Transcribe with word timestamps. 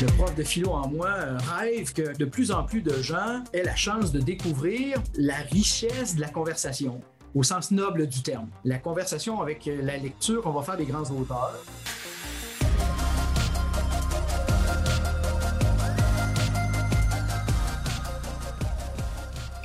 Le 0.00 0.06
prof 0.16 0.32
de 0.36 0.44
philo 0.44 0.70
en 0.70 0.86
moi 0.86 1.08
euh, 1.08 1.38
rêve 1.58 1.92
que 1.92 2.16
de 2.16 2.24
plus 2.24 2.52
en 2.52 2.62
plus 2.62 2.82
de 2.82 3.02
gens 3.02 3.42
aient 3.52 3.64
la 3.64 3.74
chance 3.74 4.12
de 4.12 4.20
découvrir 4.20 5.02
la 5.16 5.38
richesse 5.50 6.14
de 6.14 6.20
la 6.20 6.28
conversation, 6.28 7.00
au 7.34 7.42
sens 7.42 7.72
noble 7.72 8.06
du 8.06 8.22
terme. 8.22 8.48
La 8.64 8.78
conversation 8.78 9.42
avec 9.42 9.66
euh, 9.66 9.82
la 9.82 9.96
lecture, 9.96 10.42
on 10.44 10.52
va 10.52 10.62
faire 10.62 10.76
des 10.76 10.84
grands 10.84 11.02
auteurs. 11.10 11.64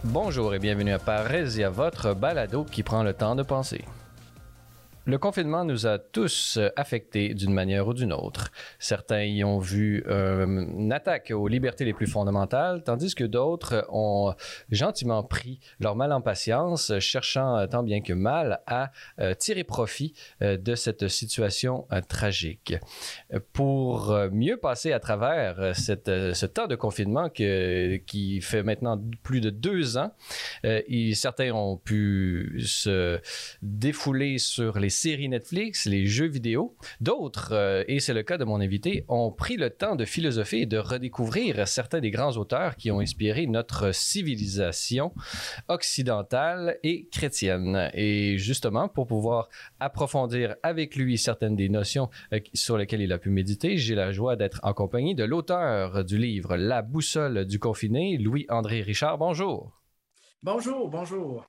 Bonjour 0.04 0.56
et 0.56 0.60
bienvenue 0.60 0.94
à 0.94 1.00
Parésia, 1.00 1.70
votre 1.70 2.16
balado 2.16 2.64
qui 2.64 2.82
prend 2.82 3.04
le 3.04 3.14
temps 3.14 3.36
de 3.36 3.44
penser. 3.44 3.86
Le 5.06 5.18
confinement 5.18 5.66
nous 5.66 5.86
a 5.86 6.00
tous 6.00 6.56
euh, 6.56 6.70
affectés 6.78 7.34
d'une 7.34 7.54
manière 7.54 7.90
ou 7.90 7.94
d'une 7.94 8.14
autre. 8.14 8.52
Certains 8.80 9.24
y 9.24 9.44
ont 9.44 9.60
vu 9.60 10.02
euh, 10.08 10.46
une 10.46 10.94
attaque 10.94 11.32
aux 11.36 11.50
libertés 11.50 11.84
les 11.84 11.92
plus 11.92 12.08
fondamentales, 12.08 12.84
tandis 12.86 13.14
que 13.14 13.26
d'autres 13.26 13.86
ont 13.90 14.34
gentiment 14.72 15.22
pris 15.22 15.60
leur 15.82 15.98
mal 15.98 16.14
en 16.14 16.22
patience, 16.22 16.98
cherchant 17.00 17.58
euh, 17.58 17.68
tant 17.68 17.84
bien 17.84 18.00
que 18.00 18.14
mal 18.14 18.62
à 18.66 18.92
tirer 19.40 19.64
profit 19.64 20.14
de 20.42 20.76
cette 20.76 21.08
situation 21.08 21.88
tragique. 22.08 22.76
Pour 23.52 24.16
mieux 24.32 24.58
passer 24.58 24.92
à 24.94 25.00
travers 25.00 25.76
cette, 25.76 26.08
ce 26.08 26.46
temps 26.46 26.68
de 26.68 26.76
confinement 26.76 27.30
qui 27.30 28.40
fait 28.42 28.64
maintenant 28.64 29.02
plus 29.24 29.42
de 29.42 29.50
deux 29.50 29.98
ans, 29.98 30.12
certains 31.14 31.52
ont 31.52 31.78
pu 31.78 32.62
se 32.66 33.20
défouler 33.62 34.38
sur 34.38 34.80
les 34.80 34.93
séries 34.94 35.30
Netflix, 35.30 35.86
les 35.86 36.06
jeux 36.06 36.28
vidéo. 36.28 36.76
D'autres, 37.02 37.54
euh, 37.54 37.84
et 37.88 38.00
c'est 38.00 38.14
le 38.14 38.24
cas 38.24 38.38
de 38.38 38.46
mon 38.46 38.62
invité, 38.62 39.04
ont 39.08 39.32
pris 39.32 39.58
le 39.58 39.70
temps 39.70 39.96
de 39.96 40.06
philosopher 40.06 40.62
et 40.62 40.66
de 40.66 40.78
redécouvrir 40.78 41.68
certains 41.68 42.00
des 42.00 42.12
grands 42.12 42.38
auteurs 42.38 42.76
qui 42.76 42.92
ont 42.92 43.00
inspiré 43.00 43.48
notre 43.48 43.94
civilisation 43.94 45.14
occidentale 45.68 46.78
et 46.84 47.08
chrétienne. 47.12 47.90
Et 47.94 48.38
justement, 48.38 48.88
pour 48.88 49.08
pouvoir 49.08 49.50
approfondir 49.80 50.56
avec 50.64 50.96
lui 50.96 51.18
certaines 51.18 51.56
des 51.56 51.70
notions 51.70 52.10
euh, 52.32 52.40
sur 52.54 52.78
lesquelles 52.78 53.02
il 53.02 53.12
a 53.12 53.18
pu 53.18 53.30
méditer, 53.30 53.78
j'ai 53.78 53.96
la 53.96 54.12
joie 54.12 54.36
d'être 54.36 54.60
en 54.64 54.74
compagnie 54.74 55.16
de 55.16 55.24
l'auteur 55.24 56.06
du 56.06 56.18
livre 56.18 56.56
La 56.56 56.82
boussole 56.82 57.46
du 57.46 57.60
confiné, 57.60 58.18
Louis-André 58.18 58.82
Richard. 58.82 59.18
Bonjour. 59.18 59.74
Bonjour, 60.44 60.90
bonjour. 60.90 61.46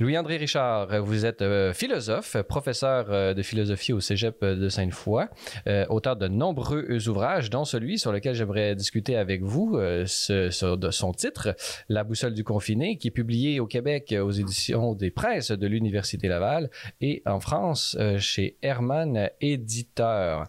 Louis-André 0.00 0.38
Richard, 0.38 1.02
vous 1.02 1.26
êtes 1.26 1.42
euh, 1.42 1.74
philosophe, 1.74 2.36
professeur 2.48 3.06
euh, 3.10 3.34
de 3.34 3.42
philosophie 3.42 3.92
au 3.92 4.00
Cégep 4.00 4.42
de 4.42 4.68
Sainte-Foy, 4.68 5.26
euh, 5.66 5.84
auteur 5.90 6.16
de 6.16 6.28
nombreux 6.28 7.08
ouvrages, 7.08 7.50
dont 7.50 7.64
celui 7.64 7.98
sur 7.98 8.10
lequel 8.10 8.34
j'aimerais 8.34 8.74
discuter 8.74 9.16
avec 9.16 9.42
vous, 9.42 9.76
de 9.76 10.90
son 10.90 11.12
titre, 11.12 11.54
La 11.88 12.04
boussole 12.04 12.32
du 12.32 12.42
confiné, 12.42 12.96
qui 12.96 13.08
est 13.08 13.12
publié 13.12 13.60
au 13.60 13.66
Québec 13.66 14.14
aux 14.18 14.30
éditions 14.30 14.94
des 14.94 15.10
presses 15.10 15.52
de 15.52 15.66
l'Université 15.66 16.28
Laval 16.28 16.70
et 17.00 17.22
en 17.26 17.40
France 17.40 17.96
chez 18.18 18.56
Hermann 18.62 19.28
Éditeur. 19.40 20.46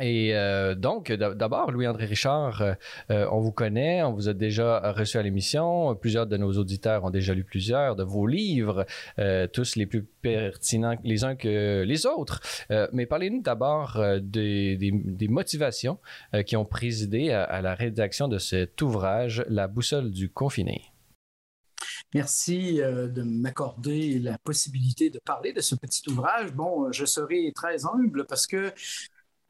Et 0.00 0.34
euh, 0.34 0.74
donc, 0.74 1.12
d'abord, 1.12 1.70
Louis-André 1.70 2.06
Richard, 2.06 2.62
euh, 2.62 2.74
euh, 3.10 3.28
on 3.30 3.38
vous 3.38 3.52
connaît, 3.52 4.02
on 4.02 4.12
vous 4.12 4.28
a 4.28 4.32
déjà 4.32 4.92
reçu 4.92 5.18
à 5.18 5.22
l'émission. 5.22 5.94
Plusieurs 5.94 6.26
de 6.26 6.36
nos 6.36 6.52
auditeurs 6.58 7.04
ont 7.04 7.10
déjà 7.10 7.32
lu 7.32 7.44
plusieurs 7.44 7.94
de 7.94 8.02
vos 8.02 8.26
livres, 8.26 8.86
tous 9.52 9.76
les 9.76 9.86
plus 9.86 10.02
pertinents 10.02 10.96
les 11.04 11.24
uns 11.24 11.36
que 11.36 11.82
les 11.82 12.06
autres. 12.06 12.40
mais 12.92 13.06
parlez-nous 13.06 13.42
d'abord 13.42 14.02
des, 14.20 15.28
motivations 15.28 15.98
qui 16.46 16.56
ont 16.56 16.64
présidé 16.64 17.30
à, 17.30 17.60
la 17.62 17.74
rédaction 17.74 18.28
de 18.28 18.38
cet 18.38 18.80
ouvrage, 18.82 19.44
La 19.48 19.68
boussole 19.68 20.10
du 20.10 20.28
confiné. 20.28 20.82
Merci 22.14 22.76
de 22.76 23.22
m'accorder 23.22 24.18
la 24.18 24.38
possibilité 24.38 25.10
de 25.10 25.18
parler 25.24 25.52
de 25.52 25.60
ce 25.60 25.74
petit 25.74 26.08
ouvrage. 26.08 26.52
Bon, 26.52 26.90
je 26.92 27.04
serai 27.04 27.52
très 27.54 27.84
humble 27.86 28.26
parce 28.26 28.46
que 28.46 28.72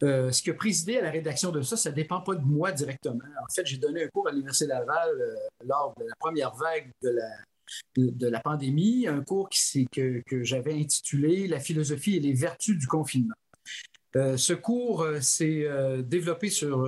euh, 0.04 0.32
ce 0.32 0.42
qui 0.42 0.50
a 0.50 0.54
présidé 0.54 0.98
à 0.98 1.02
la 1.02 1.10
rédaction 1.10 1.50
de 1.50 1.62
ça, 1.62 1.76
ça 1.76 1.90
ne 1.90 1.94
dépend 1.94 2.20
pas 2.20 2.34
de 2.34 2.44
moi 2.44 2.72
directement. 2.72 3.24
En 3.42 3.52
fait, 3.52 3.66
j'ai 3.66 3.78
donné 3.78 4.04
un 4.04 4.08
cours 4.08 4.28
à 4.28 4.32
l'Université 4.32 4.66
Laval 4.66 5.20
euh, 5.20 5.34
lors 5.64 5.94
de 5.98 6.04
la 6.04 6.14
première 6.18 6.54
vague 6.54 6.90
de 7.02 8.28
la, 8.28 8.40
pandémie, 8.40 9.06
un 9.06 9.22
cours 9.22 9.48
que, 9.48 10.22
que 10.26 10.42
j'avais 10.42 10.74
intitulé 10.74 11.48
La 11.48 11.60
philosophie 11.60 12.16
et 12.16 12.20
les 12.20 12.34
vertus 12.34 12.76
du 12.76 12.86
confinement. 12.86 13.34
Euh, 14.16 14.36
ce 14.36 14.52
cours 14.52 15.06
s'est 15.20 15.66
développé 16.04 16.50
sur, 16.50 16.78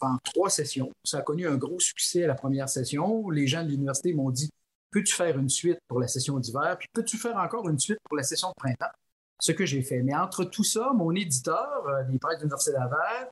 en, 0.00 0.18
trois 0.24 0.50
sessions. 0.50 0.90
Ça 1.04 1.18
a 1.18 1.22
connu 1.22 1.46
un 1.46 1.56
gros 1.56 1.78
succès 1.78 2.24
à 2.24 2.26
la 2.26 2.34
première 2.34 2.68
session. 2.68 3.28
Les 3.30 3.46
gens 3.46 3.62
de 3.62 3.68
l'université 3.68 4.14
m'ont 4.14 4.30
dit 4.30 4.50
Peux-tu 4.90 5.14
faire 5.14 5.38
une 5.38 5.48
suite 5.48 5.78
pour 5.88 6.00
la 6.00 6.08
session 6.08 6.38
d'hiver 6.38 6.76
Puis 6.78 6.88
peux-tu 6.92 7.16
faire 7.16 7.36
encore 7.36 7.68
une 7.68 7.78
suite 7.78 7.98
pour 8.04 8.16
la 8.16 8.22
session 8.22 8.48
de 8.48 8.54
printemps 8.56 8.92
ce 9.42 9.50
que 9.50 9.66
j'ai 9.66 9.82
fait. 9.82 10.02
Mais 10.02 10.14
entre 10.14 10.44
tout 10.44 10.62
ça, 10.62 10.92
mon 10.94 11.12
éditeur, 11.14 11.86
euh, 11.88 12.04
les 12.08 12.18
presses 12.18 12.38
de 12.38 12.42
l'Université 12.42 12.72
Laval, 12.72 13.30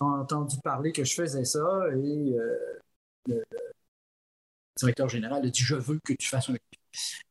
a 0.00 0.04
entendu 0.04 0.56
parler 0.64 0.92
que 0.92 1.04
je 1.04 1.14
faisais 1.14 1.44
ça 1.44 1.60
et 1.92 2.34
euh, 2.34 2.78
le, 3.28 3.44
directeur 4.76 5.08
général 5.10 5.46
a 5.46 5.50
dit 5.50 5.62
Je 5.62 5.76
veux 5.76 6.00
que 6.02 6.14
tu 6.14 6.26
fasses 6.26 6.48
un 6.48 6.52
livre. 6.52 6.64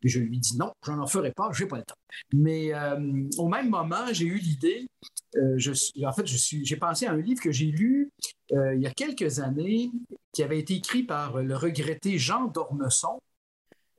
Et 0.04 0.08
je 0.08 0.20
lui 0.20 0.40
dit 0.40 0.58
non, 0.58 0.72
je 0.86 0.92
n'en 0.92 1.08
ferai 1.08 1.32
pas, 1.32 1.50
je 1.52 1.64
n'ai 1.64 1.68
pas 1.68 1.78
le 1.78 1.84
temps. 1.84 1.96
Mais 2.32 2.74
euh, 2.74 3.28
au 3.38 3.48
même 3.48 3.70
moment, 3.70 4.06
j'ai 4.12 4.26
eu 4.26 4.38
l'idée, 4.38 4.88
en 5.36 6.14
fait, 6.14 6.26
j'ai 6.26 6.78
pensé 6.78 7.08
à 7.08 7.12
un 7.12 7.18
livre 7.18 7.42
que 7.42 7.52
j'ai 7.52 7.68
lu 7.68 8.12
il 8.52 8.82
y 8.82 8.88
a 8.88 8.92
quelques 8.92 9.40
années, 9.40 9.92
qui 10.32 10.44
avait 10.44 10.60
été 10.60 10.76
écrit 10.76 11.04
par 11.04 11.42
le 11.42 11.56
regretté 11.56 12.18
Jean 12.18 12.46
Dormesson, 12.46 13.20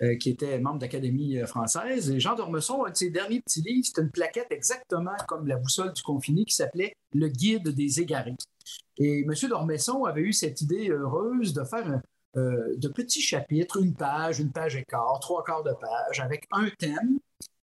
euh, 0.02 0.16
qui 0.16 0.30
était 0.30 0.58
membre 0.58 0.80
d'Académie 0.80 1.38
euh, 1.38 1.46
française. 1.46 2.10
Et 2.10 2.18
Jean 2.18 2.34
Dormesson, 2.34 2.84
un 2.84 2.90
de 2.90 2.96
ses 2.96 3.10
derniers 3.10 3.40
petits 3.40 3.62
livres, 3.62 3.86
c'était 3.86 4.02
une 4.02 4.10
plaquette 4.10 4.50
exactement 4.50 5.14
comme 5.28 5.46
la 5.46 5.56
boussole 5.56 5.92
du 5.92 6.02
confiné 6.02 6.44
qui 6.44 6.56
s'appelait 6.56 6.96
Le 7.14 7.28
guide 7.28 7.68
des 7.68 8.00
égarés. 8.00 8.34
Et 8.98 9.20
M. 9.20 9.32
Dormesson 9.48 10.04
avait 10.04 10.22
eu 10.22 10.32
cette 10.32 10.60
idée 10.60 10.88
heureuse 10.88 11.52
de 11.52 11.62
faire 11.62 12.00
euh, 12.36 12.74
de 12.76 12.88
petits 12.88 13.20
chapitres, 13.20 13.80
une 13.80 13.94
page, 13.94 14.40
une 14.40 14.50
page 14.50 14.74
et 14.74 14.82
quart, 14.82 15.20
trois 15.20 15.44
quarts 15.44 15.62
de 15.62 15.74
page, 15.80 16.18
avec 16.18 16.48
un 16.50 16.68
thème 16.78 17.18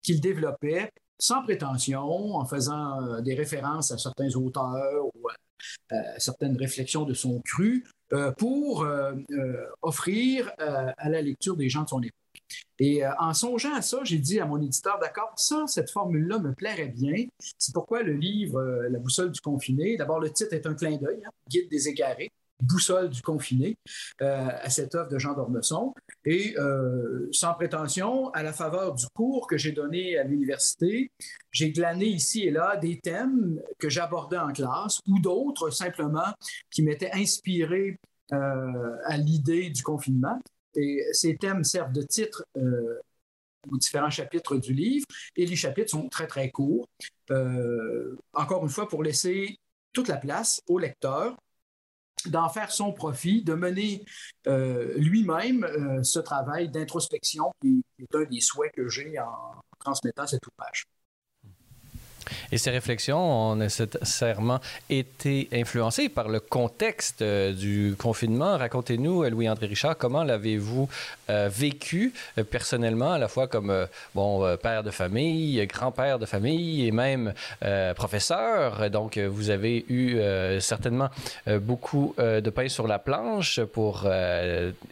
qu'il 0.03 0.21
développait 0.21 0.91
sans 1.21 1.45
prétention, 1.45 2.35
en 2.35 2.45
faisant 2.45 3.21
des 3.23 3.35
références 3.35 3.93
à 3.93 3.99
certains 3.99 4.35
auteurs 4.35 5.07
ou 5.15 5.29
à 5.29 6.19
certaines 6.19 6.57
réflexions 6.57 7.05
de 7.05 7.15
son 7.15 7.41
cru, 7.41 7.85
pour 8.39 8.83
euh, 8.83 9.15
euh, 9.31 9.67
offrir 9.83 10.53
à 10.59 11.09
la 11.09 11.23
lecture 11.23 11.57
des 11.57 11.69
gens 11.69 11.83
de 11.83 11.89
son 11.89 12.03
époque. 12.03 12.15
Et 12.79 13.03
en 13.07 13.33
songeant 13.33 13.75
à 13.75 13.83
ça, 13.83 14.01
j'ai 14.05 14.19
dit 14.19 14.39
à 14.39 14.47
mon 14.47 14.61
éditeur, 14.61 14.99
d'accord, 15.01 15.33
ça, 15.37 15.65
cette 15.67 15.91
formule-là 15.91 16.39
me 16.39 16.53
plairait 16.53 16.89
bien. 16.89 17.27
C'est 17.59 17.73
pourquoi 17.73 18.03
le 18.03 18.13
livre 18.13 18.63
La 18.91 18.99
boussole 18.99 19.33
du 19.33 19.41
confiné, 19.41 19.97
d'abord 19.97 20.21
le 20.21 20.31
titre 20.31 20.53
est 20.53 20.67
un 20.67 20.75
clin 20.75 20.97
d'œil, 20.97 21.23
hein, 21.25 21.31
Guide 21.49 21.71
des 21.71 21.89
égarés 21.89 22.31
boussole 22.61 23.11
du 23.11 23.23
confiné 23.23 23.77
euh, 24.23 24.49
à 24.61 24.71
cette 24.71 24.95
œuvre 24.95 25.09
de 25.09 25.19
Jean 25.19 25.35
d'Ormesson. 25.35 25.95
Et 26.25 26.55
euh, 26.59 27.29
sans 27.33 27.55
prétention, 27.55 28.31
à 28.31 28.43
la 28.43 28.53
faveur 28.53 28.95
du 28.95 29.07
cours 29.15 29.47
que 29.47 29.57
j'ai 29.57 29.73
donné 29.73 30.17
à 30.19 30.25
l'université, 30.25 31.11
j'ai 31.51 31.73
glané 31.73 32.07
ici 32.07 32.45
et 32.45 32.51
là 32.51 32.77
des 32.77 32.99
thèmes 32.99 33.61
que 33.79 33.89
j'abordais 33.89 34.39
en 34.39 34.53
classe 34.53 35.01
ou 35.07 35.19
d'autres 35.21 35.71
simplement 35.71 36.33
qui 36.71 36.83
m'étaient 36.83 37.13
inspirés 37.13 37.99
euh, 38.33 38.97
à 39.05 39.17
l'idée 39.17 39.71
du 39.71 39.83
confinement. 39.83 40.41
Et 40.75 41.03
ces 41.13 41.37
thèmes 41.37 41.65
servent 41.65 41.93
de 41.93 42.03
titre 42.03 42.45
aux 42.55 43.77
différents 43.79 44.11
chapitres 44.11 44.57
du 44.57 44.75
livre 44.75 45.07
et 45.35 45.47
les 45.47 45.57
chapitres 45.57 45.91
sont 45.91 46.09
très 46.09 46.27
très 46.27 46.51
courts. 46.51 46.87
encore 48.35 48.63
une 48.63 48.69
fois, 48.69 48.87
pour 48.87 49.03
laisser 49.03 49.59
toute 49.95 50.09
la 50.09 50.19
place 50.19 50.61
au 50.69 50.79
lecteur 50.79 51.35
d'en 52.25 52.49
faire 52.49 52.73
son 52.73 52.93
profit, 52.93 53.43
de 53.43 53.55
mener 53.55 54.05
euh, 54.47 54.95
lui-même 54.97 55.65
euh, 55.65 56.03
ce 56.03 56.19
travail 56.19 56.69
d'introspection 56.69 57.53
qui 57.61 57.85
est 57.99 58.15
un 58.15 58.25
des 58.25 58.41
souhaits 58.41 58.73
que 58.75 58.89
j'ai 58.89 59.19
en 59.19 59.61
transmettant 59.79 60.27
cet 60.27 60.43
ouvrage. 60.47 60.87
Et 62.53 62.59
ces 62.59 62.71
réflexions 62.71 63.19
ont 63.19 63.57
nécessairement 63.57 64.61
été 64.89 65.49
influencées 65.53 66.09
par 66.09 66.29
le 66.29 66.41
contexte 66.41 67.23
euh, 67.23 67.53
du 67.53 67.95
confinement. 67.99 68.57
Racontez-nous, 68.57 69.25
Louis-André 69.25 69.67
Richard, 69.67 69.97
comment 69.97 70.25
l'avez-vous 70.25 70.89
euh, 71.31 71.49
vécu 71.53 72.13
euh, 72.39 72.45
personnellement, 72.45 73.13
à 73.13 73.19
la 73.19 73.29
fois 73.29 73.47
comme 73.47 73.87
bon 74.15 74.57
père 74.63 74.83
de 74.83 74.91
famille, 74.91 75.65
grand-père 75.67 76.19
de 76.19 76.27
famille 76.27 76.87
et 76.87 76.93
même 76.93 77.33
professeur. 77.95 78.91
Donc, 78.91 79.19
vous 79.19 79.51
avez 79.51 79.85
eu 79.89 80.19
certainement 80.61 81.09
beaucoup 81.47 82.15
de 82.19 82.51
pain 82.51 82.69
sur 82.69 82.87
la 82.87 82.99
planche 82.99 83.61
pour 83.61 84.07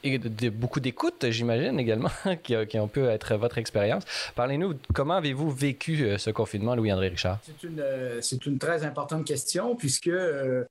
et 0.03 0.19
beaucoup 0.51 0.81
d'écoute, 0.81 1.27
j'imagine 1.31 1.79
également, 1.79 2.11
qui 2.43 2.79
ont 2.79 2.89
pu 2.89 3.05
être 3.05 3.35
votre 3.37 3.59
expérience. 3.59 4.05
Parlez-nous, 4.35 4.75
comment 4.93 5.15
avez-vous 5.15 5.51
vécu 5.51 6.19
ce 6.19 6.31
confinement, 6.31 6.75
Louis-André 6.75 7.09
Richard? 7.09 7.24
C'est 7.43 7.63
une, 7.63 7.81
euh, 7.81 8.21
une 8.21 8.59
très 8.59 8.85
importante 8.85 9.27
question 9.27 9.77
puisque 9.77 10.09
euh, 10.09 10.65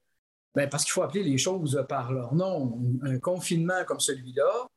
Ben, 0.55 0.69
parce 0.69 0.83
qu'il 0.83 0.91
faut 0.91 1.01
appeler 1.01 1.23
les 1.23 1.37
choses 1.37 1.83
par 1.89 2.11
leur 2.11 2.35
nom. 2.35 2.79
Un 3.03 3.19
confinement 3.19 3.83
comme 3.85 3.99
celui-là, 3.99 4.67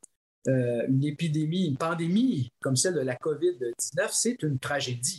euh, 0.48 0.86
une 0.88 1.04
épidémie, 1.04 1.66
une 1.66 1.76
pandémie 1.76 2.50
comme 2.60 2.76
celle 2.76 2.94
de 2.94 3.00
la 3.00 3.14
COVID-19, 3.16 4.08
c'est 4.10 4.42
une 4.42 4.58
tragédie. 4.58 5.18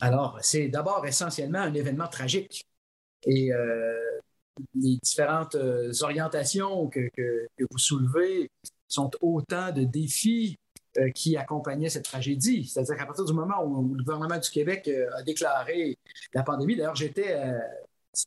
Alors, 0.00 0.38
c'est 0.42 0.68
d'abord 0.68 1.04
essentiellement 1.06 1.58
un 1.58 1.74
événement 1.74 2.08
tragique. 2.08 2.64
Et 3.26 3.52
euh, 3.52 3.98
les 4.74 4.96
différentes 5.02 5.56
orientations 6.00 6.86
que, 6.88 7.10
vous 7.58 7.78
soulevez 7.78 8.48
sont 8.86 9.10
autant 9.20 9.72
de 9.72 9.84
défis 9.84 10.56
qui 11.14 11.36
accompagnaient 11.36 11.88
cette 11.88 12.04
tragédie. 12.04 12.64
C'est-à-dire 12.64 12.96
qu'à 12.96 13.06
partir 13.06 13.24
du 13.24 13.32
moment 13.32 13.62
où 13.64 13.94
le 13.94 14.02
gouvernement 14.02 14.38
du 14.38 14.50
Québec 14.50 14.90
a 15.16 15.22
déclaré 15.22 15.98
la 16.34 16.42
pandémie, 16.42 16.76
d'ailleurs, 16.76 16.96
j'étais 16.96 17.34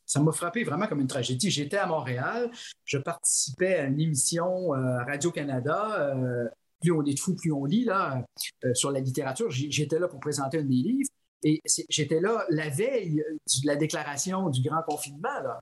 ça 0.06 0.20
m'a 0.20 0.32
frappé 0.32 0.64
vraiment 0.64 0.86
comme 0.86 1.00
une 1.00 1.06
tragédie. 1.06 1.50
J'étais 1.50 1.76
à 1.76 1.86
Montréal, 1.86 2.50
je 2.84 2.98
participais 2.98 3.76
à 3.76 3.84
une 3.84 4.00
émission 4.00 4.74
euh, 4.74 5.04
Radio-Canada, 5.04 6.14
euh, 6.14 6.48
plus 6.80 6.92
on 6.92 7.04
est 7.04 7.14
de 7.14 7.20
fou, 7.20 7.34
plus 7.34 7.52
on 7.52 7.64
lit, 7.64 7.84
là, 7.84 8.24
euh, 8.64 8.74
sur 8.74 8.90
la 8.90 9.00
littérature. 9.00 9.50
J'étais 9.50 9.98
là 9.98 10.08
pour 10.08 10.20
présenter 10.20 10.58
un 10.58 10.62
de 10.62 10.68
mes 10.68 10.82
livres 10.82 11.10
et 11.44 11.60
j'étais 11.88 12.20
là 12.20 12.44
la 12.50 12.68
veille 12.68 13.16
de 13.16 13.66
la 13.66 13.76
déclaration 13.76 14.48
du 14.48 14.62
grand 14.62 14.82
confinement. 14.82 15.40
Là. 15.42 15.60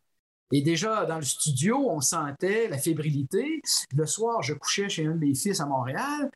Et 0.52 0.62
déjà, 0.62 1.06
dans 1.06 1.16
le 1.16 1.24
studio, 1.24 1.88
on 1.90 2.00
sentait 2.00 2.68
la 2.68 2.78
fébrilité. 2.78 3.60
Le 3.94 4.06
soir, 4.06 4.42
je 4.42 4.54
couchais 4.54 4.88
chez 4.88 5.06
un 5.06 5.12
de 5.12 5.18
mes 5.18 5.34
fils 5.34 5.60
à 5.60 5.66
Montréal 5.66 6.30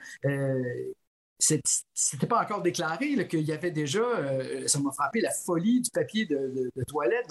c'était 1.39 2.27
pas 2.27 2.43
encore 2.43 2.63
déclaré 2.63 3.29
qu'il 3.29 3.43
y 3.43 3.53
avait 3.53 3.71
déjà, 3.71 4.01
euh, 4.01 4.67
ça 4.67 4.79
m'a 4.79 4.93
frappé, 4.93 5.21
la 5.21 5.31
folie 5.31 5.81
du 5.81 5.91
papier 5.91 6.27
de, 6.27 6.71
toilette. 6.87 7.27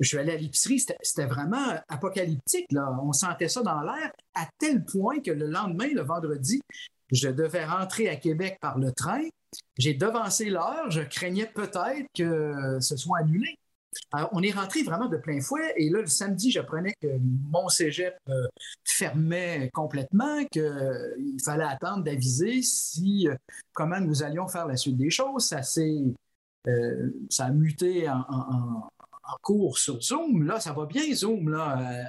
Je 0.00 0.08
suis 0.08 0.18
allé 0.18 0.32
à 0.32 0.36
l'épicerie, 0.36 0.80
c'était 0.80 1.26
vraiment 1.26 1.78
apocalyptique. 1.88 2.66
On 3.02 3.12
sentait 3.12 3.48
ça 3.48 3.62
dans 3.62 3.80
l'air 3.82 4.12
à 4.34 4.46
tel 4.58 4.84
point 4.84 5.20
que 5.20 5.30
le 5.30 5.46
lendemain, 5.46 5.88
le 5.92 6.02
vendredi, 6.02 6.60
je 7.10 7.28
devais 7.28 7.64
rentrer 7.64 8.08
à 8.08 8.16
Québec 8.16 8.58
par 8.60 8.78
le 8.78 8.92
train. 8.92 9.22
J'ai 9.78 9.94
devancé 9.94 10.46
l'heure, 10.46 10.90
je 10.90 11.02
craignais 11.02 11.46
peut-être 11.46 12.06
que 12.14 12.78
ce 12.80 12.96
soit 12.96 13.18
annulé. 13.18 13.56
On 14.32 14.42
est 14.42 14.52
rentré 14.52 14.82
vraiment 14.82 15.08
de 15.08 15.16
plein 15.16 15.40
fouet. 15.40 15.74
Et 15.76 15.90
là, 15.90 16.00
le 16.00 16.06
samedi, 16.06 16.50
j'apprenais 16.50 16.94
que 17.00 17.08
mon 17.50 17.68
cégep 17.68 18.16
euh, 18.28 18.46
fermait 18.84 19.70
complètement, 19.72 20.44
qu'il 20.46 21.36
fallait 21.44 21.64
attendre 21.64 22.04
d'aviser 22.04 22.62
si, 22.62 23.28
euh, 23.28 23.34
comment 23.72 24.00
nous 24.00 24.22
allions 24.22 24.48
faire 24.48 24.66
la 24.66 24.76
suite 24.76 24.96
des 24.96 25.10
choses. 25.10 25.46
Ça 25.46 25.60
euh, 26.68 27.10
ça 27.30 27.46
a 27.46 27.50
muté 27.50 28.08
en, 28.08 28.88
cours 29.42 29.78
sur 29.78 30.00
Zoom. 30.00 30.44
Là, 30.44 30.60
ça 30.60 30.72
va 30.72 30.86
bien, 30.86 31.12
Zoom, 31.14 31.48
là, 31.50 32.06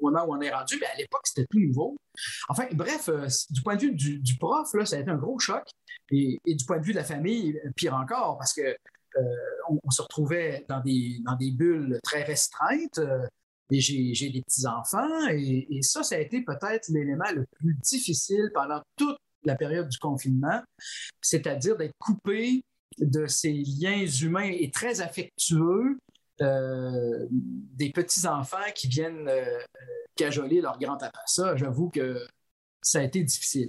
au 0.00 0.10
moment 0.10 0.24
où 0.26 0.36
on 0.36 0.40
est 0.40 0.52
rendu, 0.52 0.76
mais 0.80 0.86
à 0.86 0.96
l'époque, 0.96 1.22
c'était 1.24 1.46
tout 1.50 1.60
nouveau. 1.60 1.96
Enfin, 2.48 2.66
bref, 2.72 3.08
du 3.50 3.62
point 3.62 3.76
de 3.76 3.82
vue 3.82 3.94
du, 3.94 4.36
prof, 4.36 4.68
ça 4.84 4.96
a 4.96 4.98
été 5.00 5.10
un 5.10 5.16
gros 5.16 5.38
choc. 5.38 5.64
Et, 6.10 6.38
du 6.44 6.64
point 6.64 6.78
de 6.78 6.84
vue 6.84 6.92
de 6.92 6.98
la 6.98 7.04
famille, 7.04 7.60
pire 7.74 7.94
encore, 7.94 8.38
parce 8.38 8.52
que 8.52 8.76
euh, 9.18 9.78
on, 9.84 9.90
se 9.90 10.02
retrouvait 10.02 10.64
dans 10.68 10.80
des, 10.80 11.50
bulles 11.52 11.98
très 12.02 12.22
restreintes. 12.22 12.98
Euh, 12.98 13.26
et 13.70 13.80
j'ai 13.80 14.30
des 14.30 14.42
petits-enfants. 14.42 15.28
Et, 15.30 15.80
ça, 15.82 16.02
ça 16.02 16.14
a 16.14 16.18
été 16.18 16.42
peut-être 16.42 16.88
l'élément 16.88 17.30
le 17.34 17.44
plus 17.58 17.74
difficile 17.82 18.50
pendant 18.54 18.80
toute 18.96 19.18
la 19.44 19.56
période 19.56 19.88
du 19.88 19.98
confinement, 19.98 20.62
c'est-à-dire 21.20 21.76
d'être 21.76 21.94
coupé 21.98 22.62
de 22.98 23.26
ces 23.26 23.52
liens 23.52 24.06
humains 24.06 24.50
et 24.52 24.70
très 24.70 25.00
affectueux 25.00 25.98
euh, 26.40 27.26
des 27.30 27.90
petits-enfants 27.90 28.70
qui 28.74 28.88
viennent 28.88 29.30
cajoler 30.16 30.60
leur 30.60 30.78
grand-papa. 30.78 31.20
Ça, 31.26 31.56
j'avoue 31.56 31.90
que 31.90 32.26
ça 32.82 33.00
a 33.00 33.02
été 33.02 33.22
difficile 33.22 33.68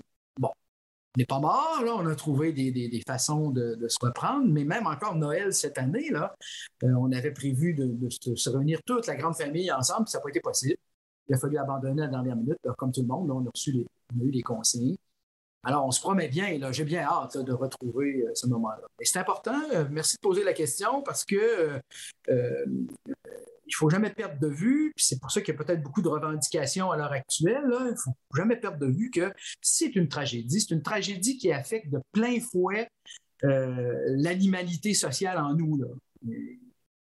n'est 1.17 1.25
pas 1.25 1.39
mort, 1.39 1.81
là. 1.83 1.95
On 1.95 2.05
a 2.05 2.15
trouvé 2.15 2.53
des, 2.53 3.03
façons 3.05 3.49
de, 3.49 3.87
se 3.87 3.97
reprendre, 4.01 4.47
mais 4.47 4.63
même 4.63 4.87
encore 4.87 5.15
Noël 5.15 5.53
cette 5.53 5.77
année, 5.77 6.09
là, 6.09 6.35
euh, 6.83 6.93
on 6.97 7.11
avait 7.11 7.31
prévu 7.31 7.73
de, 7.73 8.09
se 8.09 8.49
réunir 8.49 8.81
toute 8.85 9.07
la 9.07 9.15
grande 9.15 9.35
famille 9.35 9.71
ensemble, 9.71 10.05
puis 10.05 10.11
ça 10.11 10.19
n'a 10.19 10.23
pas 10.23 10.29
été 10.29 10.39
possible. 10.39 10.77
Il 11.27 11.35
a 11.35 11.37
fallu 11.37 11.57
abandonner 11.57 12.03
à 12.03 12.05
la 12.05 12.11
dernière 12.11 12.35
minute, 12.35 12.57
comme 12.77 12.91
tout 12.91 13.01
le 13.01 13.07
monde. 13.07 13.29
on, 13.31 13.45
a 13.45 13.49
reçu 13.53 13.71
les, 13.71 13.85
on 14.15 14.21
a 14.21 14.23
eu 14.23 14.31
les 14.31 14.43
conseils. 14.43 14.97
Alors, 15.63 15.85
on 15.85 15.91
se 15.91 15.99
promet 15.99 16.29
bien, 16.29 16.57
là, 16.59 16.71
j'ai 16.71 16.85
bien 16.85 17.01
hâte 17.01 17.37
de 17.37 17.51
retrouver 17.51 18.23
euh, 18.23 18.31
ce 18.35 18.47
moment-là. 18.47 18.87
Et 19.01 19.05
c'est 19.05 19.19
important, 19.19 19.59
euh, 19.73 19.85
merci 19.91 20.15
de 20.15 20.21
poser 20.21 20.43
la 20.43 20.53
question, 20.53 21.01
parce 21.01 21.25
que 21.25 21.81
il 23.67 23.75
faut 23.75 23.89
jamais 23.89 24.09
perdre 24.09 24.39
de 24.39 24.47
vue, 24.47 24.93
puis 24.95 25.05
c'est 25.05 25.19
pour 25.19 25.31
ça 25.31 25.41
qu'il 25.41 25.53
y 25.53 25.57
a 25.57 25.63
peut-être 25.63 25.83
beaucoup 25.83 26.01
de 26.01 26.07
revendications 26.07 26.91
à 26.91 26.97
l'heure 26.97 27.11
actuelle, 27.11 27.63
il 27.65 27.91
ne 27.91 27.95
faut 27.95 28.13
jamais 28.35 28.55
perdre 28.55 28.79
de 28.79 28.87
vue 28.87 29.11
que 29.11 29.33
c'est 29.61 29.95
une 29.95 30.07
tragédie. 30.07 30.61
C'est 30.61 30.73
une 30.73 30.81
tragédie 30.81 31.37
qui 31.37 31.51
affecte 31.51 31.91
de 31.91 31.99
plein 32.11 32.39
fouet 32.39 32.89
euh, 33.43 33.93
l'animalité 34.17 34.93
sociale 34.93 35.37
en 35.37 35.53
nous. 35.53 35.79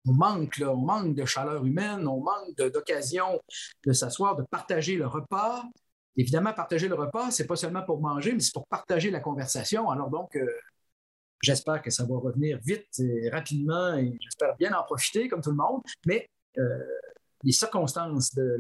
On 0.06 0.14
manque, 0.14 0.62
on 0.66 0.78
manque 0.78 1.16
de 1.16 1.26
chaleur 1.26 1.66
humaine, 1.66 2.08
on 2.08 2.22
manque 2.22 2.56
d'occasion 2.72 3.40
de 3.86 3.94
s'asseoir, 3.94 4.36
de 4.36 4.44
partager 4.44 4.96
le 4.96 5.08
repas. 5.08 5.64
Évidemment, 6.16 6.54
partager 6.54 6.88
le 6.88 6.96
repas, 6.96 7.32
c'est 7.32 7.48
pas 7.48 7.56
seulement 7.56 7.84
pour 7.84 8.00
manger, 8.00 8.34
mais 8.34 8.40
c'est 8.40 8.54
pour 8.54 8.68
partager 8.68 9.10
la 9.12 9.20
conversation. 9.20 9.90
Alors 9.90 10.10
donc, 10.10 10.36
euh, 10.36 10.46
j'espère 11.42 11.82
que 11.82 11.90
ça 11.90 12.06
va 12.06 12.16
revenir 12.18 12.60
vite 12.64 13.00
et 13.00 13.30
rapidement 13.30 13.96
et 13.96 14.18
j'espère 14.22 14.56
bien 14.58 14.74
en 14.74 14.84
profiter 14.84 15.28
comme 15.28 15.42
tout 15.42 15.52
le 15.52 15.58
monde. 15.58 15.82
Mais 16.06 16.28
les 17.44 17.52
circonstances 17.52 18.34
de 18.34 18.58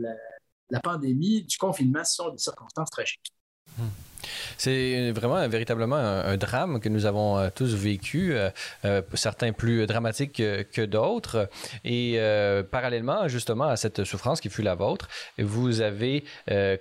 la, 0.69 0.79
pandémie, 0.79 1.43
du 1.43 1.57
confinement, 1.57 2.03
ce 2.03 2.15
sont 2.15 2.29
des 2.29 2.37
circonstances 2.37 2.89
tragiques. 2.89 3.33
C'est 4.57 5.11
vraiment 5.11 5.47
véritablement 5.47 5.95
un, 5.95 6.37
drame 6.37 6.79
que 6.79 6.89
nous 6.89 7.05
avons 7.05 7.37
euh, 7.37 7.49
tous 7.53 7.73
vécu, 7.75 8.33
euh, 8.33 9.01
certains 9.13 9.51
plus 9.53 9.85
dramatiques 9.85 10.41
que, 10.71 10.85
d'autres. 10.85 11.49
Et 11.85 12.19
parallèlement, 12.71 13.27
justement, 13.27 13.65
à 13.65 13.77
cette 13.77 14.03
souffrance 14.03 14.41
qui 14.41 14.49
fut 14.49 14.61
la 14.61 14.75
vôtre, 14.75 15.07
vous 15.37 15.81
avez, 15.81 16.23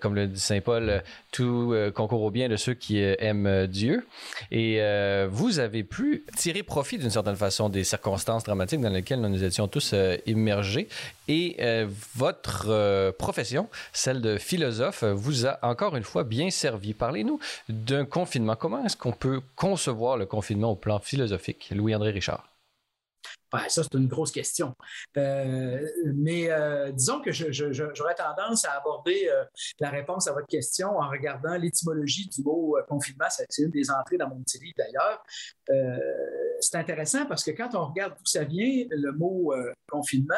comme 0.01 0.15
le 0.15 0.27
dit 0.27 0.41
Saint 0.41 0.61
Paul, 0.61 1.03
tout 1.31 1.75
concourt 1.95 2.23
au 2.23 2.31
bien 2.31 2.49
de 2.49 2.57
ceux 2.57 2.75
qui 2.75 3.01
aiment 3.01 3.67
Dieu. 3.67 4.07
Et 4.51 4.81
vous 5.31 5.59
avez 5.59 5.85
pu 5.85 6.25
tirer 6.37 6.63
profit 6.63 6.99
d'une 6.99 7.11
certaine 7.11 7.37
façon 7.37 7.69
des 7.69 7.85
circonstances 7.85 8.45
dramatiques 8.45 8.81
dans 8.81 8.91
lesquelles 8.91 9.21
nous 9.21 9.45
étions 9.45 9.69
tous 9.69 9.95
immergés 10.27 10.89
et 11.29 11.57
euh, 11.61 11.87
votre 12.15 12.67
euh, 12.69 13.13
profession, 13.13 13.69
celle 13.93 14.21
de 14.21 14.39
philosophe, 14.39 15.05
vous 15.05 15.47
a 15.47 15.59
encore 15.63 15.97
une 15.97 16.03
fois 16.03 16.25
bien 16.25 16.51
servi. 16.51 16.95
Parlez-nous 16.95 17.39
d'un 17.69 18.05
confinement. 18.05 18.57
Comment 18.57 18.85
est-ce 18.85 18.97
qu'on 18.97 19.13
peut 19.13 19.41
concevoir 19.57 20.17
le 20.17 20.27
confinement 20.27 20.73
au 20.73 20.77
plan 20.77 20.99
philosophique, 20.99 21.71
Louis-André 21.75 22.11
Richard? 22.11 22.49
ça, 23.69 23.83
c'est 23.83 23.95
une 23.95 24.09
grosse 24.09 24.33
question. 24.33 24.75
Euh, 25.19 25.87
mais 26.15 26.49
disons 26.93 27.21
que 27.21 27.31
j'aurais 27.31 28.15
tendance 28.15 28.65
à 28.65 28.79
aborder 28.79 29.31
la 29.79 29.91
réponse 29.91 30.27
à 30.27 30.33
votre 30.33 30.47
question 30.47 30.89
en 30.99 31.09
regardant 31.11 31.57
l'étymologie 31.57 32.29
du 32.31 32.43
mot 32.43 32.79
confinement. 32.89 33.27
C'est 33.29 33.63
une 33.63 33.71
des 33.71 33.91
entrées 33.91 34.17
dans 34.17 34.29
mon 34.29 34.43
petit 34.43 34.59
livre 34.59 34.75
d'ailleurs 34.79 35.23
c'est 36.63 36.77
intéressant 36.77 37.27
parce 37.27 37.45
que 37.45 37.51
quand 37.51 37.75
on 37.75 37.87
regarde 37.87 38.15
d'où 38.17 38.25
ça 38.25 38.45
vient, 38.45 38.85
le 38.91 39.13
mot 39.13 39.53
euh, 39.53 39.73
confinement, 39.91 40.35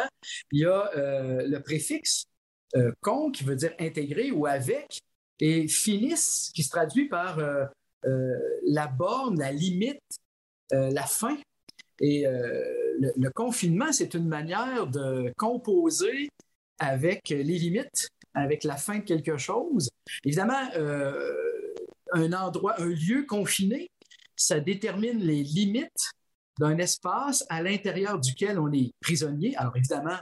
il 0.53 0.61
y 0.61 0.65
a 0.65 0.91
euh, 0.97 1.47
le 1.47 1.63
préfixe 1.63 2.25
euh, 2.77 2.93
con 3.01 3.31
qui 3.31 3.45
veut 3.45 3.57
dire 3.57 3.73
intégré 3.79 4.31
ou 4.31 4.47
avec, 4.47 4.99
et 5.41 5.69
finis 5.69 6.51
qui 6.55 6.63
se 6.63 6.71
traduit 6.71 7.09
par 7.09 7.39
la 8.05 8.87
borne, 8.87 9.39
la 9.39 9.51
limite, 9.51 10.01
la 10.71 11.07
fin. 11.07 11.37
Et 11.99 12.25
le, 12.25 13.31
confinement, 13.31 13.91
c'est 13.91 14.15
une 14.15 14.29
manière 14.29 14.87
de 14.87 15.33
composer 15.37 16.29
avec 16.79 17.31
les 17.31 17.43
limites, 17.43 18.09
avec 18.33 18.63
la 18.63 18.77
fin 18.77 18.99
de 18.99 19.05
quelque 19.05 19.37
chose. 19.37 19.91
Évidemment, 20.25 20.63
un 22.13 22.33
endroit, 22.33 22.81
un 22.81 22.87
lieu 22.87 23.25
confiné, 23.27 23.91
ça 24.45 24.61
détermine 24.61 25.19
les 25.19 25.43
limites 25.43 26.11
d'un 26.59 26.77
espace 26.79 27.45
à 27.49 27.63
l'intérieur 27.63 28.21
duquel 28.21 28.59
on 28.59 28.71
est 28.73 28.93
prisonnier. 29.01 29.57
Alors 29.57 29.77
évidemment, 29.77 30.19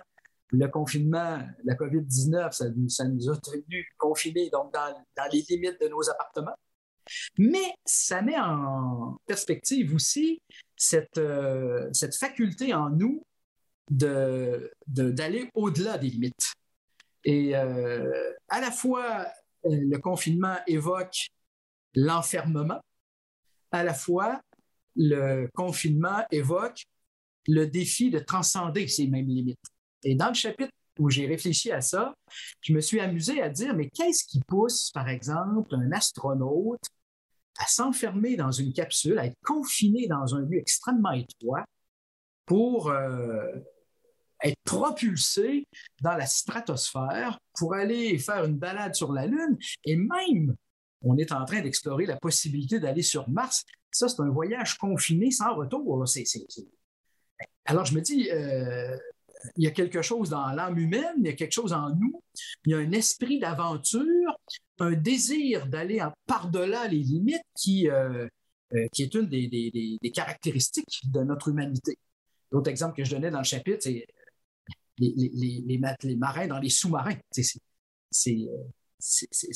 le 0.51 0.67
confinement, 0.69 1.41
la 1.65 1.75
COVID-19, 1.75 2.53
ça, 2.53 2.67
ça, 2.89 3.05
nous 3.09 3.31
a 3.31 3.37
tenus 3.39 3.87
confinés 3.99 4.49
donc 4.51 4.73
dans, 4.73 4.95
les 5.33 5.45
limites 5.49 5.81
de 5.81 5.89
nos 5.89 6.09
appartements. 6.09 6.55
Mais 7.37 7.75
ça 7.85 8.23
met 8.23 8.39
en 8.39 9.17
perspective 9.27 9.95
aussi 9.95 10.41
cette, 10.77 11.19
euh, 11.19 11.91
faculté 12.19 12.73
en 12.75 12.91
nous 12.91 13.25
d'aller 13.91 14.71
de, 14.87 15.51
au-delà 15.55 15.99
des 15.99 16.09
limites. 16.09 16.53
Et 17.25 17.57
euh, 17.57 18.33
à 18.49 18.61
la 18.61 18.71
fois, 18.71 19.27
le 19.65 19.97
confinement 19.99 20.57
évoque 20.67 21.29
l'enfermement, 21.95 22.81
à 23.73 23.83
la 23.83 23.95
fois, 23.95 24.41
le 24.97 25.49
confinement 25.55 26.25
évoque 26.31 26.85
le 27.49 27.67
défi 27.67 28.11
de 28.11 28.19
transcender 28.19 28.87
ces 28.87 29.07
mêmes 29.09 29.29
limites. 29.29 29.59
Et 30.05 30.15
dans 30.15 30.29
le 30.29 30.35
chapitre 30.35 30.73
où 30.99 31.11
j'ai 31.11 31.27
réfléchi 31.27 31.73
à 31.73 31.81
ça, 31.81 32.15
je 32.61 32.73
me 32.73 32.81
suis 32.81 33.01
amusé 33.01 33.41
à 33.43 33.49
dire, 33.49 33.75
mais 33.75 33.89
qu'est-ce 33.89 34.25
qui 34.25 34.41
pousse, 34.47 34.91
par 34.93 35.09
exemple, 35.09 35.75
un 35.75 35.91
astronaute 35.93 36.85
à 37.59 37.67
s'enfermer 37.67 38.37
dans 38.37 38.51
une 38.51 38.73
capsule, 38.73 39.19
à 39.19 39.27
être 39.27 39.39
confiné 39.45 40.07
dans 40.07 40.35
un 40.35 40.43
lieu 40.43 40.59
extrêmement 40.59 41.13
étroit 41.13 41.65
pour 42.47 42.91
euh, 42.91 43.47
être 44.43 44.59
propulsé 44.65 45.67
dans 46.03 46.17
la 46.17 46.27
stratosphère 46.27 47.39
pour 47.55 47.75
aller 47.75 48.19
faire 48.19 48.45
une 48.45 48.59
balade 48.59 48.95
sur 48.95 49.13
la 49.13 49.27
Lune 49.27 49.57
et 49.85 49.97
même 49.97 50.55
on 51.03 51.17
est 51.17 51.33
en 51.33 51.45
train 51.45 51.61
d'explorer 51.61 52.07
la 52.07 52.17
possibilité 52.17 52.81
d'aller 52.81 53.03
sur 53.03 53.29
Mars. 53.29 53.65
Ça, 53.91 54.09
c'est 54.09 54.21
un 54.21 54.31
voyage 54.31 54.79
confiné 54.79 55.31
sans 55.31 55.55
retour. 55.55 56.05
Alors, 57.65 57.85
je 57.85 57.95
me 57.95 58.01
dis, 58.01 58.31
euh, 58.31 58.97
il 59.57 59.65
y 59.65 59.67
a 59.67 59.71
quelque 59.71 60.03
chose 60.03 60.31
dans 60.31 60.47
l'âme 60.51 60.79
humaine, 60.79 61.15
il 61.19 61.27
y 61.27 61.29
a 61.29 61.33
quelque 61.35 61.53
chose 61.53 61.73
en 61.73 61.91
nous, 61.91 62.23
il 62.65 62.73
y 62.73 62.75
a 62.75 62.79
un 62.79 62.93
esprit 62.93 63.39
d'aventure, 63.39 64.39
un 64.79 64.93
désir 64.93 65.67
d'aller 65.67 66.05
par-delà 66.27 66.89
les 66.89 66.99
limites 66.99 67.43
qui, 67.57 67.89
euh, 67.89 68.27
euh, 68.75 68.89
est 68.99 69.15
une 69.15 69.27
des, 69.27 69.99
caractéristiques 70.15 71.01
de 71.05 71.23
notre 71.23 71.49
humanité. 71.49 71.99
L'autre 72.51 72.71
exemple 72.71 72.97
que 72.97 73.05
je 73.05 73.15
donnais 73.15 73.31
dans 73.31 73.39
le 73.39 73.45
chapitre, 73.45 73.79
c'est 73.81 74.07
les, 74.99 75.63
les, 75.63 76.17
marins 76.17 76.47
dans 76.47 76.59
les 76.59 76.69
sous-marins. 76.69 77.17
C'est, 77.31 78.49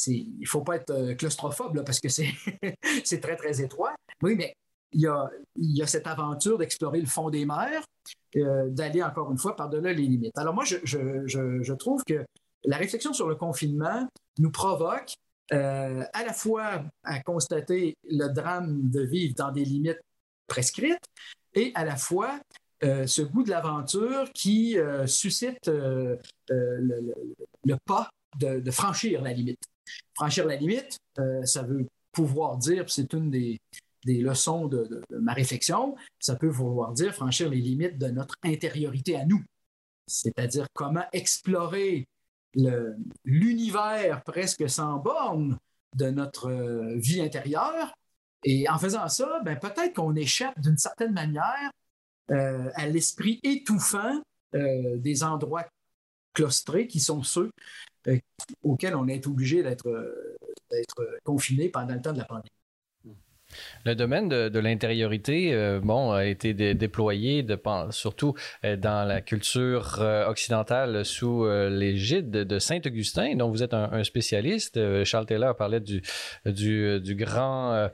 il 0.07 0.41
ne 0.41 0.47
faut 0.47 0.63
pas 0.63 0.77
être 0.77 0.91
euh, 0.91 1.15
claustrophobe 1.15 1.85
parce 1.85 2.01
que 2.01 2.09
c'est 3.05 3.21
très, 3.21 3.37
très 3.37 3.61
étroit. 3.61 3.95
Oui, 4.23 4.35
mais 4.37 4.55
il 4.93 5.01
y 5.03 5.07
a, 5.07 5.31
il 5.57 5.77
y 5.77 5.83
a 5.83 5.87
cette 5.87 6.07
aventure 6.07 6.59
d'explorer 6.59 7.01
le 7.01 7.07
fond 7.07 7.29
des 7.29 7.45
mers, 7.45 7.85
d'aller 8.35 9.03
encore 9.03 9.31
une 9.31 9.39
fois 9.39 9.57
par-delà 9.57 9.93
les 9.93 10.03
limites. 10.03 10.37
Alors 10.39 10.55
moi, 10.55 10.65
je, 10.65 10.77
je, 10.85 11.27
je, 11.27 11.73
trouve 11.75 12.03
que 12.05 12.25
la 12.65 12.77
réflexion 12.77 13.13
sur 13.13 13.29
le 13.29 13.35
confinement 13.35 14.09
nous 14.39 14.51
provoque 14.51 15.17
euh, 15.53 16.05
à 16.13 16.25
la 16.25 16.33
fois 16.33 16.85
à 17.05 17.21
constater 17.21 17.97
le 18.11 18.29
drame 18.29 18.91
de 18.91 19.03
vivre 19.03 19.35
dans 19.37 19.53
des 19.53 19.65
limites 19.65 20.01
prescrites 20.49 21.05
et 21.55 21.71
à 21.77 21.85
la 21.85 21.95
fois 21.95 22.41
euh, 22.83 23.07
ce 23.07 23.23
goût 23.23 23.45
de 23.45 23.51
l'aventure 23.51 24.29
qui 24.35 24.77
euh, 24.77 25.07
suscite 25.07 25.69
le, 25.69 26.19
pas 27.85 28.11
de, 28.39 28.71
franchir 28.71 29.23
la 29.23 29.33
limite. 29.33 29.63
Franchir 30.15 30.47
la 30.47 30.57
limite, 30.57 30.99
ça 31.45 31.63
veut 31.63 31.87
pouvoir 32.13 32.57
dire, 32.57 32.89
c'est 32.89 33.13
une 33.13 33.31
des, 33.31 33.61
des 34.07 34.21
leçons 34.21 34.67
de, 34.67 35.03
ma 35.11 35.33
réflexion, 35.33 35.97
ça 36.19 36.37
peut 36.37 36.49
vouloir 36.49 36.93
dire 36.93 37.15
franchir 37.15 37.51
les 37.51 37.61
limites 37.61 37.99
de 37.99 38.07
notre 38.07 38.37
intériorité 38.45 39.17
à 39.17 39.25
nous, 39.27 39.43
c'est-à-dire 40.07 40.67
comment 40.73 41.05
explorer 41.13 42.07
l'univers 43.25 44.23
presque 44.25 44.69
sans 44.71 44.97
bornes 44.99 45.59
de 45.95 46.11
notre 46.11 46.49
euh, 46.49 46.97
vie 46.97 47.21
intérieure. 47.21 47.95
Et 48.45 48.69
en 48.69 48.79
faisant 48.79 49.09
ça, 49.09 49.41
ben, 49.45 49.59
peut-être 49.59 49.95
qu'on 49.95 50.15
échappe 50.15 50.59
d'une 50.61 50.79
certaine 50.79 51.13
manière 51.13 51.71
euh, 52.31 52.71
à 52.75 52.87
l'esprit 52.87 53.41
étouffant 53.43 54.23
euh, 54.55 54.97
des 54.99 55.25
endroits 55.25 55.67
claustrés 56.33 56.87
qui 56.87 57.01
sont 57.01 57.23
ceux 57.23 57.51
auxquels 58.63 58.95
on 58.95 59.09
est 59.09 59.27
obligé 59.27 59.63
d'être 59.63 59.89
confiné 61.25 61.69
pendant 61.69 61.95
le 61.95 62.03
temps 62.03 62.13
de 62.13 62.19
la 62.19 62.25
pandémie. 62.25 62.51
Le 63.85 63.95
domaine 63.95 64.29
de, 64.29 64.59
l'intériorité, 64.59 65.55
euh, 65.55 65.81
bon, 65.83 66.13
a 66.13 66.25
été 66.27 66.53
déployé 66.75 67.47
surtout 67.91 68.35
euh, 68.65 68.77
dans 68.77 69.07
la 69.07 69.21
culture 69.21 69.99
euh, 70.01 70.27
occidentale 70.27 71.05
sous 71.05 71.47
l'égide 71.47 72.31
de 72.31 72.59
Saint-Augustin, 72.59 73.37
dont 73.37 73.51
vous 73.51 73.63
êtes 73.63 73.75
un, 73.75 74.03
spécialiste. 74.05 75.05
Charles 75.05 75.27
Taylor 75.27 75.57
parlait 75.57 75.81
du, 75.81 76.03
grand, 77.15 77.91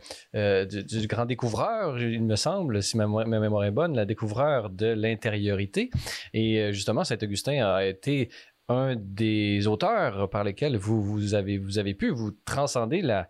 découvreur, 1.27 2.01
il 2.01 2.25
me 2.25 2.37
semble, 2.37 2.83
si 2.83 2.97
ma, 2.97 3.07
mémoire 3.07 3.65
est 3.65 3.71
bonne, 3.71 3.95
la 3.95 4.05
découvreur 4.05 4.71
de 4.71 4.87
l'intériorité. 4.87 5.91
Et 6.33 6.73
justement, 6.73 7.05
Saint-Augustin 7.05 7.65
a 7.65 7.85
été 7.85 8.31
un 8.73 8.97
des 8.97 9.67
auteurs 9.67 10.29
par 10.31 10.45
lesquels 10.45 10.77
vous, 10.77 11.35
avez, 11.35 11.95
pu 11.95 12.11
vous 12.11 12.33
transcender 12.45 13.03
la, 13.03 13.29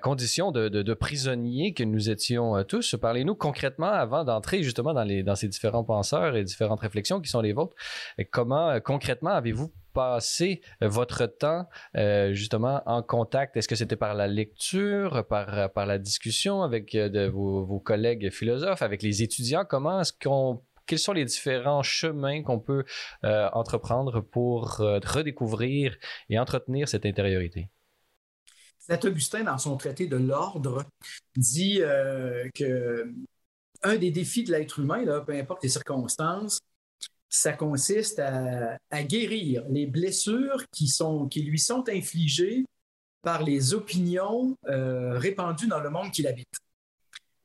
condition 0.00 0.52
de, 0.52 0.94
prisonnier 0.94 1.72
que 1.74 1.82
nous 1.82 2.10
étions 2.10 2.56
euh, 2.56 2.62
tous. 2.62 2.96
Parlez-nous 3.00 3.34
concrètement, 3.34 3.90
avant 3.90 4.24
d'entrer 4.24 4.62
justement 4.62 4.94
dans, 4.94 5.34
ces 5.34 5.48
différents 5.48 5.84
penseurs 5.84 6.36
et 6.36 6.44
différentes 6.44 6.80
réflexions 6.80 7.20
qui 7.20 7.30
sont 7.30 7.40
les 7.40 7.52
vôtres, 7.52 7.76
comment 8.30 8.70
euh, 8.70 8.80
concrètement 8.80 9.30
avez-vous 9.30 9.72
passé 9.94 10.60
euh, 10.82 10.88
votre 10.88 11.26
temps 11.26 11.66
justement 12.30 12.82
en 12.86 13.02
contact? 13.02 13.56
Est-ce 13.56 13.68
que 13.68 13.74
c'était 13.74 13.96
par 13.96 14.14
la 14.14 14.26
lecture, 14.28 15.24
par, 15.26 15.86
la 15.86 15.98
discussion 15.98 16.62
avec 16.62 16.92
de 16.92 17.26
vos, 17.26 17.80
collègues 17.80 18.30
philosophes, 18.30 18.82
avec 18.82 19.02
les 19.02 19.22
étudiants? 19.22 19.64
Comment 19.68 20.00
est-ce 20.00 20.12
qu'on 20.12 20.62
quels 20.88 20.98
sont 20.98 21.12
les 21.12 21.24
différents 21.24 21.82
chemins 21.82 22.42
qu'on 22.42 22.58
peut 22.58 22.84
entreprendre 23.22 24.20
pour 24.20 24.78
redécouvrir 24.78 25.96
et 26.28 26.38
entretenir 26.38 26.88
cette 26.88 27.06
intériorité? 27.06 27.68
Saint 28.88 29.00
Augustin, 29.04 29.44
dans 29.44 29.58
son 29.58 29.76
traité 29.76 30.06
de 30.06 30.16
l'ordre, 30.16 30.84
dit 31.36 31.82
euh, 31.82 32.48
que 32.54 33.12
un 33.82 33.96
des 33.96 34.10
défis 34.10 34.44
de 34.44 34.50
l'être 34.50 34.78
humain, 34.78 35.04
peu 35.20 35.34
importe 35.34 35.62
les 35.62 35.68
circonstances, 35.68 36.58
ça 37.28 37.52
consiste 37.52 38.18
à, 38.18 39.02
guérir 39.04 39.64
les 39.68 39.86
blessures 39.86 40.64
qui, 40.72 40.88
sont, 40.88 41.28
qui 41.28 41.42
lui 41.42 41.58
sont 41.58 41.84
infligées 41.88 42.64
par 43.22 43.42
les 43.42 43.74
opinions 43.74 44.56
euh, 44.66 45.18
répandues 45.18 45.68
dans 45.68 45.80
le 45.80 45.90
monde 45.90 46.10
qu'il 46.10 46.26
habite. 46.26 46.48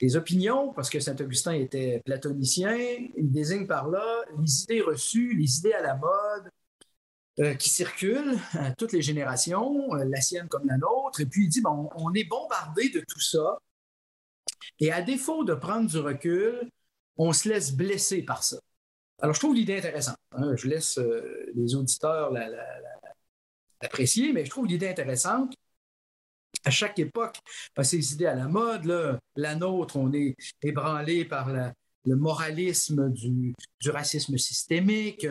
Les 0.04 0.18
opinions, 0.18 0.74
parce 0.74 0.90
que 0.90 1.00
Saint 1.00 1.16
Augustin 1.16 1.54
était 1.54 2.02
platonicien, 2.04 2.76
il 2.76 3.32
désigne 3.32 3.66
par 3.66 3.88
là 3.88 4.04
les 4.38 4.64
idées 4.64 4.82
reçues, 4.82 5.34
les 5.34 5.60
idées 5.60 5.72
à 5.72 5.82
la 5.82 5.96
mode, 5.96 6.50
euh, 7.40 7.54
qui 7.54 7.70
circulent 7.70 8.38
à 8.52 8.72
toutes 8.76 8.92
les 8.92 9.02
générations, 9.02 9.96
euh, 9.96 10.04
la 10.04 10.20
sienne 10.20 10.50
comme 10.50 10.68
la 10.68 10.76
nôtre. 10.76 11.22
Et 11.22 11.26
puis 11.26 11.46
il 11.46 11.48
dit, 11.48 11.62
bon, 11.62 11.90
on 11.96 12.14
est 12.14 12.26
bombardé 12.26 12.90
de 12.90 13.00
tout 13.00 13.22
ça. 13.22 13.60
Et 14.82 14.92
à 14.92 15.02
défaut 15.02 15.46
de 15.46 15.54
prendre 15.54 15.90
du 15.90 16.00
recul, 16.00 16.70
on 17.16 17.32
se 17.32 17.48
laisse 17.48 17.72
blesser 17.72 18.24
par 18.24 18.44
ça. 18.44 18.60
Alors, 19.22 19.34
je 19.34 19.40
trouve 19.40 19.56
l'idée 19.56 19.78
intéressante. 19.78 20.18
Hein. 20.34 20.54
Je 20.58 20.68
laisse 20.68 20.98
euh, 20.98 21.50
les 21.56 21.76
auditeurs 21.76 22.30
l'apprécier, 23.82 24.34
mais 24.34 24.44
je 24.44 24.50
trouve 24.50 24.68
l'idée 24.68 24.90
intéressante. 24.90 25.56
À 26.66 26.70
chaque 26.70 27.00
époque, 27.00 27.38
ces 27.82 28.14
idées 28.14 28.26
à 28.26 28.36
la 28.36 28.48
mode, 28.48 29.20
la 29.36 29.56
nôtre, 29.56 29.98
on 29.98 30.14
est 30.14 30.36
ébranlé 30.62 31.26
par 31.26 31.50
le 32.06 32.16
moralisme 32.16 33.10
du, 33.10 33.54
racisme 33.86 34.38
systémique, 34.38 35.28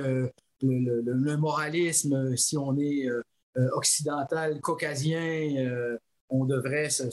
le, 0.63 1.37
moralisme, 1.37 2.37
si 2.37 2.57
on 2.57 2.77
est 2.79 3.07
euh, 3.07 3.23
euh, 3.59 3.69
occidental, 3.73 4.61
caucasien, 4.61 5.57
euh, 5.57 5.99
on 6.29 6.45
devrait 6.45 6.89
se, 6.91 7.05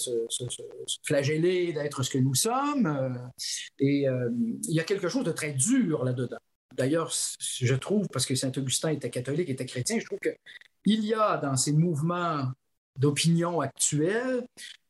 flageller 1.03 1.73
d'être 1.73 2.03
ce 2.03 2.09
que 2.09 2.17
nous 2.17 2.35
sommes. 2.35 3.31
et 3.79 4.05
il 4.05 4.73
y 4.73 4.79
a 4.79 4.83
quelque 4.83 5.09
chose 5.09 5.25
de 5.25 5.31
très 5.31 5.51
dur 5.51 6.05
là-dedans. 6.05 6.38
D'ailleurs, 6.77 7.11
je 7.39 7.75
trouve, 7.75 8.07
parce 8.07 8.25
que 8.25 8.35
Saint-Augustin 8.35 8.91
était 8.91 9.09
catholique, 9.09 9.49
était 9.49 9.65
chrétien, 9.65 9.99
je 9.99 10.05
trouve 10.05 10.19
qu'il 10.19 11.05
y 11.05 11.13
a 11.13 11.38
dans 11.38 11.57
ces 11.57 11.73
mouvements 11.73 12.49
d'opinion 12.98 13.62
actuels 13.62 14.46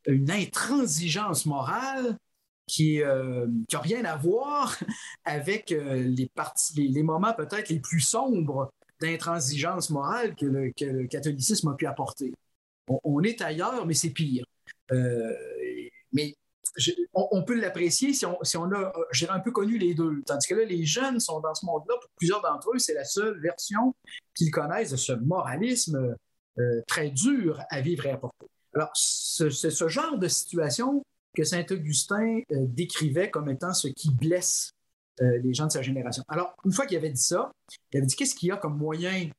une 0.08 0.32
intransigeance 0.32 1.46
morale 1.46 2.18
qui 2.68 3.00
n'a 3.00 3.08
euh, 3.08 3.48
rien 3.74 4.06
à 4.06 4.16
voir 4.16 4.78
avec 5.26 5.72
euh, 5.72 5.96
les, 5.96 6.30
les, 6.76 7.04
moments 7.04 7.34
peut-être 7.34 7.70
les 7.70 7.80
plus 7.80 8.00
sombres 8.00 8.72
d'intransigeance 9.02 9.90
morale 9.90 10.36
que 10.36 10.46
le, 10.46 11.08
catholicisme 11.08 11.70
a 11.70 11.74
pu 11.74 11.88
apporter. 11.88 12.34
On, 12.88 13.22
est 13.22 13.42
ailleurs, 13.42 13.86
mais 13.86 13.94
c'est 13.94 14.10
pire. 14.10 14.46
Euh, 14.92 15.34
mais 16.12 16.36
on, 17.14 17.44
peut 17.44 17.60
l'apprécier 17.60 18.14
si 18.14 18.26
on, 18.26 18.38
si 18.44 18.58
on 18.58 18.72
a, 18.72 18.92
j'ai 19.12 19.30
un 19.30 19.40
peu 19.40 19.52
connu 19.52 19.78
les 19.78 19.94
deux. 19.94 20.22
Tandis 20.26 20.48
que 20.48 20.56
là, 20.56 20.66
les 20.66 20.86
jeunes 20.86 21.20
sont 21.20 21.40
dans 21.40 21.54
ce 21.54 21.66
monde-là. 21.66 21.96
Pour 22.02 22.10
plusieurs 22.18 22.42
d'entre 22.42 22.72
eux, 22.74 22.80
c'est 22.80 22.94
la 22.94 23.06
seule 23.06 23.40
version 23.42 23.96
qu'ils 24.36 24.52
connaissent 24.52 24.92
de 24.92 24.98
ce 24.98 25.14
moralisme 25.14 26.16
très 26.88 27.10
dur 27.10 27.62
à 27.70 27.82
vivre 27.82 28.06
et 28.06 28.12
à 28.12 28.18
porter. 28.18 28.48
Alors, 28.74 28.92
c'est 28.94 29.50
ce 29.50 29.88
genre 29.88 30.18
de 30.18 30.28
situation 30.28 31.04
que 31.36 31.44
Saint-Augustin 31.44 32.42
euh, 32.52 32.66
décrivait 32.68 33.30
comme 33.30 33.50
étant 33.50 33.74
ce 33.74 33.88
qui 33.88 34.12
blesse 34.14 34.72
euh, 35.22 35.38
les 35.40 35.54
gens 35.54 35.68
de 35.68 35.72
sa 35.72 35.82
génération. 35.82 36.24
Alors, 36.28 36.56
une 36.66 36.72
fois 36.72 36.86
qu'il 36.86 36.98
avait 36.98 37.10
dit 37.10 37.22
ça, 37.22 37.52
il 37.92 37.98
avait 37.98 38.06
dit 38.06 38.16
qu'est-ce 38.16 38.36
qu'il 38.36 38.50
y 38.50 38.52
a 38.52 38.58
comme 38.58 38.78
moyen 38.78 39.30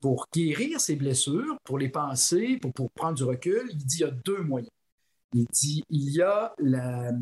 pour 0.00 0.26
guérir 0.32 0.80
ces 0.80 0.96
blessures, 0.96 1.56
pour 1.64 1.78
les 1.78 1.88
penser, 1.88 2.58
pour, 2.58 2.90
prendre 2.90 3.16
du 3.16 3.24
recul? 3.24 3.68
Il 3.70 3.78
dit 3.78 3.98
il 3.98 4.00
y 4.00 4.04
a 4.04 4.10
deux 4.10 4.42
moyens. 4.42 4.70
Il 5.34 5.46
dit 5.52 5.84
il 5.90 6.10
y 6.10 6.22
a 6.22 6.54
la, 6.58 7.12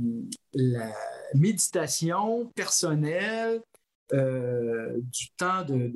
méditation 1.34 2.46
personnelle, 2.54 3.60
euh, 4.12 4.96
du 4.98 5.28
temps 5.36 5.64
de, 5.64 5.92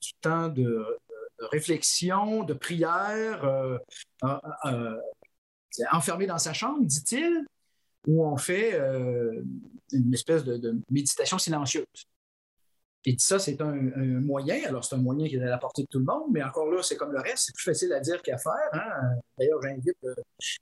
du 0.00 0.12
temps 0.20 0.48
de, 0.48 0.98
réflexion, 1.38 2.44
de 2.44 2.54
prière, 2.54 3.44
enfermé 5.92 6.26
dans 6.26 6.38
sa 6.38 6.52
chambre, 6.52 6.84
dit-il, 6.84 7.44
où 8.06 8.24
on 8.26 8.36
fait 8.36 8.78
une 9.92 10.14
espèce 10.14 10.44
de 10.44 10.80
méditation 10.90 11.38
silencieuse. 11.38 11.86
Et 13.08 13.14
ça, 13.18 13.38
c'est 13.38 13.60
un, 13.60 13.72
moyen. 14.20 14.66
Alors, 14.66 14.84
c'est 14.84 14.96
un 14.96 14.98
moyen 14.98 15.28
qui 15.28 15.36
est 15.36 15.42
à 15.42 15.46
la 15.46 15.58
portée 15.58 15.82
de 15.82 15.86
tout 15.88 16.00
le 16.00 16.04
monde, 16.04 16.24
mais 16.32 16.42
encore 16.42 16.68
là, 16.68 16.82
c'est 16.82 16.96
comme 16.96 17.12
le 17.12 17.20
reste, 17.20 17.44
c'est 17.46 17.54
plus 17.54 17.62
facile 17.62 17.92
à 17.92 18.00
dire 18.00 18.20
qu'à 18.20 18.36
faire. 18.36 18.52
Hein. 18.72 19.14
D'ailleurs, 19.38 19.62
j'invite 19.62 19.96
euh, 20.04 20.14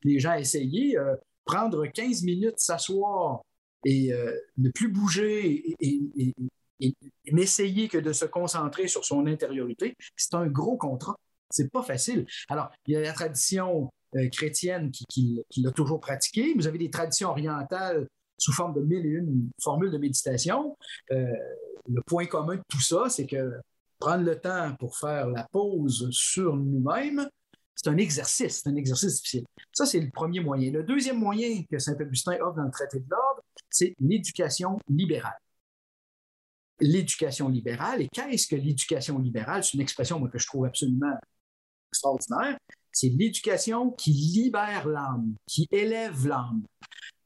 les 0.03 0.21
gens 0.21 0.33
à 0.33 0.39
essayer. 0.39 0.99
Euh, 0.99 1.17
prendre 1.47 1.87
15 1.87 2.23
minutes, 2.23 2.59
s'asseoir 2.59 3.43
et 3.85 4.13
euh, 4.13 4.39
ne 4.59 4.71
plus 4.71 4.89
bouger 4.89 5.75
et, 5.81 6.35
n'essayer 7.33 7.89
que 7.89 7.99
de 7.99 8.13
se 8.13 8.25
concentrer 8.25 8.89
sur 8.89 9.05
son 9.05 9.27
intériorité, 9.27 9.97
c'est 10.17 10.35
un 10.35 10.47
gros 10.47 10.77
contrat. 10.77 11.17
C'est 11.51 11.71
pas 11.71 11.83
facile. 11.83 12.27
Alors, 12.49 12.71
il 12.87 12.95
y 12.95 12.97
a 12.97 13.01
la 13.01 13.13
tradition 13.13 13.91
chrétienne 14.33 14.91
qui, 14.91 15.43
qui 15.51 15.63
l'a 15.63 15.71
toujours 15.71 16.01
pratiqué. 16.01 16.55
Vous 16.55 16.67
avez 16.67 16.79
des 16.79 16.91
traditions 16.91 17.31
orientales 17.31 18.07
sous 18.39 18.53
forme 18.53 18.75
de 18.75 18.81
mille 18.81 19.07
et 19.07 19.11
une 19.11 19.51
formules 19.63 19.91
de 19.91 19.99
méditation. 19.99 20.77
Euh, 21.13 21.27
le 21.89 22.03
point 22.03 22.27
commun 22.27 22.57
de 22.57 22.63
tout 22.69 22.81
ça, 22.81 23.09
c'est 23.09 23.27
que 23.27 23.53
prendre 23.99 24.25
le 24.25 24.39
temps 24.39 24.75
pour 24.79 24.97
faire 24.97 25.29
la 25.29 25.47
pause 25.51 26.09
sur 26.11 26.57
nous-mêmes, 26.57 27.29
c'est 27.75 27.89
un 27.89 27.97
exercice, 27.97 28.63
c'est 28.63 28.69
un 28.69 28.77
exercice 28.77 29.17
difficile. 29.17 29.45
Ça, 29.73 29.85
c'est 29.87 30.01
le 30.01 30.11
premier 30.11 30.41
moyen. 30.41 30.73
Le 30.73 30.83
deuxième 30.83 31.19
moyen 31.19 31.63
que 31.71 31.79
Saint-Augustin 31.79 32.37
offre 32.41 32.57
dans 32.57 32.65
le 32.65 32.71
traité 32.71 33.01
de 33.01 33.07
l'ordre, 33.11 33.43
c'est 33.69 33.95
l'éducation 34.01 34.79
libérale. 34.89 35.37
L'éducation 36.81 37.49
libérale, 37.49 38.03
et 38.03 38.09
qu'est-ce 38.09 38.49
que 38.49 38.57
l'éducation 38.57 39.19
libérale? 39.19 39.63
C'est 39.63 39.75
une 39.75 39.81
expression 39.81 40.21
que 40.27 40.39
je 40.39 40.47
trouve 40.47 40.67
absolument 40.67 41.15
extraordinaire. 41.91 42.59
C'est 42.93 43.09
l'éducation 43.09 43.91
qui 43.91 44.13
libère 44.13 44.87
l'âme, 44.87 45.35
qui 45.47 45.69
élève 45.71 46.27
l'âme. 46.27 46.63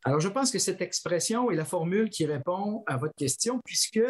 Alors, 0.05 0.21
je 0.21 0.28
pense 0.28 0.50
que 0.50 0.59
cette 0.59 0.81
expression 0.81 1.50
est 1.50 1.57
la 1.57 1.64
formule 1.64 2.09
qui 2.09 2.25
répond 2.25 2.83
à 2.87 2.97
votre 2.97 3.14
question, 3.14 3.61
puisque 3.64 4.00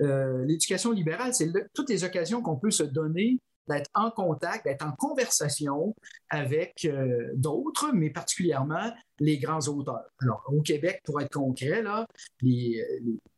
euh, 0.00 0.44
l'éducation 0.46 0.92
libérale, 0.92 1.34
c'est 1.34 1.50
toutes 1.74 1.90
les 1.90 2.04
occasions 2.04 2.40
qu'on 2.40 2.56
peut 2.56 2.70
se 2.70 2.84
donner 2.84 3.38
d'être 3.68 3.90
en 3.94 4.10
contact, 4.10 4.64
d'être 4.64 4.86
en 4.86 4.92
conversation 4.92 5.94
avec 6.30 6.84
euh, 6.84 7.30
d'autres, 7.34 7.90
mais 7.92 8.10
particulièrement 8.10 8.92
les 9.20 9.38
grands 9.38 9.66
auteurs. 9.68 10.08
Alors, 10.20 10.42
au 10.48 10.62
Québec, 10.62 11.00
pour 11.04 11.20
être 11.20 11.32
concret, 11.32 11.82
là, 11.82 12.06
les, 12.40 12.82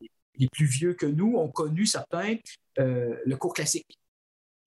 les, 0.01 0.11
plus 0.49 0.67
vieux 0.67 0.95
que 0.95 1.07
nous 1.07 1.37
ont 1.37 1.49
connu 1.49 1.87
certains 1.87 2.37
euh, 2.79 3.17
le 3.25 3.37
cours 3.37 3.55
classique. 3.55 3.99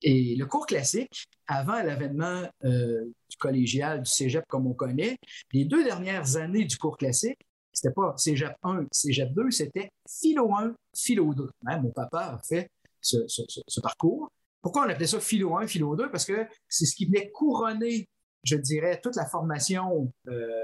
Et 0.01 0.35
le 0.35 0.45
cours 0.45 0.65
classique, 0.65 1.27
avant 1.47 1.83
l'avènement 1.83 2.47
euh, 2.63 3.05
du 3.29 3.37
collégial, 3.37 4.01
du 4.03 4.09
cégep 4.09 4.45
comme 4.47 4.67
on 4.67 4.73
connaît, 4.73 5.17
les 5.51 5.65
deux 5.65 5.83
dernières 5.83 6.37
années 6.37 6.65
du 6.65 6.77
cours 6.77 6.97
classique, 6.97 7.39
c'était 7.71 7.93
pas 7.93 8.13
cégep 8.17 8.55
1, 8.63 8.85
cégep 8.91 9.31
2, 9.33 9.51
c'était 9.51 9.91
philo 10.09 10.53
1, 10.55 10.73
philo 10.95 11.33
2. 11.33 11.49
Hein, 11.67 11.79
mon 11.81 11.91
papa 11.91 12.19
a 12.19 12.37
fait 12.47 12.69
ce, 13.01 13.79
parcours. 13.81 14.31
Pourquoi 14.61 14.85
on 14.85 14.89
appelait 14.89 15.07
ça 15.07 15.19
philo 15.19 15.57
1, 15.57 15.67
philo 15.67 15.95
2? 15.95 16.09
Parce 16.09 16.25
que 16.25 16.47
c'est 16.67 16.85
ce 16.85 16.95
qui 16.95 17.05
venait 17.05 17.29
couronner, 17.31 18.07
je 18.43 18.55
dirais, 18.55 18.99
toute 19.01 19.15
la 19.15 19.25
formation 19.25 20.11
euh, 20.27 20.63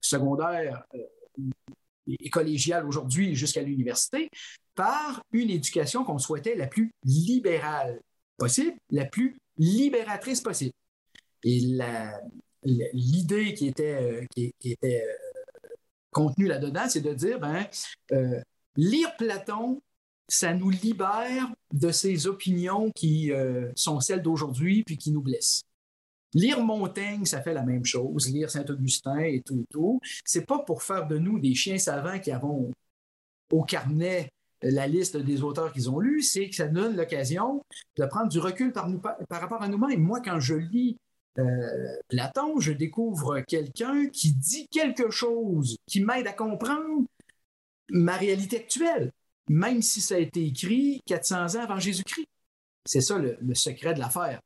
secondaire 0.00 0.84
et 2.06 2.30
collégiale 2.30 2.86
aujourd'hui 2.86 3.34
jusqu'à 3.34 3.62
l'université 3.62 4.30
par 4.74 5.22
une 5.32 5.50
éducation 5.50 6.04
qu'on 6.04 6.18
souhaitait 6.18 6.54
la 6.54 6.66
plus 6.66 6.92
libérale 7.04 8.00
possible, 8.36 8.76
la 8.90 9.04
plus 9.04 9.36
libératrice 9.58 10.40
possible. 10.40 10.72
Et 11.42 11.60
l'idée 12.64 13.54
qui 13.54 13.68
était, 13.68 14.02
euh, 14.02 14.26
qui, 14.34 14.52
était 14.64 15.02
euh, 15.06 15.74
contenue 16.10 16.46
là-dedans, 16.46 16.88
c'est 16.88 17.00
de 17.00 17.14
dire, 17.14 17.38
ben, 17.38 17.66
euh, 18.12 18.40
lire 18.76 19.16
Platon, 19.16 19.80
ça 20.28 20.54
nous 20.54 20.70
libère 20.70 21.48
de 21.72 21.92
ces 21.92 22.26
opinions 22.26 22.90
qui 22.96 23.30
sont 23.76 24.00
celles 24.00 24.22
d'aujourd'hui 24.22 24.82
puis 24.82 24.98
qui 24.98 25.12
nous 25.12 25.22
blessent. 25.22 25.62
Lire 26.36 26.60
Montaigne, 26.60 27.24
ça 27.24 27.40
fait 27.40 27.54
la 27.54 27.62
même 27.62 27.86
chose. 27.86 28.30
Lire 28.30 28.50
Saint-Augustin 28.50 29.20
et 29.20 29.40
tout 29.40 29.60
et 29.62 29.66
tout. 29.72 30.00
C'est 30.22 30.44
pas 30.44 30.58
pour 30.58 30.82
faire 30.82 31.06
de 31.06 31.16
nous 31.16 31.38
des 31.38 31.54
chiens 31.54 31.78
savants 31.78 32.18
qui 32.18 32.30
avons 32.30 32.70
au 33.50 33.64
carnet 33.64 34.28
la 34.62 34.86
liste 34.86 35.16
des 35.16 35.42
auteurs 35.42 35.72
qu'ils 35.72 35.90
ont 35.90 35.98
lus, 35.98 36.22
c'est 36.22 36.50
que 36.50 36.56
ça 36.56 36.66
donne 36.66 36.96
l'occasion 36.96 37.64
de 37.96 38.04
prendre 38.04 38.28
du 38.28 38.38
recul 38.38 38.72
par, 38.72 38.86
rapport 39.30 39.62
à 39.62 39.68
nous-mêmes. 39.68 40.00
Moi, 40.02 40.20
quand 40.20 40.38
je 40.40 40.54
lis 40.54 40.98
euh, 41.38 41.96
Platon, 42.08 42.60
je 42.60 42.72
découvre 42.72 43.40
quelqu'un 43.40 44.06
qui 44.08 44.34
dit 44.34 44.66
quelque 44.68 45.10
chose 45.10 45.76
qui 45.86 46.02
m'aide 46.02 46.26
à 46.26 46.32
comprendre 46.32 47.06
ma 47.90 48.16
réalité 48.16 48.58
actuelle, 48.58 49.10
même 49.48 49.80
si 49.80 50.00
ça 50.00 50.16
a 50.16 50.18
été 50.18 50.44
écrit 50.44 51.00
400 51.06 51.56
ans 51.56 51.62
avant 51.62 51.78
Jésus-Christ. 51.78 52.26
C'est 52.84 53.00
ça 53.00 53.18
le, 53.18 53.38
le 53.40 53.54
secret 53.54 53.94
de 53.94 54.00
l'affaire. 54.00 54.40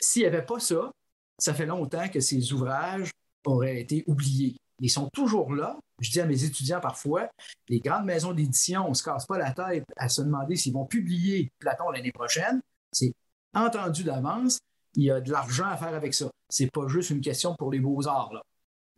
S'il 0.00 0.22
n'y 0.22 0.28
avait 0.28 0.44
pas 0.44 0.60
ça, 0.60 0.90
ça 1.38 1.54
fait 1.54 1.66
longtemps 1.66 2.08
que 2.08 2.20
ces 2.20 2.52
ouvrages 2.52 3.10
auraient 3.44 3.80
été 3.80 4.04
oubliés. 4.06 4.56
Ils 4.80 4.90
sont 4.90 5.08
toujours 5.12 5.54
là, 5.54 5.76
je 6.00 6.10
dis 6.10 6.20
à 6.20 6.26
mes 6.26 6.44
étudiants 6.44 6.80
parfois, 6.80 7.28
les 7.68 7.80
grandes 7.80 8.04
maisons 8.04 8.32
d'édition, 8.32 8.86
on 8.86 8.90
ne 8.90 8.94
se 8.94 9.02
casse 9.02 9.26
pas 9.26 9.38
la 9.38 9.52
tête 9.52 9.84
à 9.96 10.08
se 10.08 10.22
demander 10.22 10.54
s'ils 10.56 10.72
vont 10.72 10.86
publier 10.86 11.50
Platon 11.58 11.90
l'année 11.90 12.12
prochaine. 12.12 12.60
C'est 12.92 13.12
entendu 13.54 14.04
d'avance. 14.04 14.58
Il 14.94 15.04
y 15.04 15.10
a 15.10 15.20
de 15.20 15.30
l'argent 15.30 15.66
à 15.66 15.76
faire 15.76 15.94
avec 15.94 16.14
ça. 16.14 16.30
C'est 16.48 16.70
pas 16.70 16.86
juste 16.86 17.10
une 17.10 17.20
question 17.20 17.54
pour 17.56 17.72
les 17.72 17.80
beaux-arts. 17.80 18.30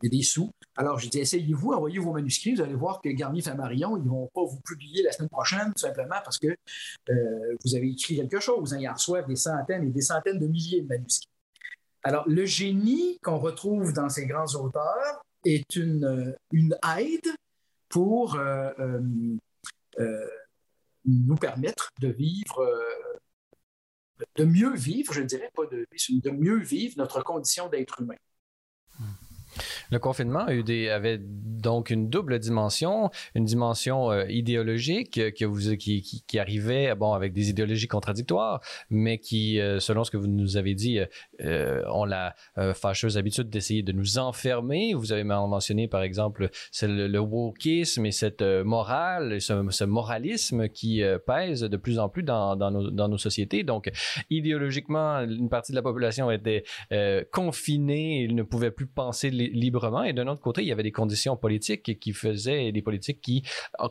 Il 0.01 0.11
y 0.11 0.15
a 0.15 0.17
des 0.17 0.23
sous. 0.23 0.49
Alors, 0.77 0.97
je 0.97 1.09
dis, 1.09 1.19
essayez-vous, 1.19 1.73
envoyez 1.73 1.99
vos 1.99 2.13
manuscrits. 2.13 2.55
Vous 2.55 2.61
allez 2.61 2.75
voir 2.75 3.01
que 3.01 3.09
Garnier 3.09 3.41
Flammarion, 3.41 3.97
ils 3.97 4.03
ne 4.03 4.09
vont 4.09 4.29
pas 4.33 4.43
vous 4.43 4.59
publier 4.61 5.03
la 5.03 5.11
semaine 5.11 5.29
prochaine, 5.29 5.73
tout 5.75 5.81
simplement 5.81 6.15
parce 6.23 6.39
que 6.39 6.47
euh, 6.47 7.57
vous 7.63 7.75
avez 7.75 7.89
écrit 7.89 8.15
quelque 8.15 8.39
chose. 8.39 8.73
Hein. 8.73 8.79
Ils 8.79 8.89
en 8.89 8.93
reçoivent 8.93 9.27
des 9.27 9.35
centaines 9.35 9.83
et 9.83 9.91
des 9.91 10.01
centaines 10.01 10.39
de 10.39 10.47
milliers 10.47 10.81
de 10.81 10.87
manuscrits. 10.87 11.30
Alors, 12.03 12.27
le 12.27 12.45
génie 12.45 13.19
qu'on 13.23 13.37
retrouve 13.37 13.93
dans 13.93 14.09
ces 14.09 14.25
grands 14.25 14.55
auteurs, 14.55 15.21
est 15.45 15.75
une, 15.75 16.35
une 16.51 16.77
aide 16.97 17.35
pour 17.89 18.35
euh, 18.35 18.71
euh, 18.79 19.01
euh, 19.99 20.27
nous 21.05 21.35
permettre 21.35 21.91
de 21.99 22.09
vivre, 22.09 22.67
de 24.35 24.45
mieux 24.45 24.75
vivre, 24.75 25.13
je 25.13 25.21
dirais 25.21 25.51
pas 25.53 25.65
de, 25.65 25.87
de 26.09 26.29
mieux 26.29 26.59
vivre 26.59 26.95
notre 26.97 27.23
condition 27.23 27.69
d'être 27.69 28.01
humain. 28.01 28.15
Le 29.91 29.99
confinement 29.99 30.45
avait 30.45 31.19
donc 31.19 31.89
une 31.89 32.09
double 32.09 32.39
dimension, 32.39 33.11
une 33.35 33.43
dimension 33.43 34.09
euh, 34.09 34.25
idéologique 34.29 35.33
que 35.33 35.45
vous, 35.45 35.75
qui, 35.75 36.39
arrivait 36.39 36.95
bon, 36.95 37.13
avec 37.13 37.33
des 37.33 37.49
idéologies 37.49 37.89
contradictoires, 37.89 38.61
mais 38.89 39.17
qui, 39.19 39.59
euh, 39.59 39.79
selon 39.79 40.05
ce 40.05 40.11
que 40.11 40.17
vous 40.17 40.27
nous 40.27 40.55
avez 40.55 40.75
dit, 40.75 40.99
euh, 41.41 41.83
ont 41.91 42.05
la 42.05 42.35
fâcheuse 42.73 43.17
habitude 43.17 43.49
d'essayer 43.49 43.83
de 43.83 43.91
nous 43.91 44.17
enfermer. 44.17 44.93
Vous 44.93 45.11
avez 45.11 45.23
mentionné, 45.23 45.87
par 45.87 46.03
exemple, 46.03 46.49
le, 46.81 47.07
le 47.07 47.19
wokisme 47.19 48.05
et 48.05 48.11
cette 48.11 48.41
morale, 48.41 49.41
ce, 49.41 49.83
moralisme 49.83 50.69
qui 50.69 51.03
pèse 51.27 51.61
de 51.61 51.77
plus 51.77 51.99
en 51.99 52.07
plus 52.07 52.23
dans, 52.23 52.55
nos, 52.55 52.89
dans, 52.89 53.09
nos, 53.09 53.17
sociétés. 53.17 53.63
Donc, 53.63 53.91
idéologiquement, 54.29 55.19
une 55.19 55.49
partie 55.49 55.73
de 55.73 55.75
la 55.75 55.81
population 55.81 56.31
était 56.31 56.63
confinée, 57.31 58.21
il 58.21 58.35
ne 58.35 58.43
pouvait 58.43 58.71
plus 58.71 58.87
penser 58.87 59.29
librement. 59.29 59.80
Et 60.03 60.13
d'un 60.13 60.27
autre 60.27 60.41
côté, 60.41 60.61
il 60.61 60.67
y 60.67 60.71
avait 60.71 60.83
des 60.83 60.91
conditions 60.91 61.35
politiques 61.35 61.99
qui 61.99 62.13
faisaient 62.13 62.71
des 62.71 62.81
politiques 62.81 63.21
qui 63.21 63.43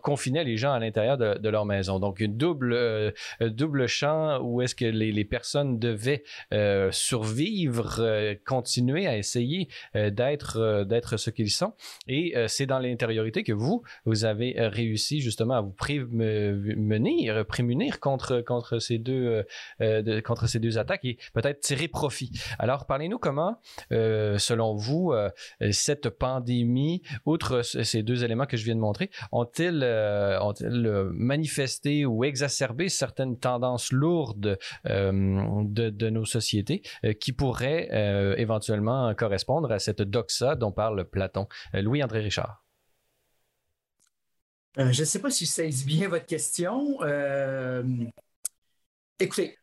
confinaient 0.03 0.45
les 0.45 0.57
gens 0.57 0.73
à 0.73 0.79
l'intérieur 0.79 1.19
de, 1.19 1.49
leur 1.49 1.65
maison. 1.65 1.99
Donc, 1.99 2.21
une 2.21 2.37
double, 2.37 2.73
euh, 2.73 3.11
double 3.41 3.87
champ 3.87 4.41
où 4.41 4.63
est-ce 4.63 4.75
que 4.75 4.85
les, 4.85 5.25
personnes 5.25 5.79
devaient 5.79 6.23
euh, 6.53 6.91
survivre, 6.93 7.97
euh, 8.01 8.35
continuer 8.47 9.07
à 9.07 9.17
essayer 9.17 9.69
d'être, 9.95 10.85
d'être 10.85 11.17
ce 11.17 11.31
qu'ils 11.31 11.51
sont. 11.51 11.73
Et 12.07 12.35
c'est 12.49 12.67
dans 12.67 12.79
l'intériorité 12.79 13.43
que 13.43 13.53
vous, 13.53 13.83
vous 14.05 14.25
avez 14.25 14.55
réussi 14.57 15.21
justement 15.21 15.55
à 15.55 15.61
vous 15.61 15.73
prémunir, 15.73 17.45
contre, 18.01 18.41
contre, 18.41 18.79
ces 18.79 18.99
deux, 18.99 19.45
de, 19.81 20.21
contre 20.21 20.47
ces 20.47 20.59
deux 20.59 20.79
attaques 20.79 21.05
et 21.05 21.19
peut-être 21.35 21.61
tirer 21.61 21.89
profit. 21.89 22.33
Alors, 22.59 22.87
parlez-nous 22.87 23.19
comment, 23.19 23.61
selon 23.91 24.75
vous, 24.75 25.13
cette 25.81 26.11
pandémie, 26.11 27.03
outre 27.25 27.63
ces 27.63 28.03
deux 28.03 28.25
éléments 28.25 28.47
que 28.47 28.57
je 28.57 28.65
viens 28.65 28.75
de 28.75 28.81
montrer, 28.81 29.11
ont-ils 29.33 29.83
euh, 29.83 30.39
euh, 30.63 31.11
manifesté 31.13 32.07
ou 32.07 32.25
exacerbé 32.25 32.89
certaines 32.89 33.39
tendances 33.39 33.93
lourdes 33.93 34.59
euh, 34.87 35.63
de, 35.65 36.11
nos 36.11 36.25
sociétés 36.25 36.83
qui 37.21 37.33
pourraient 37.33 37.89
éventuellement 38.37 39.15
correspondre 39.15 39.71
à 39.71 39.79
cette 39.79 40.03
doxa 40.03 40.57
dont 40.57 40.73
parle 40.73 41.05
Platon? 41.05 41.47
Louis-André 41.73 42.21
Richard. 42.21 42.65
Je 44.77 44.83
ne 44.83 44.93
sais 44.93 45.21
pas 45.21 45.31
si 45.31 45.47
je 45.47 45.51
saisis 45.51 45.85
bien 45.85 46.09
votre 46.09 46.27
question. 46.27 46.99
Écoutez, 49.21 49.57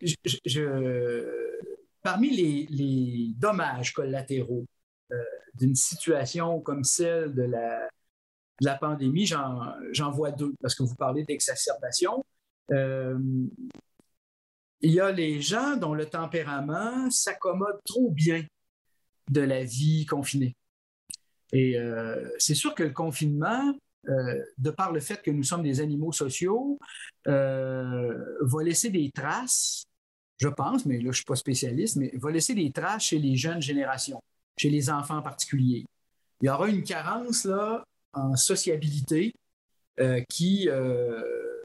parmi 2.02 2.30
les, 2.70 3.34
dommages 3.38 3.94
collatéraux 3.94 4.66
d'une 5.56 5.76
situation 5.76 6.60
comme 6.62 6.84
celle 6.84 7.34
de 7.34 7.44
la, 7.44 8.78
pandémie, 8.78 9.26
j'en 9.26 10.12
vois 10.12 10.32
deux, 10.32 10.54
parce 10.62 10.76
que 10.76 10.84
vous 10.84 10.96
parlez 10.96 11.24
d'exacerbation. 11.24 12.26
il 12.70 13.50
y 14.82 15.00
a 15.00 15.12
les 15.12 15.42
gens 15.42 15.78
dont 15.78 15.94
le 15.94 16.06
tempérament 16.06 17.10
s'accommode 17.10 17.80
trop 17.86 18.10
bien 18.12 18.46
de 19.32 19.42
la 19.42 19.64
vie 19.64 20.06
confinée. 20.06 20.56
Et 21.54 21.78
c'est 22.40 22.56
sûr 22.56 22.76
que 22.76 22.84
le 22.84 22.92
confinement, 22.92 23.74
euh, 24.10 24.42
de 24.58 24.72
par 24.72 24.94
le 24.94 25.02
fait 25.02 25.22
que 25.22 25.32
nous 25.32 25.44
sommes 25.44 25.64
des 25.64 25.82
animaux 25.82 26.14
sociaux, 26.14 26.80
euh, 27.28 28.38
va 28.42 28.64
laisser 28.64 28.90
des 28.90 29.12
traces, 29.12 29.84
je 30.38 30.48
pense, 30.48 30.86
mais 30.86 30.96
là, 30.96 31.02
je 31.02 31.08
ne 31.08 31.14
suis 31.14 31.26
pas 31.26 31.36
spécialiste, 31.36 31.98
mais 31.98 32.12
va 32.16 32.32
laisser 32.32 32.56
des 32.56 32.72
traces 32.72 33.04
chez 33.04 33.20
les 33.20 33.36
jeunes 33.36 33.62
générations, 33.62 34.22
chez 34.58 34.70
les 34.70 34.90
enfants 34.90 35.18
en 35.18 35.22
particulier. 35.22 35.86
Il 36.42 36.48
y 36.48 36.50
aura 36.50 36.68
une 36.68 36.84
carence 36.84 37.46
là, 37.46 37.84
en 38.14 38.36
sociabilité 38.36 39.34
euh, 40.00 40.22
qui, 40.30 40.70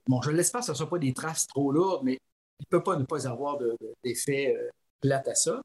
bon, 0.07 0.23
je 0.23 0.31
que 0.31 0.43
ce 0.43 0.71
ne 0.71 0.77
soit 0.77 0.89
pas 0.89 0.99
des 0.99 1.13
traces 1.13 1.47
trop 1.47 1.73
lourdes, 1.73 2.05
mais 2.05 2.19
il 2.61 2.67
ne 2.71 2.79
peut 2.79 2.83
pas 2.83 2.97
ne 2.97 3.05
pas 3.05 3.27
avoir 3.27 3.59
d'effet 4.05 4.57
plate 5.01 5.29
à 5.29 5.35
ça. 5.35 5.61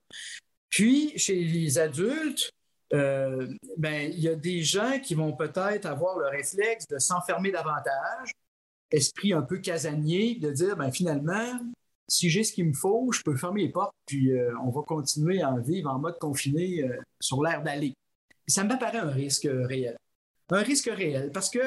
Puis, 0.69 1.17
chez 1.17 1.35
les 1.35 1.79
adultes, 1.79 2.51
euh, 2.93 3.47
ben, 3.77 4.11
il 4.11 4.19
y 4.19 4.29
a 4.29 4.35
des 4.35 4.61
gens 4.61 4.99
qui 4.99 5.15
vont 5.15 5.33
peut-être 5.33 5.85
avoir 5.85 6.17
le 6.17 6.27
réflexe 6.27 6.87
de 6.87 6.99
s'enfermer 6.99 7.51
davantage, 7.51 8.31
esprit 8.91 9.33
un 9.33 9.41
peu 9.41 9.59
casanier, 9.59 10.35
de 10.35 10.51
dire 10.51 10.77
ben, 10.77 10.91
finalement, 10.91 11.59
si 12.07 12.29
j'ai 12.29 12.43
ce 12.43 12.53
qu'il 12.53 12.67
me 12.67 12.73
faut, 12.73 13.11
je 13.11 13.21
peux 13.21 13.35
fermer 13.35 13.63
les 13.63 13.69
portes, 13.69 13.95
puis 14.05 14.31
euh, 14.31 14.51
on 14.63 14.69
va 14.69 14.81
continuer 14.83 15.41
à 15.41 15.55
vivre 15.57 15.89
en 15.89 15.99
mode 15.99 16.17
confiné 16.19 16.83
euh, 16.83 16.97
sur 17.19 17.43
l'air 17.43 17.63
d'aller. 17.63 17.93
Ça 18.47 18.63
me 18.63 18.77
paraît 18.79 18.99
un 18.99 19.09
risque 19.09 19.47
réel. 19.51 19.97
Un 20.49 20.61
risque 20.61 20.89
réel, 20.89 21.31
parce 21.33 21.49
que 21.49 21.59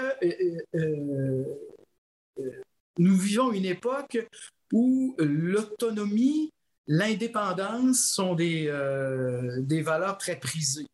nous 2.99 3.17
vivons 3.17 3.53
une 3.53 3.67
époque 3.67 4.19
où 4.73 5.15
l'autonomie, 5.19 6.51
l'indépendance 6.87 8.13
sont 8.15 8.35
des, 8.35 8.73
des 9.59 9.83
valeurs 9.83 10.17
très 10.17 10.37
prisées. 10.37 10.87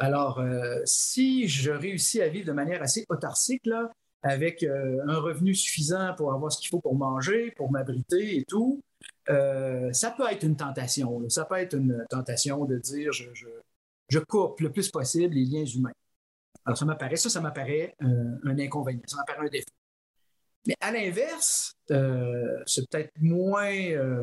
Alors, 0.00 0.40
euh, 0.40 0.80
si 0.86 1.46
je 1.46 1.70
réussis 1.70 2.22
à 2.22 2.28
vivre 2.28 2.46
de 2.46 2.52
manière 2.52 2.82
assez 2.82 3.04
autarcique, 3.10 3.66
là, 3.66 3.92
avec 4.22 4.62
euh, 4.62 5.00
un 5.08 5.18
revenu 5.18 5.54
suffisant 5.54 6.14
pour 6.14 6.32
avoir 6.32 6.52
ce 6.52 6.58
qu'il 6.58 6.68
faut 6.68 6.80
pour 6.80 6.94
manger, 6.94 7.52
pour 7.52 7.70
m'abriter 7.70 8.38
et 8.38 8.44
tout, 8.44 8.82
euh, 9.30 9.92
ça 9.92 10.10
peut 10.10 10.24
être 10.30 10.42
une 10.44 10.56
tentation. 10.56 11.28
Ça 11.28 11.44
peut 11.44 11.56
être 11.56 11.74
une 11.74 12.04
tentation 12.10 12.64
de 12.64 12.76
dire 12.78 13.12
je, 13.12 14.18
coupe 14.18 14.60
le 14.60 14.70
plus 14.70 14.90
possible 14.90 15.34
les 15.34 15.44
liens 15.44 15.64
humains. 15.64 15.92
Alors, 16.66 16.76
ça 16.76 16.84
m'apparaît, 16.84 17.16
ça, 17.16 17.30
ça 17.30 17.40
m'apparaît 17.40 17.94
un 18.00 18.58
inconvénient, 18.58 19.02
ça 19.06 19.16
m'apparaît 19.16 19.46
un 19.46 19.50
défaut. 19.50 19.70
Mais 20.66 20.74
à 20.80 20.92
l'inverse, 20.92 21.74
c'est 21.86 22.88
peut-être 22.90 23.12
moins 23.20 24.22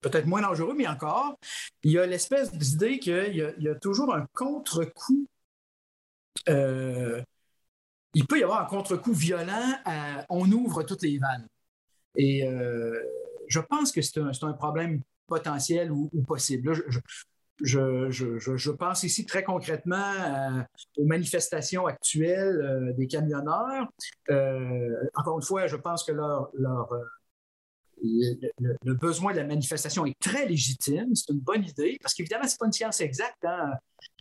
peut-être 0.00 0.26
moins 0.26 0.42
dangereux, 0.42 0.74
mais 0.76 0.86
encore, 0.86 1.38
il 1.82 1.92
y 1.92 1.98
a 1.98 2.06
l'espèce 2.06 2.52
d'idée 2.52 2.98
qu'il 2.98 3.54
y, 3.58 3.68
a 3.68 3.74
toujours 3.76 4.14
un 4.14 4.26
contre-coup. 4.34 5.26
Euh, 6.48 7.22
il 8.14 8.26
peut 8.26 8.38
y 8.38 8.42
avoir 8.42 8.62
un 8.62 8.66
contre-coup 8.66 9.12
violent 9.12 9.74
à 9.84 10.24
on 10.28 10.50
ouvre 10.50 10.82
toutes 10.82 11.02
les 11.02 11.18
vannes. 11.18 11.46
Et 12.16 12.44
euh, 12.46 12.98
je 13.48 13.60
pense 13.60 13.92
que 13.92 14.02
c'est 14.02 14.18
un, 14.18 14.32
problème 14.52 15.00
potentiel 15.26 15.92
ou, 15.92 16.10
possible. 16.26 16.72
Je, 17.62 18.70
pense 18.70 19.02
ici 19.04 19.26
très 19.26 19.44
concrètement 19.44 20.64
aux 20.96 21.04
manifestations 21.04 21.86
actuelles 21.86 22.60
euh, 22.60 22.92
des 22.94 23.06
camionneurs. 23.06 23.86
encore 25.14 25.38
une 25.38 25.44
fois, 25.44 25.68
je 25.68 25.76
pense 25.76 26.02
que 26.02 26.10
le, 26.12 26.24
besoin 28.94 29.32
de 29.32 29.36
la 29.36 29.44
manifestation 29.44 30.04
est 30.04 30.18
très 30.18 30.46
légitime, 30.46 31.14
c'est 31.14 31.32
une 31.32 31.40
bonne 31.40 31.64
idée, 31.64 31.96
parce 32.02 32.14
qu'évidemment, 32.14 32.48
ce 32.48 32.54
n'est 32.54 32.58
pas 32.58 32.66
une 32.66 32.72
science 32.72 33.00
exacte, 33.00 33.44
hein, 33.44 33.70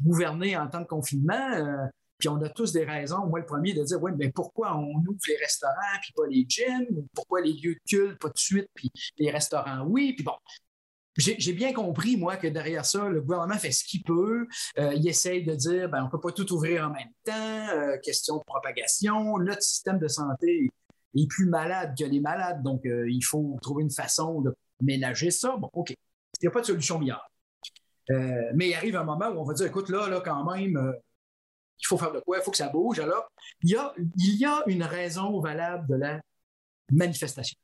gouverner 0.03 0.55
en 0.57 0.67
temps 0.67 0.81
de 0.81 0.85
confinement. 0.85 1.89
Puis 2.19 2.27
on 2.27 2.41
a 2.41 2.49
tous 2.49 2.73
des 2.73 2.83
raisons, 2.83 3.25
moi 3.27 3.39
le 3.39 3.45
premier, 3.45 3.73
de 3.73 3.83
dire, 3.83 4.01
oui, 4.03 4.11
mais 4.17 4.29
pourquoi 4.29 4.77
on 4.77 4.93
ouvre 4.95 5.19
les 5.27 5.37
restaurants, 5.37 5.73
puis 6.01 6.11
pas 6.13 6.27
les 6.27 6.45
gyms, 6.47 7.07
pourquoi 7.13 7.41
les 7.41 7.53
lieux 7.53 7.75
de 7.75 7.89
culte, 7.89 8.19
pas 8.19 8.27
de 8.27 8.37
suite, 8.37 8.67
puis 8.75 8.91
les 9.17 9.31
restaurants, 9.31 9.85
oui, 9.87 10.13
puis 10.13 10.23
bon. 10.23 10.33
J'ai 11.17 11.53
bien 11.53 11.73
compris, 11.73 12.15
moi, 12.15 12.37
que 12.37 12.47
derrière 12.47 12.85
ça, 12.85 13.09
le 13.09 13.19
gouvernement 13.19 13.55
fait 13.55 13.71
ce 13.71 13.83
qu'il 13.83 14.03
peut. 14.03 14.47
Euh, 14.77 14.93
il 14.93 15.05
essaye 15.05 15.43
de 15.43 15.53
dire, 15.53 15.89
ben, 15.89 16.03
on 16.03 16.05
ne 16.05 16.09
peut 16.11 16.19
pas 16.19 16.31
tout 16.31 16.53
ouvrir 16.53 16.85
en 16.85 16.91
même 16.91 17.09
temps, 17.25 17.67
euh, 17.73 17.97
question 18.01 18.37
de 18.37 18.43
propagation. 18.45 19.37
Notre 19.39 19.63
système 19.63 19.99
de 19.99 20.07
santé 20.07 20.69
est 21.15 21.27
plus 21.27 21.45
malade 21.45 21.93
que 21.97 22.05
les 22.05 22.21
malades, 22.21 22.63
donc 22.63 22.85
euh, 22.85 23.09
il 23.09 23.21
faut 23.21 23.57
trouver 23.61 23.83
une 23.83 23.91
façon 23.91 24.41
de 24.41 24.55
ménager 24.81 25.31
ça. 25.31 25.57
Bon, 25.57 25.69
OK. 25.73 25.89
Il 25.89 25.95
n'y 26.43 26.47
a 26.47 26.51
pas 26.51 26.61
de 26.61 26.67
solution. 26.67 27.01
Euh, 28.11 28.51
mais 28.55 28.69
il 28.69 28.73
arrive 28.75 28.95
un 28.95 29.03
moment 29.03 29.27
où 29.27 29.39
on 29.39 29.43
va 29.43 29.53
dire, 29.53 29.67
écoute, 29.67 29.89
là, 29.89 30.07
là 30.07 30.21
quand 30.21 30.49
même, 30.53 30.93
il 31.79 31.87
faut 31.87 31.97
faire 31.97 32.11
de 32.11 32.19
quoi, 32.19 32.37
il 32.37 32.43
faut 32.43 32.51
que 32.51 32.57
ça 32.57 32.69
bouge. 32.69 32.99
Alors, 32.99 33.31
il 33.63 33.71
y, 33.71 33.75
a, 33.75 33.93
il 34.17 34.35
y 34.35 34.45
a 34.45 34.63
une 34.67 34.83
raison 34.83 35.39
valable 35.39 35.87
de 35.87 35.95
la 35.95 36.21
manifestation. 36.91 37.57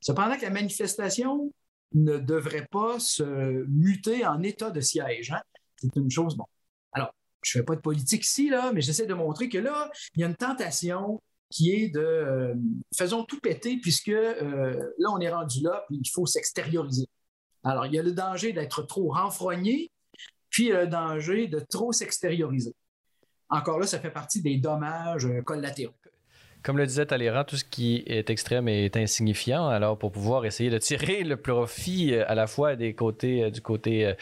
Cependant 0.00 0.36
que 0.36 0.42
la 0.42 0.50
manifestation 0.50 1.52
ne 1.92 2.18
devrait 2.18 2.66
pas 2.70 2.98
se 2.98 3.64
muter 3.68 4.26
en 4.26 4.42
état 4.42 4.70
de 4.70 4.80
siège. 4.80 5.32
Hein. 5.32 5.42
C'est 5.76 5.94
une 5.96 6.10
chose, 6.10 6.36
bon. 6.36 6.44
Alors, 6.92 7.14
je 7.42 7.58
ne 7.58 7.62
fais 7.62 7.64
pas 7.64 7.76
de 7.76 7.80
politique 7.80 8.24
ici, 8.24 8.48
là, 8.48 8.72
mais 8.72 8.80
j'essaie 8.80 9.06
de 9.06 9.14
montrer 9.14 9.48
que 9.48 9.58
là, 9.58 9.90
il 10.14 10.20
y 10.20 10.24
a 10.24 10.26
une 10.26 10.36
tentation 10.36 11.20
qui 11.50 11.72
est 11.72 11.88
de 11.88 12.00
euh, 12.00 12.54
faisons 12.96 13.24
tout 13.24 13.40
péter 13.40 13.78
puisque 13.78 14.08
euh, 14.08 14.92
là, 14.98 15.10
on 15.10 15.18
est 15.18 15.30
rendu 15.30 15.62
là, 15.62 15.84
puis 15.88 16.00
il 16.02 16.08
faut 16.08 16.26
s'extérioriser. 16.26 17.08
Alors, 17.64 17.86
il 17.86 17.94
y 17.94 17.98
a 17.98 18.02
le 18.02 18.12
danger 18.12 18.52
d'être 18.52 18.82
trop 18.82 19.10
renfrogné, 19.10 19.90
puis 20.48 20.66
il 20.66 20.68
y 20.68 20.72
a 20.72 20.84
le 20.84 20.88
danger 20.88 21.48
de 21.48 21.60
trop 21.60 21.92
s'extérioriser. 21.92 22.74
Encore 23.50 23.80
là, 23.80 23.86
ça 23.86 23.98
fait 23.98 24.10
partie 24.10 24.42
des 24.42 24.58
dommages 24.58 25.26
euh, 25.26 25.42
collatéraux. 25.42 25.94
Comme 26.62 26.76
le 26.76 26.86
disait 26.86 27.06
Talleyrand, 27.06 27.44
tout 27.44 27.56
ce 27.56 27.64
qui 27.64 28.02
est 28.06 28.28
extrême 28.28 28.68
est 28.68 28.94
insignifiant. 28.94 29.66
Alors, 29.68 29.96
pour 29.96 30.12
pouvoir 30.12 30.44
essayer 30.44 30.68
de 30.68 30.76
tirer 30.76 31.24
le 31.24 31.38
profit 31.38 32.12
euh, 32.12 32.24
à 32.28 32.34
la 32.34 32.46
fois 32.46 32.76
des 32.76 32.92
côtés, 32.92 33.44
euh, 33.44 33.50
du 33.50 33.62
côté, 33.62 34.12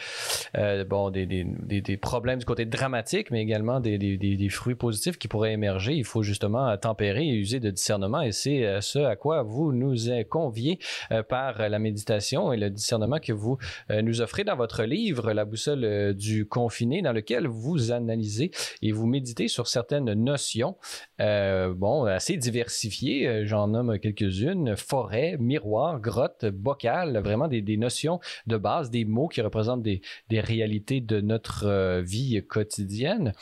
euh, 0.57 0.85
bon, 0.85 1.09
des, 1.09 1.25
des, 1.25 1.43
des, 1.43 1.97
problèmes 1.97 2.39
du 2.39 2.45
côté 2.45 2.63
dramatique, 2.63 3.29
mais 3.29 3.41
également 3.41 3.81
des, 3.81 4.47
fruits 4.49 4.75
positifs 4.75 5.17
qui 5.17 5.27
pourraient 5.27 5.51
émerger, 5.51 5.93
il 5.93 6.05
faut 6.05 6.23
justement 6.23 6.77
tempérer 6.77 7.27
et 7.27 7.33
user 7.33 7.59
de 7.59 7.71
discernement. 7.71 8.21
Et 8.21 8.31
c'est 8.31 8.79
ce 8.81 8.99
à 8.99 9.17
quoi 9.17 9.43
vous 9.43 9.73
nous 9.73 9.95
conviez 10.29 10.79
par 11.27 11.69
la 11.69 11.79
méditation 11.79 12.53
et 12.53 12.57
le 12.57 12.69
discernement 12.69 13.19
que 13.19 13.33
vous 13.33 13.57
nous 14.01 14.21
offrez 14.21 14.43
dans 14.43 14.55
votre 14.55 14.83
livre, 14.83 15.33
La 15.33 15.45
boussole 15.45 16.13
du 16.15 16.45
confiné, 16.45 17.01
dans 17.01 17.11
lequel 17.11 17.47
vous 17.47 17.91
analysez 17.91 18.51
et 18.81 18.91
vous 18.91 19.05
méditez 19.05 19.47
sur 19.47 19.67
certaines 19.67 20.13
notions, 20.13 20.77
bon, 21.19 22.07
diversifié. 22.37 23.27
Euh, 23.27 23.45
j'en 23.45 23.67
nomme 23.67 23.99
quelques-unes. 23.99 24.75
Forêt, 24.75 25.37
miroir, 25.39 25.99
grotte, 25.99 26.45
bocal, 26.45 27.17
vraiment 27.19 27.47
des, 27.47 27.77
notions 27.77 28.19
de 28.47 28.57
base, 28.57 28.89
des 28.89 29.05
mots 29.05 29.27
qui 29.27 29.41
représentent 29.41 29.83
des, 29.83 30.01
réalités 30.31 31.01
de 31.01 31.21
notre 31.21 31.65
euh, 31.65 32.01
vie 32.01 32.43
quotidienne. 32.47 33.33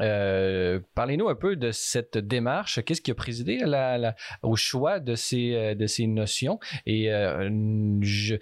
Euh, 0.00 0.80
parlez-nous 0.94 1.28
un 1.28 1.34
peu 1.34 1.56
de 1.56 1.70
cette 1.70 2.18
démarche. 2.18 2.82
Qu'est-ce 2.84 3.00
qui 3.00 3.10
a 3.10 3.14
présidé 3.14 3.60
au 4.42 4.56
choix 4.56 5.00
de 5.00 5.14
ces, 5.14 5.74
de 5.74 5.86
ces 5.86 6.06
notions? 6.06 6.58
Et 6.86 7.06
je, 7.06 8.36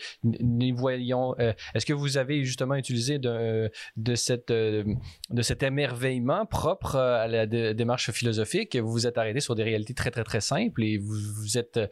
voyons, 0.74 1.36
est-ce 1.74 1.86
que 1.86 1.92
vous 1.92 2.18
avez 2.18 2.44
justement 2.44 2.74
utilisé 2.74 3.18
de, 3.18 3.70
cette, 4.14 4.52
de 4.52 4.96
cet 5.42 5.62
émerveillement 5.62 6.46
propre 6.46 6.96
à 6.96 7.26
la 7.28 7.46
démarche 7.46 8.10
philosophique? 8.10 8.76
Vous 8.76 8.90
vous 8.90 9.06
êtes 9.06 9.18
arrêté 9.18 9.40
sur 9.40 9.54
des 9.54 9.62
réalités 9.62 9.89
très, 9.94 10.10
très, 10.10 10.24
très 10.24 10.40
simple 10.40 10.82
et 10.82 10.98
vous, 10.98 11.14
vous 11.36 11.58
êtes 11.58 11.76
euh, 11.76 11.86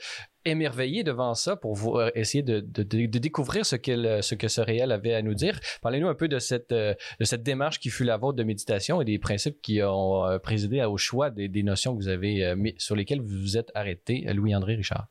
émerveillé 0.44 1.04
devant 1.04 1.34
ça 1.34 1.56
pour 1.56 1.98
euh, 1.98 2.11
essayer 2.14 2.42
de, 2.42 2.61
découvrir 2.61 3.66
ce, 3.66 3.76
ce 3.76 4.34
que 4.34 4.48
ce 4.48 4.61
réel 4.61 4.92
avait 4.92 5.14
à 5.14 5.22
nous 5.22 5.34
dire. 5.34 5.61
Parlez-nous 5.82 6.08
un 6.08 6.14
peu 6.14 6.28
de 6.28 6.38
cette, 6.38 6.72
euh, 6.72 6.94
de 7.20 7.24
cette 7.24 7.42
démarche 7.42 7.80
qui 7.80 7.90
fut 7.90 8.04
la 8.04 8.16
vôtre 8.16 8.37
de 8.37 8.44
méditation 8.44 9.00
et 9.00 9.04
des 9.04 9.18
principes 9.18 9.61
qui 9.61 9.82
ont 9.82 10.38
présidé 10.42 10.82
au 10.84 10.96
choix 10.96 11.30
des, 11.30 11.48
des 11.48 11.62
notions 11.62 11.96
que 11.96 12.02
vous 12.02 12.08
avez 12.08 12.54
sur 12.78 12.96
lesquelles 12.96 13.20
vous 13.20 13.38
vous 13.40 13.56
êtes 13.56 13.70
arrêté, 13.74 14.24
Louis-André 14.32 14.76
Richard. 14.76 15.08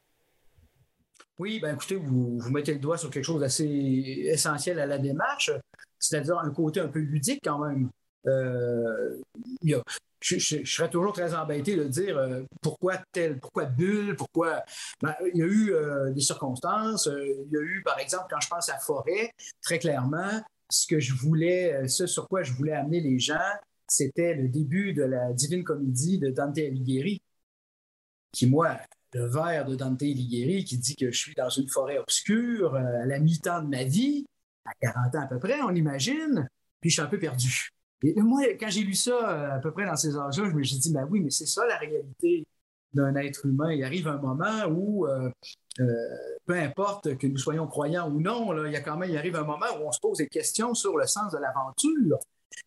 Oui, 1.40 1.60
ben 1.60 1.76
écoutez, 1.76 1.96
vous, 1.96 2.40
vous 2.40 2.50
mettez 2.50 2.74
le 2.74 2.80
doigt 2.80 2.98
sur 2.98 3.12
quelque 3.12 3.24
chose 3.24 3.42
d'assez 3.42 3.66
essentiel 4.26 4.80
à 4.80 4.88
la 4.88 4.98
démarche, 4.98 5.52
c'est-à-dire 6.00 6.40
un 6.40 6.50
côté 6.50 6.80
un 6.80 6.88
peu 6.88 7.00
ludique 7.00 7.42
quand 7.44 7.60
même. 7.60 7.90
Je, 10.20 10.64
serais 10.66 10.90
toujours 10.90 11.14
très 11.14 11.34
embêté 11.34 11.76
de 11.76 11.86
dire 11.86 12.20
pourquoi 12.62 12.98
tel, 13.12 13.40
pourquoi 13.40 13.66
bulle, 13.66 14.16
pourquoi. 14.16 14.64
Ben, 15.02 15.16
il 15.34 15.40
y 15.40 15.44
a 15.44 15.46
eu 15.46 16.14
des 16.14 16.22
circonstances. 16.22 17.08
il 17.12 17.50
y 17.52 17.58
a 17.58 17.62
eu, 17.62 17.82
par 17.84 18.00
exemple, 18.00 18.26
quand 18.30 18.42
je 18.42 18.50
pense 18.50 18.70
à 18.70 18.78
Forêt, 18.80 19.32
très 19.62 19.80
clairement, 19.80 20.42
ce 20.70 20.88
que 20.88 21.00
je 21.00 21.14
voulais, 21.14 21.88
ce 21.88 22.08
sur 22.08 22.28
quoi 22.28 22.44
je 22.44 22.52
voulais 22.54 22.74
amener 22.74 23.00
les 23.00 23.20
gens, 23.20 23.38
c'était 23.88 24.34
le 24.34 24.50
début 24.50 24.94
de 24.94 25.04
la 25.04 25.32
Divine 25.34 25.64
Comédie 25.64 26.20
de 26.20 26.30
Dante 26.30 26.58
Alighieri, 26.58 27.22
qui, 28.32 28.48
moi, 28.48 28.78
le 29.14 29.26
vers 29.26 29.66
de 29.66 29.76
Dante 29.76 30.02
Alighieri, 30.02 30.64
qui 30.66 30.78
dit 30.78 30.96
que 30.96 31.12
je 31.12 31.18
suis 31.18 31.34
dans 31.34 31.50
une 31.50 31.70
forêt 31.70 31.98
obscure 31.98 32.76
euh, 32.76 33.04
à 33.04 33.06
la 33.06 33.20
mi-temps 33.20 33.64
de 33.64 33.68
ma 33.68 33.84
vie, 33.84 34.26
à 34.66 34.74
40 34.82 35.16
ans 35.16 35.22
à 35.22 35.28
peu 35.28 35.40
près, 35.40 35.62
on 35.62 35.74
imagine, 35.74 36.48
puis 36.82 36.90
je 36.90 36.96
suis 36.96 37.02
un 37.02 37.08
peu 37.08 37.20
perdu. 37.20 37.70
Et 38.04 38.22
moi, 38.22 38.42
quand 38.60 38.70
j'ai 38.70 38.82
lu 38.82 38.94
ça 38.94 39.12
euh, 39.12 39.56
à 39.56 39.60
peu 39.60 39.72
près 39.72 39.86
dans 39.86 39.96
ces 39.96 40.16
âges-là, 40.16 40.50
je 40.50 40.56
me 40.56 40.64
suis 40.64 40.78
dit, 40.78 40.94
ben 40.94 41.08
oui, 41.10 41.22
mais 41.22 41.32
c'est 41.32 41.48
ça 41.48 41.66
la 41.66 41.78
réalité 41.78 42.46
d'un 42.94 43.16
être 43.16 43.46
humain. 43.46 43.74
Il 43.74 43.84
arrive 43.84 44.08
un 44.08 44.18
moment 44.18 44.66
où, 44.70 45.08
euh, 45.08 45.30
peu 46.46 46.54
importe 46.54 47.18
que 47.18 47.28
nous 47.28 47.38
soyons 47.38 47.68
croyants 47.68 48.10
ou 48.10 48.22
non, 48.22 48.66
il 48.66 48.72
y 48.72 48.76
a 48.76 48.82
quand 48.82 48.98
même, 48.98 49.10
il 49.10 49.18
arrive 49.18 49.36
un 49.36 49.44
moment 49.44 49.66
où 49.80 49.88
on 49.88 49.92
se 49.92 50.00
pose 50.00 50.20
des 50.20 50.28
questions 50.28 50.74
sur 50.74 50.98
le 50.98 51.06
sens 51.06 51.32
de 51.32 51.38
l'aventure 51.38 52.20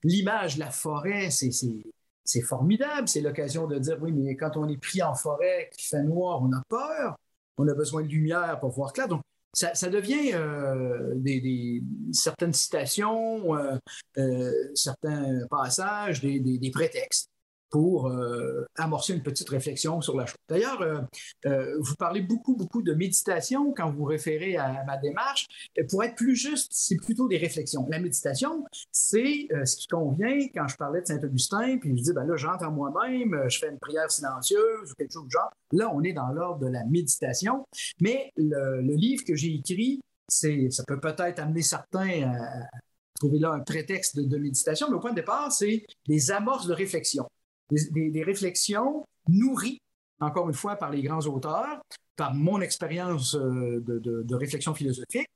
l'image 0.02 0.58
la 0.58 0.70
forêt, 0.70 1.30
c'est 1.30 2.42
formidable. 2.42 3.08
C'est 3.08 3.20
l'occasion 3.20 3.66
de 3.66 3.78
dire, 3.78 3.98
oui, 4.00 4.12
mais 4.12 4.36
quand 4.36 4.56
on 4.56 4.68
est 4.68 4.78
pris 4.78 5.02
en 5.02 5.14
forêt, 5.14 5.70
qui 5.76 5.86
fait 5.86 6.02
noir, 6.02 6.42
on 6.42 6.52
a 6.52 6.62
peur. 6.68 7.16
On 7.58 7.68
a 7.68 7.74
besoin 7.74 8.02
de 8.02 8.08
lumière 8.08 8.58
pour 8.60 8.70
voir 8.70 8.92
clair. 8.92 9.08
Donc, 9.08 9.22
ça, 9.52 9.90
devient 9.90 10.32
euh, 10.34 11.12
des, 11.16 11.82
certaines 12.12 12.52
citations, 12.52 13.56
euh, 13.56 13.76
euh, 14.18 14.52
certains 14.74 15.46
passages, 15.48 16.20
des 16.20 16.70
prétextes 16.72 17.30
pour 17.70 18.08
euh, 18.08 18.66
amorcer 18.76 19.14
une 19.14 19.22
petite 19.22 19.48
réflexion 19.48 20.00
sur 20.00 20.16
la 20.16 20.26
chose. 20.26 20.36
D'ailleurs, 20.48 20.82
euh, 20.82 21.00
euh, 21.46 21.76
vous 21.80 21.94
parlez 21.94 22.20
beaucoup, 22.20 22.56
beaucoup 22.56 22.82
de 22.82 22.92
méditation 22.92 23.72
quand 23.72 23.90
vous 23.90 24.04
référez 24.04 24.56
à, 24.56 24.84
ma 24.84 24.96
démarche. 24.96 25.46
Pour 25.88 26.02
être 26.02 26.16
plus 26.16 26.36
juste, 26.36 26.68
c'est 26.72 26.96
plutôt 26.96 27.28
des 27.28 27.38
réflexions. 27.38 27.86
La 27.90 28.00
méditation, 28.00 28.64
c'est 28.90 29.48
ce 29.64 29.76
qui 29.76 29.86
convient 29.86 30.48
quand 30.54 30.66
je 30.68 30.76
parlais 30.76 31.00
de 31.00 31.06
Saint-Augustin, 31.06 31.78
puis 31.78 31.96
je 31.96 32.02
dis, 32.02 32.12
ben 32.12 32.24
là, 32.24 32.36
j'entre 32.36 32.64
en 32.64 32.72
moi-même, 32.72 33.48
je 33.48 33.58
fais 33.58 33.68
une 33.68 33.78
prière 33.78 34.10
silencieuse 34.10 34.90
ou 34.90 34.94
quelque 34.96 35.12
chose 35.12 35.24
du 35.24 35.30
genre. 35.30 35.52
Là, 35.72 35.90
on 35.94 36.02
est 36.02 36.12
dans 36.12 36.28
l'ordre 36.28 36.66
de 36.66 36.70
la 36.70 36.84
méditation. 36.84 37.66
Mais 38.00 38.32
le, 38.36 38.80
livre 38.80 39.24
que 39.24 39.36
j'ai 39.36 39.54
écrit, 39.54 40.00
c'est, 40.28 40.70
ça 40.70 40.82
peut 40.84 40.98
peut-être 40.98 41.38
amener 41.38 41.62
certains 41.62 42.32
à 42.32 42.66
trouver 43.14 43.38
là 43.38 43.52
un 43.52 43.60
prétexte 43.60 44.16
de, 44.16 44.22
de 44.22 44.36
méditation, 44.36 44.88
mais 44.90 44.96
au 44.96 45.00
point 45.00 45.10
de 45.10 45.16
départ, 45.16 45.52
c'est 45.52 45.84
des 46.08 46.30
amorces 46.30 46.66
de 46.66 46.74
réflexion 46.74 47.26
des, 47.70 48.22
réflexions 48.22 49.06
nourries, 49.28 49.80
encore 50.20 50.48
une 50.48 50.54
fois, 50.54 50.76
par 50.76 50.90
les 50.90 51.02
grands 51.02 51.26
auteurs, 51.26 51.80
par 52.16 52.34
mon 52.34 52.60
expérience 52.60 53.34
euh, 53.34 53.82
de, 53.86 54.34
réflexion 54.34 54.74
philosophique, 54.74 55.28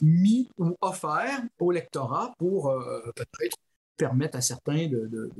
mis 0.00 0.48
ou 0.58 0.76
offert 0.80 1.42
au 1.58 1.72
lectorat 1.72 2.32
pour 2.38 2.68
euh, 2.70 3.00
peut-être 3.16 3.56
permettre 3.96 4.38
à 4.38 4.40
certains 4.40 4.86
de, 4.86 5.30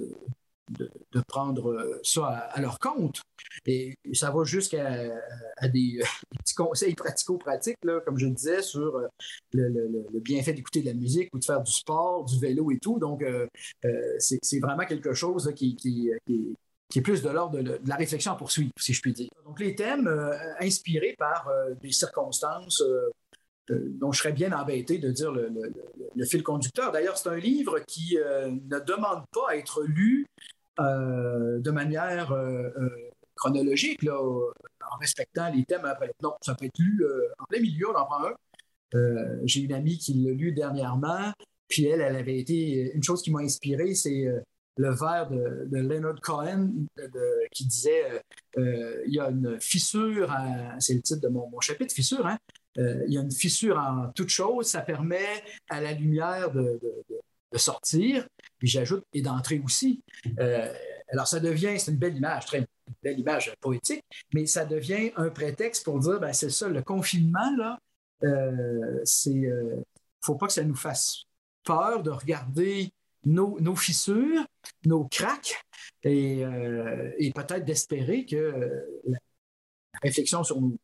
de, 0.70 1.20
prendre 1.26 1.98
ça 2.02 2.26
à, 2.26 2.60
leur 2.60 2.78
compte. 2.78 3.22
Et 3.66 3.96
ça 4.12 4.30
va 4.30 4.44
jusqu'à 4.44 5.10
à 5.58 5.68
des, 5.68 6.00
petits 6.38 6.54
conseils 6.54 6.94
pratico-pratiques, 6.94 7.76
comme 8.04 8.18
je 8.18 8.26
disais, 8.26 8.62
sur 8.62 8.96
euh, 8.96 9.08
le, 9.52 10.20
bienfait 10.20 10.52
d'écouter 10.52 10.80
de 10.80 10.86
la 10.86 10.94
musique 10.94 11.28
ou 11.34 11.38
de 11.38 11.44
faire 11.44 11.62
du 11.62 11.72
sport, 11.72 12.24
du 12.24 12.38
vélo 12.38 12.70
et 12.70 12.78
tout. 12.78 12.98
Donc, 12.98 13.22
euh, 13.22 13.46
euh, 13.84 14.16
c'est 14.18 14.60
vraiment 14.60 14.84
quelque 14.84 15.12
chose 15.12 15.52
qui, 15.54 15.76
qui, 15.76 16.10
est 16.94 17.00
plus 17.00 17.22
de 17.22 17.28
l'ordre 17.28 17.60
de, 17.60 17.80
la 17.84 17.96
réflexion 17.96 18.32
à 18.32 18.36
poursuivre, 18.36 18.72
si 18.78 18.92
je 18.92 19.00
puis 19.00 19.12
dire. 19.12 19.28
Donc, 19.44 19.60
les 19.60 19.74
thèmes 19.74 20.08
inspirés 20.60 21.14
par 21.18 21.50
des 21.82 21.92
circonstances 21.92 22.82
dont 23.68 24.12
je 24.12 24.18
serais 24.20 24.32
bien 24.32 24.50
embêté 24.52 24.96
de 24.96 25.10
dire 25.10 25.30
le, 25.30 25.50
le 26.16 26.24
fil 26.24 26.42
conducteur. 26.42 26.90
D'ailleurs, 26.90 27.18
c'est 27.18 27.28
un 27.28 27.36
livre 27.36 27.80
qui 27.80 28.16
ne 28.16 28.78
demande 28.78 29.24
pas 29.32 29.50
à 29.50 29.56
être 29.56 29.82
lu 29.82 30.26
euh, 30.80 31.58
de 31.58 31.70
manière 31.70 32.30
euh, 32.32 32.70
euh, 32.78 32.90
chronologique, 33.34 34.02
là, 34.02 34.20
en 34.20 34.96
respectant 35.00 35.50
les 35.50 35.64
thèmes 35.64 35.84
après. 35.84 36.10
Ça 36.40 36.54
peut 36.54 36.66
être 36.66 36.78
lu 36.78 37.04
en 37.38 37.44
plein 37.44 37.60
milieu, 37.60 37.90
on 37.90 37.96
en 37.96 38.04
prend 38.04 38.24
un. 38.26 39.40
J'ai 39.44 39.60
une 39.60 39.72
amie 39.72 39.98
qui 39.98 40.14
l'a 40.14 40.32
lu 40.32 40.52
dernièrement, 40.52 41.32
puis 41.68 41.86
elle, 41.86 42.00
elle 42.00 42.16
avait 42.16 42.38
été. 42.38 42.92
Une 42.94 43.02
chose 43.02 43.22
qui 43.22 43.30
m'a 43.30 43.40
inspiré, 43.40 43.94
c'est 43.94 44.26
le 44.76 44.90
vers 44.90 45.28
de, 45.30 45.68
Leonard 45.70 46.20
Cohen 46.20 46.70
qui 47.52 47.66
disait 47.66 48.22
il 48.56 49.14
y 49.14 49.20
a 49.20 49.30
une 49.30 49.60
fissure, 49.60 50.34
c'est 50.80 50.94
le 50.94 51.02
titre 51.02 51.20
de 51.20 51.28
mon, 51.28 51.60
chapitre, 51.60 51.94
fissure, 51.94 52.26
hein? 52.26 52.38
il 52.76 53.12
y 53.12 53.18
a 53.18 53.20
une 53.20 53.30
fissure 53.30 53.78
en 53.78 54.10
toute 54.14 54.30
chose, 54.30 54.66
ça 54.66 54.80
permet 54.80 55.44
à 55.68 55.80
la 55.80 55.92
lumière 55.92 56.50
de, 56.50 56.80
de 57.52 57.58
sortir, 57.58 58.28
puis 58.58 58.68
j'ajoute, 58.68 59.04
et 59.12 59.22
d'entrer 59.22 59.60
aussi. 59.64 60.02
Euh, 60.38 60.72
alors, 61.08 61.26
ça 61.26 61.40
devient, 61.40 61.78
c'est 61.78 61.90
une 61.90 61.98
belle 61.98 62.16
image, 62.16 62.46
très 62.46 62.66
belle 63.02 63.18
image 63.18 63.54
poétique, 63.60 64.04
mais 64.34 64.46
ça 64.46 64.64
devient 64.64 65.12
un 65.16 65.30
prétexte 65.30 65.84
pour 65.84 65.98
dire, 66.00 66.20
ben, 66.20 66.32
c'est 66.32 66.50
ça, 66.50 66.68
le 66.68 66.82
confinement, 66.82 67.56
là, 67.56 67.78
euh, 68.24 69.00
c'est, 69.04 69.46
euh, 69.46 69.82
faut 70.20 70.34
pas 70.34 70.46
que 70.46 70.52
ça 70.52 70.64
nous 70.64 70.74
fasse 70.74 71.24
peur 71.64 72.02
de 72.02 72.10
regarder 72.10 72.90
nos, 73.24 73.76
fissures, 73.76 74.46
nos 74.84 75.04
cracks, 75.04 75.62
et, 76.02 76.44
peut-être 77.34 77.64
d'espérer 77.64 78.24
que 78.24 78.86
la 79.04 79.18
réflexion 80.02 80.44
sur 80.44 80.60
nos, 80.60 80.76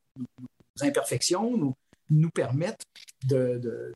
imperfections 0.81 1.74
nous 2.11 2.31
permette 2.31 2.83
de, 3.24 3.94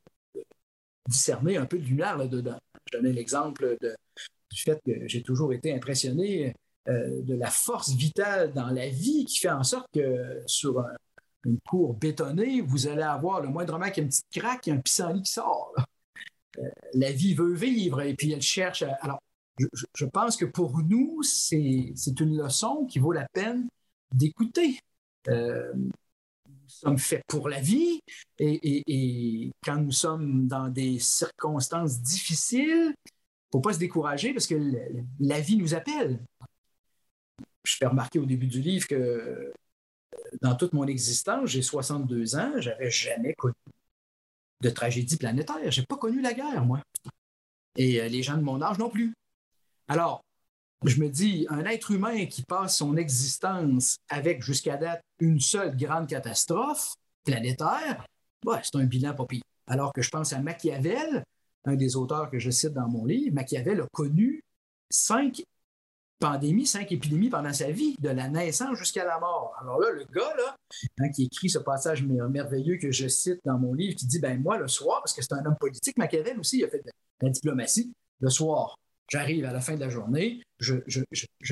discerner 1.08 1.56
un 1.56 1.66
peu 1.66 1.78
de 1.78 1.84
lumière 1.84 2.16
là-dedans. 2.16 2.58
Je 2.90 2.98
donnais 2.98 3.12
l'exemple 3.12 3.76
du 3.80 4.60
fait 4.60 4.80
que 4.84 5.08
j'ai 5.08 5.22
toujours 5.22 5.52
été 5.52 5.74
impressionné 5.74 6.54
euh, 6.88 7.22
de 7.22 7.34
la 7.34 7.50
force 7.50 7.90
vitale 7.90 8.52
dans 8.52 8.70
la 8.70 8.88
vie 8.88 9.24
qui 9.24 9.38
fait 9.38 9.50
en 9.50 9.64
sorte 9.64 9.88
que 9.92 10.42
sur 10.46 10.84
une 11.44 11.58
cour 11.60 11.94
bétonnée, 11.94 12.60
vous 12.60 12.86
allez 12.86 13.02
avoir 13.02 13.40
le 13.40 13.48
moindrement 13.48 13.86
qu'il 13.86 13.98
y 13.98 14.00
a 14.00 14.02
une 14.04 14.08
petite 14.08 14.30
craque, 14.30 14.68
un 14.68 14.78
pissenlit 14.78 15.22
qui 15.22 15.32
sort. 15.32 15.74
Euh, 16.58 16.68
la 16.94 17.12
vie 17.12 17.34
veut 17.34 17.54
vivre 17.54 18.00
et 18.02 18.14
puis 18.14 18.32
elle 18.32 18.42
cherche. 18.42 18.84
Alors, 19.00 19.20
je, 19.58 20.04
pense 20.06 20.36
que 20.36 20.44
pour 20.44 20.78
nous, 20.82 21.22
c'est 21.22 22.20
une 22.20 22.36
leçon 22.36 22.86
qui 22.86 22.98
vaut 22.98 23.12
la 23.12 23.26
peine 23.32 23.68
d'écouter. 24.12 24.78
Euh, 25.28 25.72
sommes 26.78 26.98
faits 26.98 27.22
pour 27.26 27.48
la 27.48 27.60
vie 27.60 28.00
et, 28.38 29.50
quand 29.64 29.76
nous 29.76 29.92
sommes 29.92 30.46
dans 30.46 30.68
des 30.68 30.98
circonstances 30.98 32.00
difficiles, 32.00 32.94
il 32.94 33.56
ne 33.56 33.58
faut 33.58 33.60
pas 33.60 33.72
se 33.72 33.78
décourager 33.78 34.32
parce 34.32 34.46
que 34.46 34.54
la, 35.20 35.40
vie 35.40 35.56
nous 35.56 35.74
appelle. 35.74 36.20
Je 37.64 37.76
fais 37.76 37.86
remarquer 37.86 38.18
au 38.18 38.26
début 38.26 38.46
du 38.46 38.60
livre 38.60 38.86
que 38.86 38.94
euh, 38.94 39.52
dans 40.40 40.54
toute 40.54 40.72
mon 40.72 40.86
existence, 40.86 41.50
j'ai 41.50 41.62
62 41.62 42.36
ans, 42.36 42.52
j'avais 42.58 42.90
jamais 42.90 43.34
connu 43.34 43.54
de 44.60 44.70
tragédie 44.70 45.16
planétaire. 45.16 45.70
J'ai 45.70 45.84
pas 45.84 45.96
connu 45.96 46.20
la 46.20 46.32
guerre, 46.32 46.64
moi. 46.64 46.82
Et 47.76 48.00
euh, 48.00 48.08
les 48.08 48.22
gens 48.22 48.36
de 48.36 48.42
mon 48.42 48.60
âge 48.62 48.78
non 48.78 48.90
plus. 48.90 49.14
Alors, 49.86 50.22
je 50.84 51.00
me 51.00 51.08
dis, 51.08 51.46
un 51.50 51.64
être 51.64 51.90
humain 51.90 52.26
qui 52.26 52.42
passe 52.42 52.76
son 52.76 52.96
existence 52.96 53.98
avec 54.08 54.42
jusqu'à 54.42 54.76
date 54.76 55.02
une 55.18 55.40
seule 55.40 55.76
grande 55.76 56.06
catastrophe 56.06 56.94
planétaire, 57.24 58.06
c'est 58.62 58.76
un 58.76 58.84
bilan 58.84 59.14
pas. 59.14 59.26
Alors 59.66 59.92
que 59.92 60.02
je 60.02 60.10
pense 60.10 60.32
à 60.32 60.40
Machiavel, 60.40 61.24
un 61.64 61.74
des 61.74 61.96
auteurs 61.96 62.30
que 62.30 62.38
je 62.38 62.50
cite 62.50 62.72
dans 62.72 62.88
mon 62.88 63.04
livre, 63.04 63.34
Machiavel 63.34 63.80
a 63.80 63.86
connu 63.92 64.40
cinq 64.88 65.42
pandémies, 66.20 66.66
cinq 66.66 66.90
épidémies 66.90 67.28
pendant 67.28 67.52
sa 67.52 67.70
vie, 67.70 67.94
de 68.00 68.08
la 68.08 68.28
naissance 68.28 68.76
jusqu'à 68.78 69.04
la 69.04 69.18
mort. 69.20 69.54
Alors 69.60 69.80
là, 69.80 69.90
le 69.90 70.04
gars, 70.04 70.34
là, 70.36 70.56
hein, 71.00 71.08
qui 71.10 71.24
écrit 71.24 71.50
ce 71.50 71.58
passage 71.58 72.04
merveilleux 72.04 72.78
que 72.78 72.90
je 72.90 73.06
cite 73.08 73.40
dans 73.44 73.58
mon 73.58 73.74
livre, 73.74 73.96
qui 73.96 74.06
dit, 74.06 74.18
ben 74.18 74.40
moi, 74.40 74.58
le 74.58 74.68
soir, 74.68 75.00
parce 75.00 75.12
que 75.12 75.22
c'est 75.22 75.34
un 75.34 75.44
homme 75.44 75.56
politique, 75.58 75.96
Machiavel 75.96 76.38
aussi, 76.38 76.58
il 76.58 76.64
a 76.64 76.68
fait 76.68 76.78
de 76.78 76.90
la 77.20 77.30
diplomatie, 77.30 77.92
le 78.20 78.30
soir, 78.30 78.78
J'arrive 79.08 79.44
à 79.46 79.52
la 79.52 79.60
fin 79.60 79.74
de 79.74 79.80
la 79.80 79.88
journée, 79.88 80.42
je, 80.58 80.74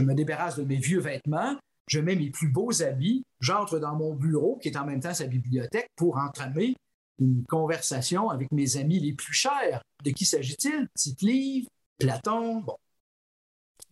me 0.03 0.15
débarrasse 0.15 0.57
de 0.57 0.65
mes 0.65 0.77
vieux 0.77 1.01
vêtements, 1.01 1.57
je 1.89 2.01
mets 2.01 2.17
mes 2.17 2.31
plus 2.31 2.49
beaux 2.49 2.83
habits, 2.83 3.25
j'entre 3.41 3.79
dans 3.79 3.95
mon 3.95 4.15
bureau, 4.15 4.59
qui 4.59 4.69
est 4.69 4.77
en 4.77 4.85
même 4.85 5.01
temps 5.01 5.15
sa 5.15 5.27
bibliothèque, 5.27 5.89
pour 5.97 6.19
entamer 6.19 6.75
une 7.19 7.45
conversation 7.47 8.29
avec 8.29 8.53
mes 8.53 8.77
amis 8.77 9.01
les 9.01 9.15
plus 9.15 9.33
chers. 9.33 9.83
De 10.05 10.11
qui 10.11 10.27
s'agit-il? 10.27 10.87
Tite 10.95 11.23
livre, 11.23 11.69
Platon, 11.99 12.61
bon. 12.61 12.77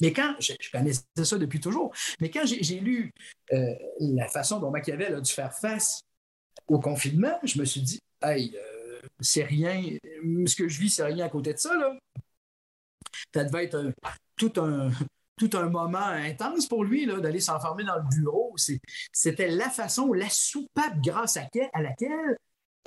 Mais 0.00 0.12
quand, 0.12 0.34
je, 0.40 0.52
connaissais 0.72 1.02
ça 1.22 1.38
depuis 1.38 1.60
toujours, 1.60 1.92
mais 2.20 2.30
quand 2.30 2.44
j'ai 2.44 2.80
lu 2.80 3.12
euh, 3.52 3.74
la 4.00 4.28
façon 4.28 4.58
dont 4.58 4.70
Machiavel 4.70 5.14
a 5.14 5.20
dû 5.20 5.32
faire 5.32 5.54
face 5.54 6.02
au 6.66 6.80
confinement, 6.80 7.38
je 7.44 7.58
me 7.58 7.64
suis 7.64 7.80
dit, 7.80 8.00
hey, 8.22 8.54
euh, 8.56 9.00
c'est 9.20 9.44
rien, 9.44 9.80
ce 10.46 10.56
que 10.56 10.68
je 10.68 10.80
vis, 10.80 10.90
c'est 10.90 11.04
rien 11.04 11.24
à 11.24 11.28
côté 11.28 11.52
de 11.54 11.58
ça, 11.58 11.74
là. 11.76 11.96
Ça 13.32 13.44
devait 13.44 13.64
être 13.64 13.92
tout 14.36 14.52
un, 14.56 14.90
tout 15.36 15.50
un 15.54 15.68
moment 15.68 15.98
intense 15.98 16.66
pour 16.66 16.84
lui 16.84 17.06
d'aller 17.06 17.40
s'enfermer 17.40 17.84
dans 17.84 17.96
le 17.96 18.08
bureau. 18.08 18.54
C'était 19.12 19.48
la 19.48 19.70
façon, 19.70 20.12
la 20.12 20.28
soupape 20.28 21.00
grâce 21.02 21.36
à, 21.36 21.48
laquelle 21.80 22.36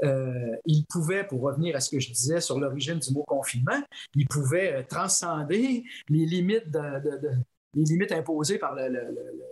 euh, 0.04 0.56
il 0.66 0.86
pouvait, 0.86 1.26
pour 1.26 1.42
revenir 1.42 1.76
à 1.76 1.80
ce 1.80 1.90
que 1.90 2.00
je 2.00 2.12
disais 2.12 2.40
sur 2.40 2.60
l'origine 2.60 3.00
du 3.00 3.12
mot 3.14 3.24
confinement, 3.24 3.82
il 4.16 4.28
pouvait 4.28 4.74
euh, 4.74 4.84
transcender 4.84 5.84
les 6.10 6.26
limites, 6.26 6.70
de, 6.70 7.32
les 7.74 7.84
limites 7.84 8.12
imposées 8.12 8.60
par 8.60 8.78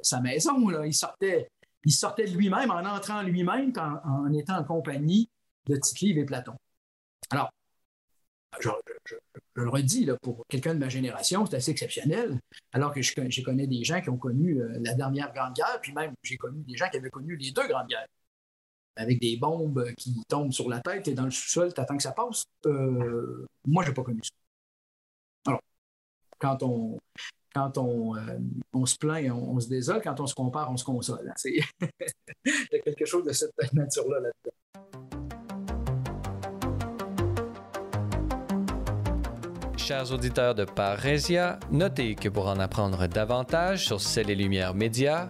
sa 0.01 0.21
maison. 0.21 0.83
Il, 0.83 0.93
sortait, 0.93 1.49
il 1.83 1.91
sortait 1.91 2.25
de 2.25 2.37
lui-même 2.37 2.71
en 2.71 2.85
entrant 2.85 3.23
lui-même 3.23 3.73
en, 3.77 4.31
étant 4.33 4.57
en 4.57 4.63
compagnie 4.63 5.29
de 5.67 5.75
Tite-Live 5.75 6.19
et 6.19 6.25
Platon. 6.25 6.53
Alors, 7.31 7.49
je, 8.59 8.69
le 9.55 9.69
redis, 9.69 10.05
là, 10.05 10.17
pour 10.21 10.45
quelqu'un 10.47 10.73
de 10.73 10.79
ma 10.79 10.89
génération, 10.89 11.45
c'est 11.45 11.55
assez 11.57 11.71
exceptionnel, 11.71 12.39
alors 12.73 12.93
que 12.93 13.01
je, 13.01 13.43
connais 13.43 13.67
des 13.67 13.83
gens 13.83 14.01
qui 14.01 14.09
ont 14.09 14.17
connu 14.17 14.61
euh, 14.61 14.77
la 14.81 14.93
dernière 14.93 15.33
Grande 15.33 15.53
Guerre, 15.53 15.79
puis 15.81 15.93
même 15.93 16.13
j'ai 16.23 16.37
connu 16.37 16.63
des 16.63 16.75
gens 16.75 16.89
qui 16.89 16.97
avaient 16.97 17.09
connu 17.09 17.35
les 17.35 17.51
deux 17.51 17.67
Grandes 17.67 17.87
Guerres, 17.87 18.07
avec 18.95 19.19
des 19.19 19.37
bombes 19.37 19.93
qui 19.97 20.21
tombent 20.27 20.51
sur 20.51 20.69
la 20.69 20.81
tête 20.81 21.07
et 21.07 21.13
dans 21.13 21.25
le 21.25 21.31
sous-sol, 21.31 21.73
tu 21.73 21.81
attends 21.81 21.97
que 21.97 22.03
ça 22.03 22.11
passe. 22.11 22.45
Euh, 22.65 23.45
moi, 23.65 23.83
je 23.83 23.89
n'ai 23.89 23.93
pas 23.93 24.03
connu 24.03 24.21
ça. 24.23 24.31
Alors, 25.47 25.61
quand 26.39 26.63
on, 26.63 26.99
quand 27.53 27.77
on, 27.77 28.15
euh, 28.15 28.37
on 28.73 28.85
se 28.85 28.97
plaint, 28.97 29.31
on, 29.31 29.55
on, 29.55 29.59
se 29.59 29.69
désole. 29.69 30.01
Quand 30.01 30.19
on 30.19 30.27
se 30.27 30.35
compare, 30.35 30.69
on 30.71 30.77
se 30.77 30.83
console. 30.83 31.29
Hein. 31.29 31.33
Il 32.45 32.67
y 32.71 32.75
a 32.75 32.79
quelque 32.79 33.05
chose 33.05 33.25
de 33.25 33.31
cette 33.31 33.53
nature-là 33.73 34.19
là-dedans. 34.19 35.14
Chers 39.85 40.11
auditeurs 40.11 40.55
de 40.55 40.65
Parésia, 40.65 41.59
notez 41.69 42.15
que 42.15 42.27
pour 42.27 42.47
en 42.47 42.59
apprendre 42.59 43.05
davantage 43.05 43.85
sur 43.85 44.01
Celles 44.01 44.31
et 44.31 44.35
Lumières 44.35 44.73
Médias, 44.73 45.29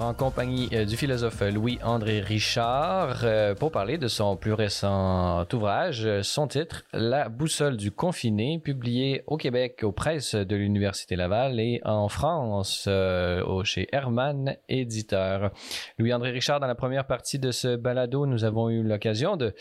En 0.00 0.14
compagnie 0.14 0.68
euh, 0.72 0.86
du 0.86 0.96
philosophe 0.96 1.42
Louis-André 1.42 2.20
Richard 2.20 3.20
euh, 3.24 3.54
pour 3.54 3.70
parler 3.70 3.98
de 3.98 4.08
son 4.08 4.34
plus 4.36 4.54
récent 4.54 5.46
ouvrage, 5.52 6.22
son 6.22 6.46
titre 6.46 6.84
La 6.94 7.28
boussole 7.28 7.76
du 7.76 7.90
confiné, 7.90 8.58
publié 8.58 9.22
au 9.26 9.36
Québec 9.36 9.80
aux 9.82 9.92
presses 9.92 10.34
de 10.34 10.56
l'Université 10.56 11.16
Laval 11.16 11.60
et 11.60 11.80
en 11.84 12.08
France 12.08 12.86
euh, 12.88 13.62
chez 13.64 13.88
Hermann 13.92 14.56
Éditeur. 14.68 15.50
Louis-André 15.98 16.30
Richard, 16.30 16.60
dans 16.60 16.66
la 16.66 16.74
première 16.74 17.06
partie 17.06 17.38
de 17.38 17.50
ce 17.50 17.76
balado, 17.76 18.24
nous 18.24 18.44
avons 18.44 18.70
eu 18.70 18.82
l'occasion 18.82 19.36
de, 19.36 19.54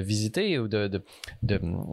visiter 0.00 0.58
ou 0.58 0.68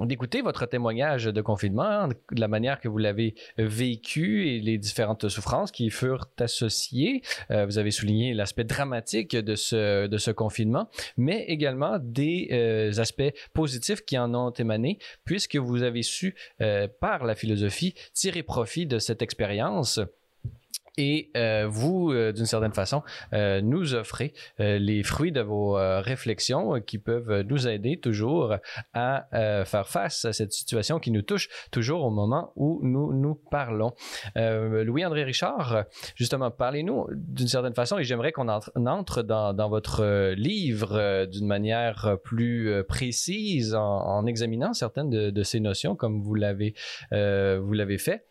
d'écouter 0.06 0.42
votre 0.42 0.66
témoignage 0.68 1.26
de 1.26 1.42
confinement, 1.42 2.08
de 2.08 2.40
la 2.40 2.48
manière 2.48 2.80
que 2.80 2.88
vous 2.88 2.98
l'avez 2.98 3.36
vécu 3.58 4.48
et 4.48 4.60
les 4.60 4.78
différentes 4.78 5.28
souffrances 5.28 5.72
qui 5.72 5.90
furent 5.90 6.28
associées. 6.40 7.22
Euh, 7.50 7.66
vous 7.66 7.78
avez 7.78 7.92
souligné 7.92 8.34
l'aspect 8.34 8.64
dramatique 8.64 9.36
de 9.36 9.56
ce, 9.56 10.32
confinement, 10.32 10.90
mais 11.18 11.46
également 11.48 11.98
des 12.02 12.50
euh, 12.52 13.00
aspects 13.00 13.34
positifs 13.54 14.06
qui 14.06 14.18
en 14.18 14.34
ont 14.34 14.52
émané, 14.52 15.00
puisque 15.26 15.56
vous 15.56 15.84
avez 15.84 16.04
su, 16.04 16.36
euh, 16.62 16.88
par 17.00 17.26
la 17.26 17.36
philosophie, 17.36 17.94
tirer 18.14 18.44
profit 18.44 18.86
de 18.86 19.00
cette 19.00 19.22
expérience 19.22 20.00
et 20.98 21.32
euh, 21.38 21.68
vous, 21.70 22.12
euh, 22.12 22.32
d'une 22.32 22.46
certaine 22.46 22.74
façon, 22.74 23.02
euh, 23.34 23.62
nous 23.62 23.96
offrez 23.96 24.34
les 24.60 25.04
fruits 25.04 25.32
de 25.32 25.42
vos 25.42 25.74
réflexions 25.74 26.82
qui 26.82 26.98
peuvent 26.98 27.42
nous 27.42 27.68
aider 27.68 28.00
toujours 28.00 28.56
à 28.94 29.28
faire 29.66 29.88
face 29.88 30.26
à 30.26 30.34
cette 30.34 30.52
situation 30.52 31.00
qui 31.00 31.12
nous 31.12 31.22
touche 31.22 31.50
toujours 31.72 32.04
au 32.04 32.10
moment 32.10 32.52
où 32.56 32.80
nous 32.84 33.14
nous 33.14 33.36
parlons. 33.36 33.94
Louis-André 34.36 35.24
Richard, 35.24 35.86
justement, 36.16 36.52
parlez-nous 36.52 37.08
d'une 37.14 37.48
certaine 37.48 37.74
façon 37.74 37.98
et 37.98 38.04
j'aimerais 38.04 38.32
qu'on 38.32 38.48
entre, 38.48 39.24
dans, 39.24 39.70
votre 39.70 40.34
livre 40.34 41.26
d'une 41.26 41.48
manière 41.48 42.18
plus 42.24 42.84
précise 42.88 43.76
en, 43.76 43.82
en 43.82 44.26
examinant 44.26 44.74
certaines 44.74 45.10
de, 45.10 45.30
de, 45.30 45.44
ces 45.44 45.60
notions 45.60 45.96
comme 45.96 46.22
vous 46.22 46.36
l'avez 46.36 46.74
vous 47.12 47.74
l'avez 47.74 47.98
fait. 47.98 48.26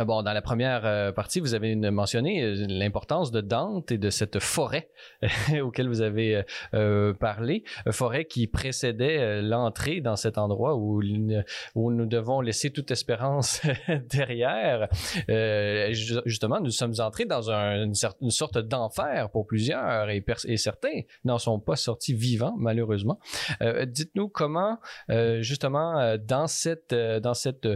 Euh, 0.00 0.04
bon, 0.04 0.22
dans 0.22 0.32
la 0.32 0.42
première 0.42 0.84
euh, 0.84 1.12
partie, 1.12 1.40
vous 1.40 1.54
avez 1.54 1.74
mentionné 1.76 2.42
euh, 2.42 2.66
l'importance 2.68 3.30
de 3.30 3.40
Dante 3.40 3.92
et 3.92 3.98
de 3.98 4.10
cette 4.10 4.38
forêt 4.38 4.90
auquel 5.62 5.88
vous 5.88 6.00
avez 6.00 6.42
parlé, 7.18 7.64
forêt 7.90 8.24
qui 8.24 8.46
précédait 8.46 9.42
l'entrée 9.42 10.00
dans 10.00 10.16
cet 10.16 10.38
endroit 10.38 10.76
où, 10.76 11.02
nous 11.02 12.06
devons 12.06 12.40
laisser 12.40 12.70
toute 12.70 12.90
espérance 12.90 13.62
derrière. 14.10 14.88
justement, 15.90 16.60
nous 16.60 16.70
sommes 16.70 16.94
entrés 16.98 17.24
dans 17.24 17.50
une, 17.50 17.94
sorte 17.94 18.58
d'enfer 18.58 19.30
pour 19.30 19.46
plusieurs 19.46 20.10
et, 20.10 20.24
certains 20.56 21.02
n'en 21.24 21.38
sont 21.38 21.58
pas 21.58 21.76
sortis 21.76 22.14
vivants, 22.14 22.54
malheureusement. 22.56 23.18
Dites-nous 23.86 24.28
comment, 24.28 24.78
justement, 25.40 26.16
dans 26.18 26.46
cette, 26.46 26.94
dans 26.94 27.34
cette, 27.34 27.66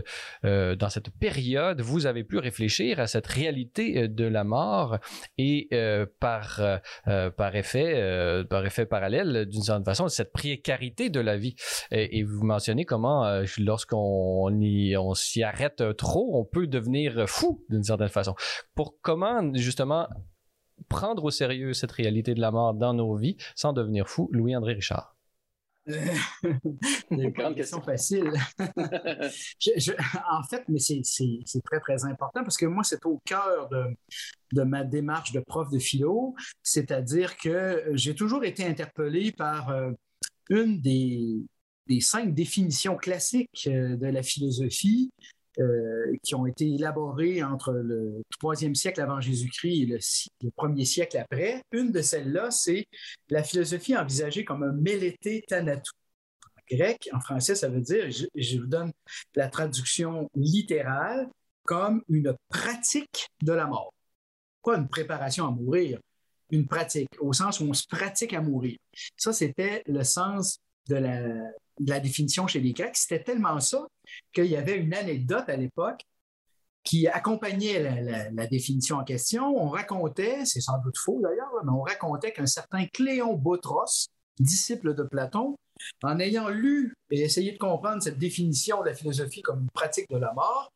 période, 1.20 1.80
vous 1.80 1.94
vous 1.94 2.06
avez 2.14 2.24
pu 2.24 2.38
réfléchir 2.38 3.00
à 3.00 3.06
cette 3.06 3.26
réalité 3.26 4.02
euh, 4.02 4.08
de 4.08 4.24
la 4.24 4.44
mort 4.44 4.98
et 5.36 5.68
euh, 5.72 6.06
par, 6.20 6.60
euh, 6.60 7.30
par, 7.30 7.56
effet, 7.56 8.44
par 8.48 8.64
effet 8.64 8.86
parallèle, 8.86 9.46
d'une 9.46 9.62
certaine 9.62 9.84
façon, 9.84 10.08
cette 10.08 10.32
précarité 10.32 11.10
de 11.10 11.20
la 11.20 11.36
vie. 11.36 11.54
Et, 11.90 12.22
vous 12.22 12.44
mentionnez 12.44 12.84
comment, 12.84 13.42
lorsqu'on 13.58 14.50
on 14.50 15.14
s'y 15.14 15.42
arrête 15.42 15.82
trop, 15.96 16.38
on 16.38 16.44
peut 16.44 16.66
devenir 16.66 17.28
fou 17.28 17.64
d'une 17.68 17.82
certaine 17.82 18.08
façon. 18.08 18.34
Pour 18.74 19.00
comment, 19.00 19.54
justement, 19.54 20.08
prendre 20.88 21.24
au 21.24 21.30
sérieux 21.30 21.72
cette 21.72 21.92
réalité 21.92 22.34
de 22.34 22.40
la 22.40 22.50
mort 22.50 22.74
dans 22.74 22.94
nos 22.94 23.14
vies 23.16 23.36
sans 23.54 23.72
devenir 23.72 24.08
fou, 24.08 24.28
Louis-André 24.32 24.74
Richard? 24.74 25.13
une 27.10 27.30
grande 27.30 27.56
question 27.56 27.82
facile. 27.82 28.32
en 28.58 30.42
fait, 30.48 30.64
mais 30.68 30.78
c'est 30.78 31.02
très, 31.64 31.80
très 31.80 32.04
important 32.04 32.42
parce 32.42 32.56
que 32.56 32.66
moi, 32.66 32.84
c'est 32.84 33.04
au 33.04 33.20
cœur 33.24 33.68
de, 33.68 33.86
de, 34.52 34.62
ma 34.62 34.84
démarche 34.84 35.32
de 35.32 35.40
prof 35.40 35.70
de 35.70 35.78
philo, 35.78 36.34
c'est-à-dire 36.62 37.36
que 37.36 37.84
j'ai 37.92 38.14
toujours 38.14 38.44
été 38.44 38.64
interpellé 38.64 39.32
par 39.32 39.70
euh, 39.70 39.90
une 40.48 40.80
des, 40.80 41.42
des 41.86 42.00
cinq 42.00 42.34
définitions 42.34 42.96
classiques 42.96 43.68
euh, 43.68 43.96
de 43.96 44.06
la 44.06 44.22
philosophie 44.22 45.10
euh, 45.60 46.16
qui 46.24 46.34
ont 46.34 46.46
été 46.46 46.66
élaborées 46.66 47.44
entre 47.44 47.72
le 47.72 48.24
troisième 48.40 48.74
siècle 48.74 49.00
avant 49.00 49.20
Jésus-Christ 49.20 49.82
et 49.82 49.86
le, 49.86 50.50
premier 50.50 50.84
siècle 50.84 51.16
après. 51.16 51.62
Une 51.70 51.92
de 51.92 52.02
celles-là, 52.02 52.50
c'est 52.50 52.86
la 53.30 53.44
philosophie 53.44 53.96
envisagée 53.96 54.44
comme 54.44 54.64
un 54.64 54.72
mélété 54.72 55.44
thanatou. 55.46 55.92
En 56.42 56.76
grec, 56.76 57.08
en 57.12 57.20
français, 57.20 57.54
ça 57.54 57.68
veut 57.68 57.82
dire, 57.82 58.10
je, 58.10 58.58
vous 58.58 58.66
donne 58.66 58.90
la 59.36 59.48
traduction 59.48 60.28
littérale, 60.34 61.28
comme 61.62 62.02
une 62.08 62.34
pratique 62.48 63.28
de 63.40 63.52
la 63.52 63.66
mort. 63.66 63.94
Pas 64.64 64.76
une 64.76 64.88
préparation 64.88 65.46
à 65.46 65.52
mourir, 65.52 66.00
une 66.50 66.66
pratique, 66.66 67.08
au 67.20 67.32
sens 67.32 67.60
où 67.60 67.64
on 67.64 67.74
se 67.74 67.86
pratique 67.86 68.32
à 68.32 68.40
mourir. 68.40 68.76
Ça, 69.16 69.32
c'était 69.32 69.84
le 69.86 70.02
sens 70.02 70.58
de 70.88 70.96
la, 70.96 71.20
la 71.78 72.00
définition 72.00 72.48
chez 72.48 72.58
les 72.58 72.72
Grecs. 72.72 72.96
C'était 72.96 73.22
tellement 73.22 73.60
ça 73.60 73.86
qu'il 74.32 74.46
y 74.46 74.56
avait 74.56 74.76
une 74.76 74.94
anecdote 74.94 75.48
à 75.48 75.56
l'époque 75.56 76.02
qui 76.84 77.08
accompagnait 77.08 78.30
la, 78.30 78.46
définition 78.46 78.96
en 78.96 79.04
question. 79.04 79.56
On 79.56 79.68
racontait, 79.68 80.44
c'est 80.44 80.60
sans 80.60 80.78
doute 80.82 80.98
faux 80.98 81.20
d'ailleurs, 81.22 81.50
mais 81.64 81.72
on 81.72 81.80
racontait 81.80 82.32
qu'un 82.32 82.46
certain 82.46 82.86
Cléon 82.86 83.34
Botros, 83.34 84.06
disciple 84.38 84.94
de 84.94 85.02
Platon, 85.02 85.56
en 86.02 86.20
ayant 86.20 86.48
lu 86.48 86.94
et 87.10 87.22
essayé 87.22 87.52
de 87.52 87.58
comprendre 87.58 88.02
cette 88.02 88.18
définition 88.18 88.82
de 88.82 88.88
la 88.88 88.94
philosophie 88.94 89.42
comme 89.42 89.62
une 89.62 89.70
pratique 89.70 90.08
de 90.10 90.18
la 90.18 90.32
mort, 90.34 90.70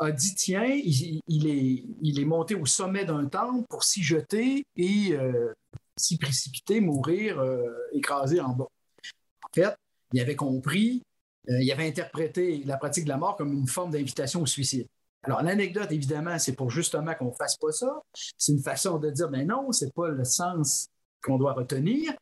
a 0.00 0.10
dit 0.10 0.34
tiens, 0.34 0.64
il, 0.66 1.20
est, 1.46 2.24
monté 2.24 2.56
au 2.56 2.66
sommet 2.66 3.04
d'un 3.04 3.26
temple 3.26 3.64
pour 3.68 3.84
s'y 3.84 4.02
jeter 4.02 4.64
et 4.76 5.12
euh, 5.12 5.52
s'y 5.96 6.18
précipiter, 6.18 6.80
mourir, 6.80 7.38
euh, 7.38 7.64
écrasé 7.92 8.40
en 8.40 8.50
bas. 8.54 8.64
En 8.64 9.48
fait, 9.54 9.76
il 10.12 10.20
avait 10.20 10.34
compris, 10.34 11.02
euh, 11.48 11.60
il 11.60 11.70
avait 11.72 11.86
interprété 11.86 12.62
la 12.64 12.76
pratique 12.76 13.04
de 13.04 13.10
la 13.10 13.16
mort 13.16 13.36
comme 13.36 13.52
une 13.52 13.66
forme 13.66 13.90
d'invitation 13.90 14.42
au 14.42 14.46
suicide. 14.46 14.86
Alors, 15.22 15.42
l'anecdote, 15.42 15.90
évidemment, 15.90 16.38
c'est 16.38 16.54
pour 16.54 16.70
justement 16.70 17.14
qu'on 17.14 17.30
ne 17.30 17.34
fasse 17.34 17.56
pas 17.56 17.72
ça. 17.72 18.02
C'est 18.36 18.52
une 18.52 18.62
façon 18.62 18.98
de 18.98 19.10
dire, 19.10 19.30
mais 19.30 19.44
non, 19.44 19.72
ce 19.72 19.86
n'est 19.86 19.90
pas 19.90 20.08
le 20.08 20.24
sens 20.24 20.88
qu'on 21.22 21.38
doit 21.38 21.54
retenir. 21.54 22.12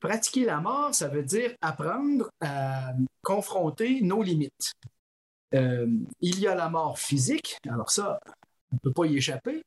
Pratiquer 0.00 0.44
la 0.44 0.60
mort, 0.60 0.94
ça 0.94 1.08
veut 1.08 1.22
dire 1.22 1.54
apprendre 1.60 2.30
à 2.40 2.92
confronter 3.22 4.00
nos 4.00 4.22
limites. 4.22 4.72
Euh, 5.54 5.86
il 6.20 6.40
y 6.40 6.46
a 6.46 6.54
la 6.54 6.68
mort 6.68 6.98
physique, 6.98 7.58
alors 7.68 7.90
ça, 7.90 8.18
on 8.72 8.76
ne 8.76 8.80
peut 8.80 8.92
pas 8.92 9.06
y 9.06 9.16
échapper, 9.16 9.64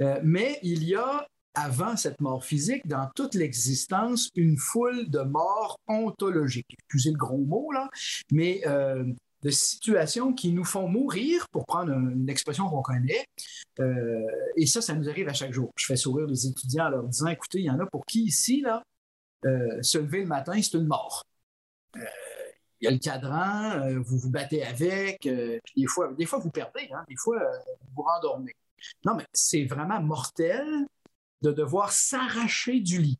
euh, 0.00 0.20
mais 0.22 0.58
il 0.62 0.84
y 0.84 0.94
a, 0.94 1.26
avant 1.56 1.96
cette 1.96 2.20
mort 2.20 2.44
physique, 2.44 2.86
dans 2.86 3.10
toute 3.14 3.34
l'existence, 3.34 4.30
une 4.36 4.56
foule 4.56 5.08
de 5.10 5.20
morts 5.20 5.78
ontologiques. 5.88 6.66
Excusez 6.72 7.10
le 7.10 7.16
gros 7.16 7.44
mot, 7.44 7.72
là, 7.72 7.88
mais 8.30 8.62
euh, 8.66 9.04
de 9.42 9.50
situations 9.50 10.32
qui 10.32 10.52
nous 10.52 10.64
font 10.64 10.88
mourir, 10.88 11.48
pour 11.50 11.66
prendre 11.66 11.92
une 11.92 12.28
expression 12.28 12.68
qu'on 12.68 12.82
connaît. 12.82 13.26
et 14.56 14.66
ça, 14.66 14.80
ça 14.80 14.94
nous 14.94 15.08
arrive 15.08 15.28
à 15.28 15.32
chaque 15.32 15.52
jour. 15.52 15.72
Je 15.76 15.86
fais 15.86 15.96
sourire 15.96 16.26
les 16.26 16.46
étudiants 16.46 16.86
en 16.86 16.90
leur 16.90 17.04
disant, 17.04 17.28
écoutez, 17.28 17.58
il 17.58 17.64
y 17.64 17.70
en 17.70 17.80
a 17.80 17.86
pour 17.86 18.04
qui 18.06 18.24
ici, 18.24 18.60
là, 18.60 18.82
se 19.42 19.98
lever 19.98 20.20
le 20.20 20.26
matin, 20.26 20.60
c'est 20.60 20.74
une 20.74 20.86
mort 20.86 21.24
il 22.80 22.84
y 22.84 22.88
a 22.88 22.90
le 22.90 22.98
cadran, 22.98 23.80
euh, 23.80 23.98
vous 24.00 24.18
vous 24.18 24.30
battez 24.30 24.64
avec, 24.64 25.26
euh, 25.26 25.58
des 25.76 25.86
fois, 25.86 26.12
des 26.12 26.26
fois 26.26 26.38
vous 26.38 26.50
perdez, 26.50 26.88
hein, 26.92 27.04
des 27.08 27.16
fois 27.16 27.40
euh, 27.40 27.58
vous 27.80 27.94
vous 27.96 28.02
rendormez. 28.02 28.54
Non, 29.04 29.14
mais 29.14 29.24
c'est 29.32 29.64
vraiment 29.64 30.00
mortel 30.00 30.86
de 31.42 31.52
devoir 31.52 31.92
s'arracher 31.92 32.80
du 32.80 33.00
lit. 33.00 33.18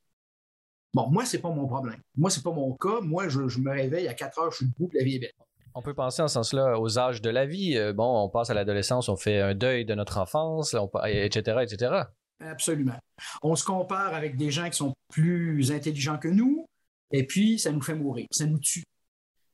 Bon, 0.94 1.08
moi, 1.10 1.24
c'est 1.24 1.40
pas 1.40 1.50
mon 1.50 1.66
problème. 1.66 2.00
Moi, 2.16 2.30
c'est 2.30 2.42
pas 2.42 2.52
mon 2.52 2.72
cas. 2.74 3.00
Moi, 3.02 3.28
je, 3.28 3.40
me 3.58 3.70
réveille 3.70 4.08
à 4.08 4.14
4 4.14 4.38
heures, 4.38 4.50
je 4.50 4.58
suis 4.58 4.66
debout, 4.66 4.90
la 4.94 5.04
vie 5.04 5.16
est 5.16 5.20
belle. 5.20 5.32
On 5.74 5.82
peut 5.82 5.92
penser 5.92 6.22
en 6.22 6.28
ce 6.28 6.34
sens-là 6.34 6.80
aux 6.80 6.98
âges 6.98 7.20
de 7.20 7.28
la 7.28 7.44
vie. 7.44 7.78
Bon, 7.94 8.24
on 8.24 8.30
passe 8.30 8.48
à 8.48 8.54
l'adolescence, 8.54 9.10
on 9.10 9.16
fait 9.16 9.40
un 9.40 9.54
deuil 9.54 9.84
de 9.84 9.94
notre 9.94 10.16
enfance, 10.16 10.74
etc., 11.04 11.58
etc. 11.62 12.02
Absolument. 12.40 12.98
On 13.42 13.56
se 13.56 13.64
compare 13.64 14.14
avec 14.14 14.36
des 14.36 14.50
gens 14.50 14.70
qui 14.70 14.76
sont 14.78 14.94
plus 15.12 15.70
intelligents 15.72 16.16
que 16.16 16.28
nous, 16.28 16.66
et 17.10 17.26
puis 17.26 17.58
ça 17.58 17.72
nous 17.72 17.82
fait 17.82 17.94
mourir, 17.94 18.26
ça 18.30 18.46
nous 18.46 18.58
tue 18.58 18.84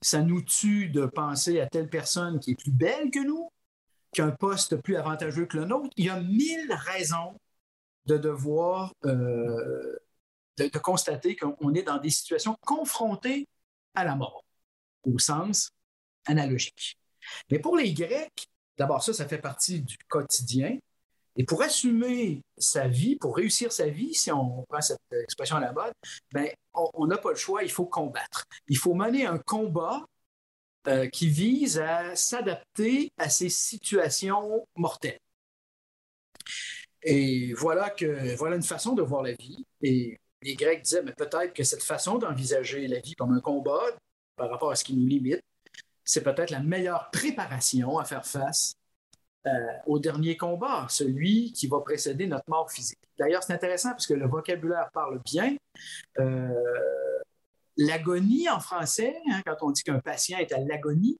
ça 0.02 0.20
nous 0.20 0.42
tue 0.42 0.88
de 0.88 1.06
penser 1.06 1.60
à 1.60 1.66
telle 1.66 1.88
personne 1.88 2.40
qui 2.40 2.50
est 2.50 2.60
plus 2.60 2.72
belle 2.72 3.10
que 3.10 3.24
nous, 3.24 3.48
qui 4.12 4.20
a 4.20 4.26
un 4.26 4.32
poste 4.32 4.76
plus 4.76 4.96
avantageux 4.96 5.46
que 5.46 5.56
le 5.56 5.64
nôtre. 5.64 5.90
Il 5.96 6.06
y 6.06 6.10
a 6.10 6.20
mille 6.20 6.70
raisons 6.70 7.34
de 8.06 8.16
devoir, 8.16 8.92
euh, 9.04 9.96
de, 10.58 10.78
constater 10.78 11.36
qu'on 11.36 11.74
est 11.74 11.82
dans 11.82 11.98
des 11.98 12.10
situations 12.10 12.56
confrontées 12.66 13.46
à 13.94 14.04
la 14.04 14.16
mort, 14.16 14.44
au 15.04 15.18
sens 15.18 15.70
analogique. 16.26 16.96
Mais 17.50 17.58
pour 17.58 17.76
les 17.76 17.92
Grecs, 17.92 18.48
d'abord 18.76 19.02
ça, 19.02 19.12
ça 19.12 19.28
fait 19.28 19.38
partie 19.38 19.80
du 19.80 19.96
quotidien. 20.08 20.78
Et 21.36 21.44
pour 21.44 21.62
assumer 21.62 22.42
sa 22.58 22.88
vie, 22.88 23.16
pour 23.16 23.36
réussir 23.36 23.72
sa 23.72 23.88
vie, 23.88 24.14
si 24.14 24.30
on 24.30 24.64
prend 24.68 24.82
cette 24.82 25.00
expression 25.12 25.56
à 25.56 25.60
la 25.60 25.72
mode, 25.72 25.92
ben, 26.32 26.48
on 26.74 27.06
n'a 27.06 27.16
pas 27.16 27.30
le 27.30 27.36
choix, 27.36 27.62
il 27.62 27.70
faut 27.70 27.86
combattre. 27.86 28.44
Il 28.68 28.76
faut 28.76 28.92
mener 28.94 29.24
un 29.24 29.38
combat 29.38 30.04
euh, 30.88 31.08
qui 31.08 31.28
vise 31.28 31.78
à 31.78 32.16
s'adapter 32.16 33.12
à 33.16 33.30
ces 33.30 33.48
situations 33.48 34.66
mortelles. 34.74 35.20
Et 37.04 37.52
voilà, 37.54 37.90
que, 37.90 38.36
voilà 38.36 38.56
une 38.56 38.62
façon 38.62 38.94
de 38.94 39.02
voir 39.02 39.22
la 39.22 39.32
vie. 39.32 39.64
Et 39.82 40.18
les 40.42 40.54
Grecs 40.54 40.82
disaient, 40.82 41.02
mais 41.02 41.12
peut-être 41.12 41.52
que 41.52 41.64
cette 41.64 41.82
façon 41.82 42.18
d'envisager 42.18 42.86
la 42.86 43.00
vie 43.00 43.14
comme 43.14 43.32
un 43.32 43.40
combat 43.40 43.82
par 44.36 44.50
rapport 44.50 44.70
à 44.70 44.76
ce 44.76 44.84
qui 44.84 44.94
nous 44.94 45.06
limite, 45.06 45.42
c'est 46.04 46.22
peut-être 46.22 46.50
la 46.50 46.60
meilleure 46.60 47.10
préparation 47.10 47.98
à 47.98 48.04
faire 48.04 48.26
face 48.26 48.74
euh, 49.46 49.50
au 49.86 49.98
dernier 49.98 50.36
combat, 50.36 50.86
celui 50.88 51.52
qui 51.52 51.66
va 51.66 51.80
précéder 51.80 52.26
notre 52.26 52.48
mort 52.48 52.70
physique. 52.70 52.98
D'ailleurs, 53.18 53.42
c'est 53.42 53.52
intéressant 53.52 53.90
parce 53.90 54.06
que 54.06 54.14
le 54.14 54.28
vocabulaire 54.28 54.88
parle 54.92 55.20
bien. 55.24 55.56
Euh, 56.18 56.48
l'agonie 57.76 58.48
en 58.48 58.60
français, 58.60 59.16
hein, 59.30 59.42
quand 59.44 59.56
on 59.62 59.70
dit 59.70 59.82
qu'un 59.82 59.98
patient 59.98 60.38
est 60.38 60.52
à 60.52 60.58
l'agonie, 60.58 61.18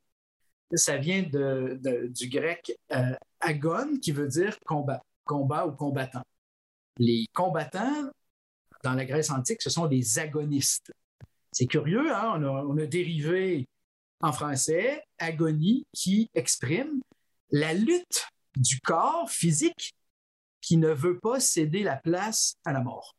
ça 0.74 0.96
vient 0.96 1.22
du 1.22 2.28
grec 2.28 2.78
euh, 2.92 3.14
agon, 3.40 3.98
qui 4.00 4.12
veut 4.12 4.28
dire 4.28 4.56
combat, 4.64 5.02
combat 5.32 5.66
ou 5.66 5.72
combattant. 5.72 6.22
Les 6.98 7.26
combattants, 7.32 8.10
dans 8.84 8.94
la 8.94 9.04
Grèce 9.06 9.30
antique, 9.30 9.62
ce 9.62 9.70
sont 9.70 9.86
des 9.86 10.18
agonistes. 10.18 10.92
C'est 11.52 11.66
curieux, 11.66 12.14
hein? 12.14 12.42
on, 12.42 12.76
a, 12.76 12.86
dérivé 12.86 13.66
en 14.20 14.32
français 14.32 15.02
agonie 15.18 15.86
qui 15.92 16.28
exprime 16.34 17.00
la 17.50 17.72
lutte 17.74 18.26
du 18.56 18.78
corps 18.80 19.30
physique 19.30 19.94
qui 20.60 20.76
ne 20.76 20.90
veut 20.90 21.18
pas 21.18 21.40
céder 21.40 21.82
la 21.82 21.96
place 21.96 22.54
à 22.64 22.72
la 22.72 22.80
mort. 22.80 23.14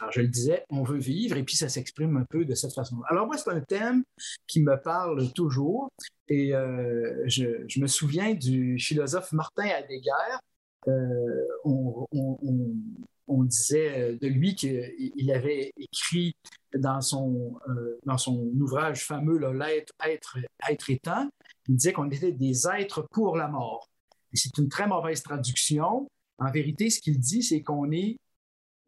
Alors, 0.00 0.12
je 0.12 0.20
le 0.20 0.28
disais, 0.28 0.64
on 0.68 0.82
veut 0.82 0.98
vivre 0.98 1.36
et 1.36 1.44
puis 1.44 1.56
ça 1.56 1.68
s'exprime 1.68 2.16
un 2.16 2.24
peu 2.24 2.44
de 2.44 2.54
cette 2.54 2.74
façon. 2.74 2.96
Alors, 3.08 3.26
moi, 3.26 3.36
c'est 3.38 3.50
un 3.50 3.60
thème 3.60 4.02
qui 4.46 4.60
me 4.60 4.76
parle 4.76 5.32
toujours 5.32 5.90
et 6.28 6.54
euh, 6.54 7.22
je, 7.26 7.80
me 7.80 7.86
souviens 7.86 8.34
du 8.34 8.78
philosophe 8.78 9.32
Martin 9.32 9.64
Heidegger. 9.64 10.38
Euh, 10.88 11.46
on, 11.64 13.44
disait 13.44 14.18
de 14.20 14.26
lui 14.26 14.54
qu'il 14.54 15.32
avait 15.32 15.72
écrit 15.76 16.34
dans 16.76 17.00
son, 17.00 17.58
euh, 17.68 17.98
dans 18.04 18.18
son 18.18 18.38
ouvrage 18.60 19.04
fameux, 19.04 19.38
L'être, 19.52 19.92
être, 20.04 20.38
être 20.68 20.90
il 20.90 21.76
disait 21.76 21.92
qu'on 21.92 22.10
était 22.10 22.32
des 22.32 22.66
êtres 22.68 23.06
pour 23.10 23.36
la 23.36 23.48
mort. 23.48 23.88
C'est 24.32 24.56
une 24.58 24.68
très 24.68 24.86
mauvaise 24.86 25.22
traduction. 25.22 26.08
En 26.38 26.50
vérité, 26.50 26.90
ce 26.90 27.00
qu'il 27.00 27.18
dit, 27.18 27.42
c'est 27.42 27.62
qu'on 27.62 27.90
est, 27.92 28.18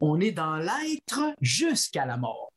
on 0.01 0.20
est 0.20 0.32
dans 0.32 0.57
l'être 0.57 1.34
jusqu'à 1.40 2.07
la 2.07 2.16
mort. 2.16 2.51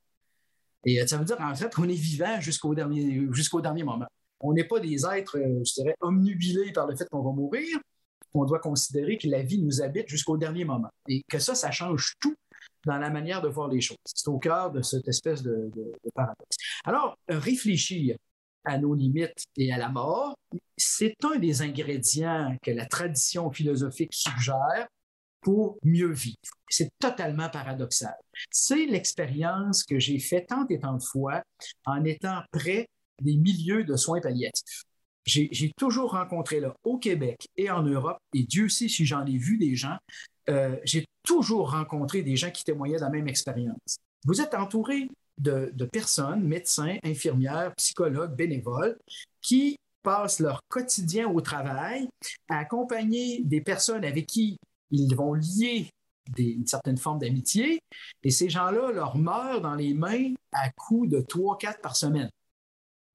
Et 0.86 1.06
ça 1.06 1.18
veut 1.18 1.26
dire, 1.26 1.38
en 1.40 1.54
fait, 1.54 1.74
qu'on 1.74 1.88
est 1.88 1.94
vivant 1.94 2.40
jusqu'au 2.40 2.74
dernier, 2.74 3.28
jusqu'au 3.32 3.62
dernier 3.62 3.84
moment. 3.84 4.08
On 4.40 4.54
n'est 4.54 4.64
pas 4.64 4.80
des 4.80 5.06
êtres, 5.06 5.38
euh, 5.38 5.64
je 5.66 5.82
dirais, 5.82 5.96
omnubilés 6.00 6.72
par 6.72 6.88
le 6.88 6.96
fait 6.96 7.08
qu'on 7.10 7.24
va 7.24 7.32
mourir. 7.32 7.80
On 8.34 8.46
doit 8.46 8.60
considérer 8.60 9.18
que 9.18 9.28
la 9.28 9.42
vie 9.42 9.62
nous 9.62 9.82
habite 9.82 10.08
jusqu'au 10.08 10.38
dernier 10.38 10.66
moment. 10.66 10.90
Et 11.08 11.24
que 11.30 11.40
ça, 11.40 11.56
ça 11.56 11.72
change 11.72 12.14
tout 12.20 12.36
dans 12.86 12.98
la 12.98 13.10
manière 13.10 13.42
de 13.42 13.50
voir 13.50 13.68
les 13.68 13.82
choses. 13.82 13.98
C'est 14.06 14.30
au 14.30 14.38
cœur 14.38 14.72
de 14.72 14.82
cette 14.82 15.08
espèce 15.08 15.42
de, 15.44 15.72
de 15.76 16.10
paradoxe. 16.14 16.58
Alors, 16.86 17.18
réfléchir 17.28 18.18
à 18.64 18.78
nos 18.78 18.94
limites 18.94 19.46
et 19.56 19.72
à 19.72 19.78
la 19.78 19.90
mort, 19.90 20.36
c'est 20.76 21.16
un 21.24 21.38
des 21.40 21.62
ingrédients 21.62 22.56
que 22.62 22.72
la 22.72 22.86
tradition 22.86 23.50
philosophique 23.52 24.14
suggère 24.14 24.88
pour 25.42 25.78
mieux 25.84 26.12
vivre. 26.12 26.36
C'est 26.70 26.90
totalement 27.00 27.50
paradoxal. 27.50 28.16
C'est 28.52 28.86
l'expérience 28.86 29.84
que 29.84 30.00
j'ai 30.00 30.20
faite 30.20 30.48
tant 30.48 30.68
et 30.68 30.80
tant 30.80 30.98
de 30.98 31.04
fois 31.04 31.42
en 31.86 32.04
étant 32.04 32.42
près 32.52 32.90
des 33.22 33.38
milieux 33.38 33.84
de 33.84 33.96
soins 33.96 34.20
palliatifs. 34.20 34.84
J'ai 35.28 35.72
toujours 35.78 36.12
rencontré 36.12 36.62
là, 36.62 36.74
au 36.86 36.98
Québec 36.98 37.48
et 37.58 37.70
en 37.70 37.84
Europe, 37.84 38.18
et 38.34 38.44
Dieu 38.44 38.70
sait 38.70 38.88
si 38.88 39.06
j'en 39.06 39.26
ai 39.26 39.38
vu 39.38 39.58
des 39.58 39.76
gens, 39.76 39.98
euh, 40.50 40.78
j'ai 40.86 41.06
toujours 41.24 41.72
rencontré 41.72 42.22
des 42.22 42.38
gens 42.38 42.50
qui 42.50 42.64
témoignaient 42.64 42.96
de 42.96 43.02
la 43.02 43.10
même 43.10 43.28
expérience. 43.28 43.98
Vous 44.26 44.40
êtes 44.40 44.54
entouré 44.54 45.10
de, 45.38 45.72
personnes, 45.92 46.44
médecins, 46.44 46.96
infirmières, 47.04 47.76
psychologues, 47.76 48.36
bénévoles, 48.36 48.98
qui 49.42 49.78
passent 50.02 50.40
leur 50.40 50.62
quotidien 50.70 51.28
au 51.28 51.42
travail 51.42 52.08
à 52.50 52.60
accompagner 52.60 53.42
des 53.44 53.60
personnes 53.60 54.06
avec 54.06 54.28
qui 54.28 54.58
ils 54.92 55.14
vont 55.14 55.34
lier 55.34 55.90
une 56.38 56.66
certaine 56.66 56.98
forme 56.98 57.20
d'amitié, 57.20 57.80
et 58.24 58.32
ces 58.32 58.50
gens-là 58.50 58.92
leur 58.92 59.18
meurent 59.18 59.62
dans 59.62 59.76
les 59.76 59.94
mains 59.94 60.34
à 60.52 60.70
coups 60.72 61.10
de 61.10 61.20
3-4 61.20 61.82
par 61.82 61.96
semaine. 61.96 62.30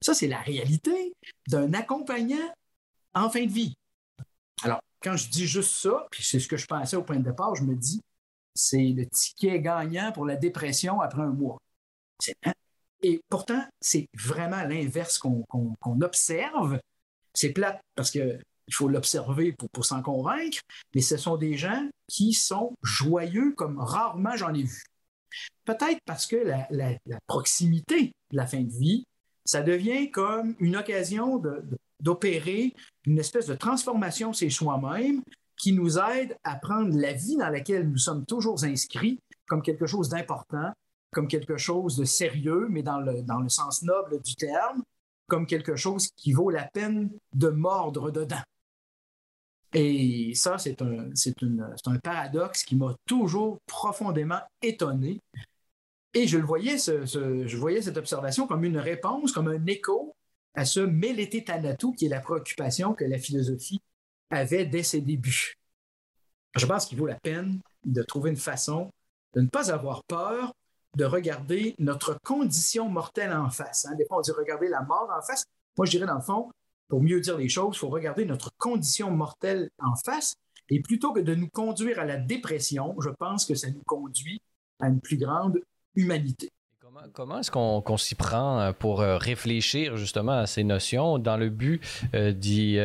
Ça, 0.02 0.14
c'est 0.14 0.28
la 0.28 0.40
réalité 0.40 1.14
d'un 1.48 1.72
accompagnant 1.74 2.52
en 3.14 3.30
fin 3.30 3.44
de 3.44 3.52
vie. 3.52 3.74
Alors, 4.62 4.80
quand 5.02 5.16
je 5.16 5.28
dis 5.28 5.46
juste 5.46 5.72
ça, 5.72 6.06
puis 6.10 6.22
c'est 6.22 6.40
ce 6.40 6.48
que 6.48 6.56
je 6.56 6.66
pensais 6.66 6.96
au 6.96 7.02
point 7.02 7.16
de 7.16 7.24
départ, 7.24 7.54
je 7.54 7.64
me 7.64 7.74
dis, 7.74 8.00
c'est 8.54 8.92
le 8.96 9.06
ticket 9.06 9.60
gagnant 9.60 10.12
pour 10.12 10.26
la 10.26 10.36
dépression 10.36 11.00
après 11.00 11.22
un 11.22 11.30
mois. 11.30 11.58
Et 13.02 13.20
pourtant, 13.28 13.64
c'est 13.80 14.08
vraiment 14.14 14.62
l'inverse 14.62 15.18
qu'on 15.18 16.00
observe. 16.00 16.78
C'est 17.34 17.50
plate 17.50 17.80
parce 17.96 18.10
que 18.10 18.38
il 18.68 18.74
faut 18.74 18.88
l'observer 18.88 19.52
pour, 19.52 19.84
s'en 19.84 20.02
convaincre, 20.02 20.60
mais 20.94 21.00
ce 21.00 21.16
sont 21.16 21.36
des 21.36 21.56
gens 21.56 21.88
qui 22.08 22.32
sont 22.32 22.74
joyeux 22.82 23.52
comme 23.56 23.78
rarement 23.78 24.36
j'en 24.36 24.54
ai 24.54 24.62
vu. 24.62 24.84
Peut-être 25.64 25.98
parce 26.04 26.26
que 26.26 26.36
la, 26.36 26.98
proximité 27.26 28.12
de 28.30 28.36
la 28.36 28.46
fin 28.46 28.60
de 28.60 28.72
vie, 28.72 29.04
ça 29.44 29.62
devient 29.62 30.10
comme 30.10 30.54
une 30.60 30.76
occasion 30.76 31.42
d'opérer 32.00 32.74
une 33.06 33.18
espèce 33.18 33.46
de 33.46 33.54
transformation 33.54 34.32
chez 34.32 34.50
soi-même 34.50 35.22
qui 35.56 35.72
nous 35.72 35.98
aide 35.98 36.36
à 36.44 36.56
prendre 36.56 36.96
la 36.96 37.12
vie 37.12 37.36
dans 37.36 37.48
laquelle 37.48 37.88
nous 37.88 37.98
sommes 37.98 38.24
toujours 38.26 38.64
inscrits 38.64 39.20
comme 39.46 39.62
quelque 39.62 39.86
chose 39.86 40.08
d'important, 40.08 40.72
comme 41.12 41.28
quelque 41.28 41.56
chose 41.56 41.96
de 41.96 42.04
sérieux, 42.04 42.66
mais 42.70 42.82
dans 42.82 43.00
le, 43.00 43.22
dans 43.22 43.40
le 43.40 43.48
sens 43.48 43.82
noble 43.82 44.20
du 44.22 44.34
terme, 44.34 44.82
comme 45.28 45.46
quelque 45.46 45.76
chose 45.76 46.08
qui 46.16 46.32
vaut 46.32 46.50
la 46.50 46.64
peine 46.64 47.10
de 47.34 47.48
mordre 47.48 48.10
dedans. 48.10 48.42
Et 49.74 50.32
ça, 50.34 50.58
c'est 50.58 50.82
un, 50.82 51.10
un, 51.10 51.98
paradoxe 51.98 52.64
qui 52.64 52.76
m'a 52.76 52.94
toujours 53.06 53.58
profondément 53.66 54.40
étonné. 54.60 55.20
Et 56.14 56.26
je 56.26 56.38
le 56.38 56.44
voyais, 56.44 56.76
je 56.78 57.56
voyais 57.56 57.82
cette 57.82 57.96
observation 57.96 58.46
comme 58.46 58.64
une 58.64 58.78
réponse, 58.78 59.32
comme 59.32 59.48
un 59.48 59.66
écho 59.66 60.14
à 60.54 60.64
ce 60.64 60.80
Mélété 60.80 61.44
Thanatou, 61.44 61.92
qui 61.92 62.06
est 62.06 62.10
la 62.10 62.20
préoccupation 62.20 62.92
que 62.92 63.04
la 63.04 63.18
philosophie 63.18 63.80
avait 64.30 64.66
dès 64.66 64.82
ses 64.82 65.00
débuts. 65.00 65.54
Je 66.56 66.66
pense 66.66 66.86
qu'il 66.86 66.98
vaut 66.98 67.06
la 67.06 67.18
peine 67.18 67.60
de 67.84 68.02
trouver 68.02 68.30
une 68.30 68.36
façon 68.36 68.90
de 69.34 69.40
ne 69.40 69.48
pas 69.48 69.72
avoir 69.72 70.04
peur 70.04 70.52
de 70.96 71.04
regarder 71.06 71.74
notre 71.78 72.18
condition 72.22 72.88
mortelle 72.88 73.32
en 73.32 73.48
face. 73.48 73.86
Hein. 73.86 73.94
Des 73.96 74.04
fois, 74.04 74.18
on 74.18 74.20
dit 74.20 74.30
regarder 74.30 74.68
la 74.68 74.82
mort 74.82 75.10
en 75.16 75.22
face. 75.22 75.44
Moi, 75.78 75.86
je 75.86 75.92
dirais, 75.92 76.06
dans 76.06 76.16
le 76.16 76.20
fond, 76.20 76.50
pour 76.88 77.02
mieux 77.02 77.20
dire 77.20 77.38
les 77.38 77.48
choses, 77.48 77.76
il 77.76 77.78
faut 77.78 77.88
regarder 77.88 78.26
notre 78.26 78.50
condition 78.58 79.10
mortelle 79.10 79.70
en 79.78 79.94
face. 79.96 80.34
Et 80.68 80.80
plutôt 80.80 81.12
que 81.12 81.20
de 81.20 81.34
nous 81.34 81.48
conduire 81.48 81.98
à 81.98 82.04
la 82.04 82.18
dépression, 82.18 82.94
je 83.00 83.08
pense 83.08 83.46
que 83.46 83.54
ça 83.54 83.70
nous 83.70 83.82
conduit 83.86 84.42
à 84.80 84.88
une 84.88 85.00
plus 85.00 85.16
grande 85.16 85.60
humanité. 85.94 86.50
Comment, 87.14 87.38
est-ce 87.38 87.50
qu'on 87.50 87.96
s'y 87.96 88.14
prend 88.14 88.60
euh, 88.60 88.72
pour 88.72 89.00
euh, 89.00 89.16
réfléchir 89.16 89.96
justement 89.96 90.32
à 90.32 90.46
ces 90.46 90.62
notions 90.62 91.18
dans 91.18 91.36
le 91.36 91.48
but 91.48 91.82
euh, 92.14 92.32
d'y, 92.32 92.78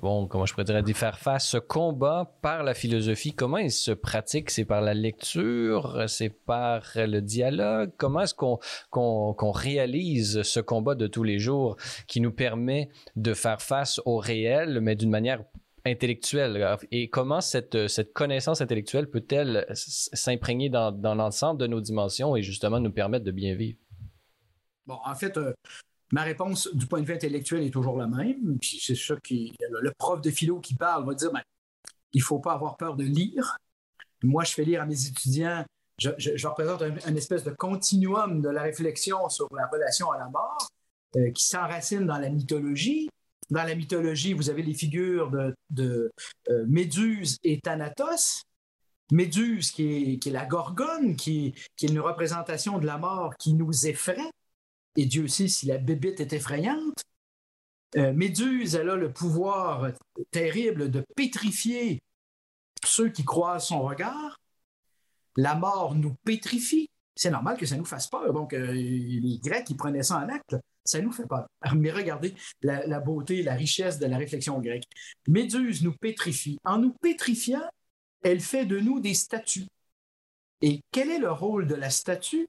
bon, 0.00 0.26
comment 0.26 0.46
je 0.46 0.54
pourrais 0.54 0.82
d'y 0.82 0.94
faire 0.94 1.18
face 1.18 1.48
ce 1.48 1.58
combat 1.58 2.36
par 2.42 2.62
la 2.62 2.74
philosophie? 2.74 3.32
Comment 3.32 3.58
il 3.58 3.70
se 3.70 3.90
pratique? 3.90 4.50
C'est 4.50 4.64
par 4.64 4.80
la 4.80 4.94
lecture? 4.94 6.04
C'est 6.08 6.30
par 6.30 6.82
le 6.96 7.20
dialogue? 7.20 7.90
Comment 7.96 8.22
est-ce 8.22 8.34
qu'on 8.34 8.58
qu'on 8.90 9.50
réalise 9.50 10.42
ce 10.42 10.60
combat 10.60 10.94
de 10.94 11.06
tous 11.06 11.22
les 11.22 11.38
jours 11.38 11.76
qui 12.06 12.20
nous 12.20 12.32
permet 12.32 12.88
de 13.16 13.34
faire 13.34 13.60
face 13.60 14.00
au 14.04 14.18
réel, 14.18 14.80
mais 14.80 14.96
d'une 14.96 15.10
manière 15.10 15.42
intellectuelle 15.86 16.76
et 16.90 17.08
comment 17.08 17.40
cette, 17.40 17.88
cette 17.88 18.12
connaissance 18.12 18.60
intellectuelle 18.60 19.08
peut-elle 19.08 19.66
s'imprégner 19.72 20.68
dans, 20.68 20.92
dans 20.92 21.14
l'ensemble 21.14 21.60
de 21.60 21.66
nos 21.66 21.80
dimensions 21.80 22.36
et 22.36 22.42
justement 22.42 22.80
nous 22.80 22.92
permettre 22.92 23.24
de 23.24 23.30
bien 23.30 23.54
vivre? 23.54 23.78
Bon, 24.86 24.98
en 25.04 25.14
fait, 25.14 25.36
euh, 25.36 25.52
ma 26.12 26.22
réponse 26.22 26.68
du 26.72 26.86
point 26.86 27.00
de 27.00 27.06
vue 27.06 27.14
intellectuel 27.14 27.64
est 27.64 27.70
toujours 27.70 27.96
la 27.96 28.06
même. 28.06 28.58
Puis 28.60 28.80
c'est 28.80 28.94
ça 28.94 29.16
qui. 29.22 29.54
Le, 29.60 29.92
prof 29.98 30.20
de 30.20 30.30
philo 30.30 30.60
qui 30.60 30.74
parle 30.74 31.06
va 31.06 31.14
dire 31.14 31.32
ben, 31.32 31.42
il 32.12 32.18
ne 32.18 32.24
faut 32.24 32.38
pas 32.38 32.52
avoir 32.52 32.76
peur 32.76 32.96
de 32.96 33.04
lire. 33.04 33.56
Moi, 34.22 34.44
je 34.44 34.52
fais 34.52 34.64
lire 34.64 34.82
à 34.82 34.86
mes 34.86 35.06
étudiants, 35.06 35.64
je, 35.98 36.10
je, 36.18 36.46
représente 36.46 36.82
un, 36.82 37.16
espèce 37.16 37.44
de 37.44 37.50
continuum 37.50 38.40
de 38.40 38.48
la 38.48 38.62
réflexion 38.62 39.28
sur 39.28 39.48
la 39.54 39.66
relation 39.66 40.10
à 40.10 40.18
la 40.18 40.28
mort 40.28 40.70
euh, 41.16 41.30
qui 41.30 41.44
s'enracine 41.44 42.06
dans 42.06 42.18
la 42.18 42.28
mythologie, 42.28 43.08
dans 43.50 43.62
la 43.62 43.74
mythologie, 43.74 44.32
vous 44.32 44.50
avez 44.50 44.62
les 44.62 44.74
figures 44.74 45.30
de, 45.70 46.12
euh, 46.48 46.64
Méduse 46.66 47.38
et 47.44 47.60
Thanatos. 47.60 48.42
Méduse, 49.12 49.70
qui 49.70 50.18
est, 50.24 50.30
la 50.30 50.46
gorgone, 50.46 51.14
qui, 51.14 51.54
est 51.80 51.88
une 51.88 52.00
représentation 52.00 52.78
de 52.78 52.86
la 52.86 52.98
mort 52.98 53.36
qui 53.36 53.54
nous 53.54 53.86
effraie. 53.86 54.30
Et 54.96 55.06
Dieu 55.06 55.28
sait 55.28 55.46
si 55.46 55.66
la 55.66 55.78
bébite 55.78 56.20
est 56.20 56.32
effrayante. 56.32 57.04
Euh, 57.96 58.12
Méduse, 58.12 58.74
elle 58.74 58.90
a 58.90 58.96
le 58.96 59.12
pouvoir 59.12 59.92
terrible 60.32 60.90
de 60.90 61.04
pétrifier 61.14 62.00
ceux 62.84 63.10
qui 63.10 63.24
croisent 63.24 63.68
son 63.68 63.82
regard. 63.82 64.40
La 65.36 65.54
mort 65.54 65.94
nous 65.94 66.14
pétrifie. 66.24 66.88
C'est 67.14 67.30
normal 67.30 67.56
que 67.56 67.66
ça 67.66 67.76
nous 67.76 67.84
fasse 67.84 68.08
peur. 68.08 68.32
Donc, 68.32 68.54
euh, 68.54 68.72
les 68.72 69.38
Grecs, 69.38 69.70
ils 69.70 69.76
prenaient 69.76 70.02
ça 70.02 70.16
en 70.16 70.28
acte 70.28 70.56
ça 70.86 71.00
nous 71.00 71.12
fait 71.12 71.26
peur. 71.26 71.46
Mais 71.74 71.90
regardez 71.90 72.34
la, 72.62 73.00
beauté, 73.00 73.42
la 73.42 73.54
richesse 73.54 73.98
de 73.98 74.06
la 74.06 74.18
réflexion 74.18 74.60
grecque. 74.60 74.84
Méduse 75.28 75.82
nous 75.82 75.94
pétrifie. 75.94 76.58
En 76.64 76.78
nous 76.78 76.92
pétrifiant, 76.92 77.68
elle 78.22 78.40
fait 78.40 78.66
de 78.66 78.78
nous 78.78 79.00
des 79.00 79.14
statues. 79.14 79.66
Et 80.62 80.80
quel 80.90 81.10
est 81.10 81.18
le 81.18 81.30
rôle 81.30 81.66
de 81.66 81.74
la 81.74 81.90
statue? 81.90 82.48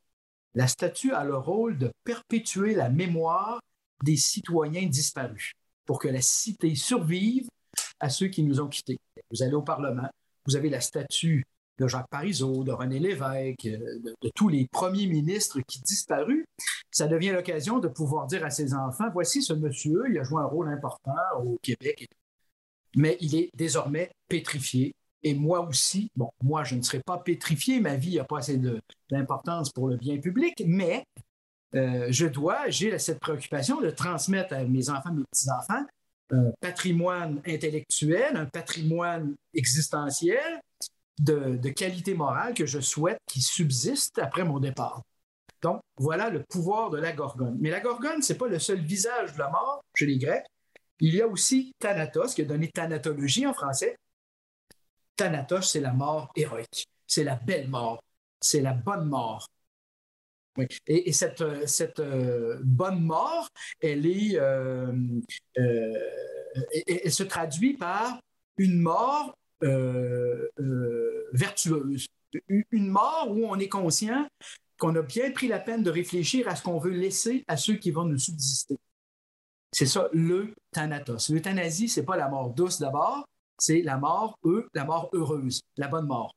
La 0.55 0.67
statue 0.67 1.13
a 1.13 1.23
le 1.23 1.35
rôle 1.37 1.77
de 1.77 1.91
perpétuer 2.03 2.73
la 2.73 2.89
mémoire 2.89 3.59
des 4.03 4.15
citoyens 4.15 4.87
disparus 4.87 5.53
pour 5.85 5.99
que 5.99 6.07
la 6.07 6.21
cité 6.21 6.75
survive 6.75 7.47
à 7.99 8.09
ceux 8.09 8.27
qui 8.27 8.43
nous 8.43 8.59
ont 8.59 8.67
quittés. 8.67 8.99
Vous 9.31 9.43
allez 9.43 9.53
au 9.53 9.61
Parlement, 9.61 10.09
vous 10.45 10.55
avez 10.55 10.69
la 10.69 10.81
statue 10.81 11.45
de 11.77 11.87
Jacques 11.87 12.09
Parizeau, 12.09 12.63
de 12.63 12.71
René 12.71 12.99
Lévesque, 12.99 13.65
euh, 13.65 13.99
de, 14.21 14.29
tous 14.35 14.49
les 14.49 14.67
premiers 14.67 15.07
ministres 15.07 15.59
qui 15.67 15.81
disparus, 15.81 16.45
ça 16.91 17.07
devient 17.07 17.31
l'occasion 17.31 17.79
de 17.79 17.87
pouvoir 17.87 18.27
dire 18.27 18.43
à 18.43 18.49
ses 18.49 18.73
enfants, 18.73 19.09
voici 19.13 19.41
ce 19.41 19.53
monsieur, 19.53 20.03
il 20.09 20.17
a 20.17 20.23
joué 20.23 20.41
un 20.41 20.45
rôle 20.45 20.69
important 20.69 21.13
au 21.43 21.57
Québec, 21.61 22.07
mais 22.95 23.17
il 23.21 23.35
est 23.35 23.49
désormais 23.55 24.11
pétrifié. 24.27 24.93
Et 25.23 25.33
moi 25.33 25.67
aussi, 25.67 26.09
bon, 26.15 26.29
moi, 26.43 26.63
je 26.63 26.75
ne 26.75 26.81
serai 26.81 27.01
pas 27.05 27.17
pétrifié, 27.17 27.79
ma 27.79 27.95
vie 27.95 28.17
n'a 28.17 28.23
pas 28.23 28.39
assez 28.39 28.59
d'importance 29.09 29.71
pour 29.71 29.87
le 29.87 29.97
bien 29.97 30.17
public, 30.17 30.63
mais 30.65 31.03
euh, 31.75 32.07
je 32.09 32.27
dois, 32.27 32.69
j'ai 32.69 32.97
cette 32.97 33.19
préoccupation 33.19 33.81
de 33.81 33.89
transmettre 33.89 34.53
à 34.53 34.63
mes 34.63 34.89
enfants, 34.89 35.13
mes 35.13 35.23
petits-enfants, 35.31 35.85
un 36.31 36.51
patrimoine 36.59 37.41
intellectuel, 37.45 38.35
un 38.35 38.45
patrimoine 38.45 39.35
existentiel, 39.53 40.61
de, 41.19 41.69
qualité 41.69 42.13
morale 42.13 42.53
que 42.53 42.65
je 42.65 42.79
souhaite 42.79 43.19
qui 43.27 43.41
subsiste 43.41 44.19
après 44.19 44.43
mon 44.43 44.59
départ. 44.59 45.01
Donc, 45.61 45.81
voilà 45.97 46.29
le 46.29 46.43
pouvoir 46.43 46.89
de 46.89 46.99
la 46.99 47.11
gorgone. 47.13 47.57
Mais 47.59 47.71
la 47.71 47.79
gorgone, 47.79 48.21
ce 48.21 48.33
n'est 48.33 48.39
pas 48.39 48.47
le 48.47 48.59
seul 48.59 48.79
visage 48.79 49.33
de 49.33 49.39
la 49.39 49.49
mort 49.49 49.83
chez 49.95 50.05
les 50.05 50.17
Grecs. 50.17 50.45
Il 50.99 51.15
y 51.15 51.21
a 51.21 51.27
aussi 51.27 51.73
Thanatos, 51.79 52.33
qui 52.33 52.41
a 52.41 52.45
donné 52.45 52.69
thanatologie 52.69 53.45
en 53.47 53.53
français. 53.53 53.97
Thanatos, 55.15 55.71
c'est 55.71 55.79
la 55.79 55.93
mort 55.93 56.31
héroïque. 56.35 56.87
C'est 57.07 57.23
la 57.23 57.35
belle 57.35 57.67
mort. 57.67 58.01
C'est 58.39 58.61
la 58.61 58.73
bonne 58.73 59.05
mort. 59.05 59.47
Et, 60.87 61.13
cette, 61.13 61.67
cette 61.67 61.99
euh, 61.99 62.59
bonne 62.63 63.01
mort, 63.01 63.47
elle, 63.79 64.07
est, 64.07 64.39
euh, 64.39 64.91
euh, 65.59 65.93
elle 66.87 67.11
se 67.11 67.23
traduit 67.23 67.77
par 67.77 68.19
une 68.57 68.79
mort 68.79 69.35
euh, 69.35 69.35
euh, 69.35 69.46
vertueuse. 71.33 72.07
Une 72.49 72.89
mort 72.89 73.29
où 73.31 73.45
on 73.45 73.57
est 73.57 73.69
conscient 73.69 74.27
qu'on 74.77 74.95
a 74.95 75.01
bien 75.01 75.31
pris 75.31 75.47
la 75.47 75.59
peine 75.59 75.83
de 75.83 75.89
réfléchir 75.89 76.47
à 76.47 76.55
ce 76.55 76.63
qu'on 76.63 76.77
veut 76.77 76.91
laisser 76.91 77.43
à 77.47 77.57
ceux 77.57 77.75
qui 77.75 77.91
vont 77.91 78.05
nous 78.05 78.19
subsister. 78.19 78.77
C'est 79.71 79.85
ça, 79.85 80.09
le 80.13 80.53
thanatos. 80.71 81.29
L'euthanasie, 81.29 81.89
c'est 81.89 82.05
pas 82.05 82.17
la 82.17 82.29
mort 82.29 82.51
douce 82.51 82.79
d'abord, 82.79 83.27
c'est 83.57 83.81
la 83.81 83.97
mort, 83.97 84.37
eux, 84.45 84.67
la 84.73 84.85
mort 84.85 85.09
heureuse, 85.13 85.61
la 85.77 85.87
bonne 85.87 86.05
mort. 86.05 86.35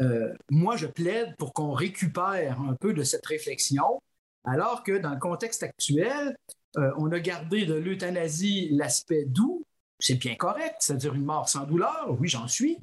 Euh, 0.00 0.32
moi, 0.50 0.76
je 0.76 0.86
plaide 0.86 1.34
pour 1.36 1.52
qu'on 1.52 1.72
récupère 1.72 2.60
un 2.60 2.74
peu 2.74 2.92
de 2.92 3.02
cette 3.02 3.24
réflexion, 3.26 4.02
alors 4.44 4.82
que 4.82 4.98
dans 4.98 5.14
le 5.14 5.18
contexte 5.18 5.62
actuel, 5.62 6.36
on 6.96 7.12
a 7.12 7.20
gardé 7.20 7.66
de 7.66 7.74
l'euthanasie 7.74 8.68
l'aspect 8.72 9.24
doux, 9.26 9.64
c'est 9.98 10.16
bien 10.16 10.34
correct, 10.34 10.76
c'est-à-dire 10.80 11.14
une 11.14 11.24
mort 11.24 11.48
sans 11.48 11.64
douleur, 11.64 12.16
oui, 12.18 12.28
j'en 12.28 12.48
suis, 12.48 12.78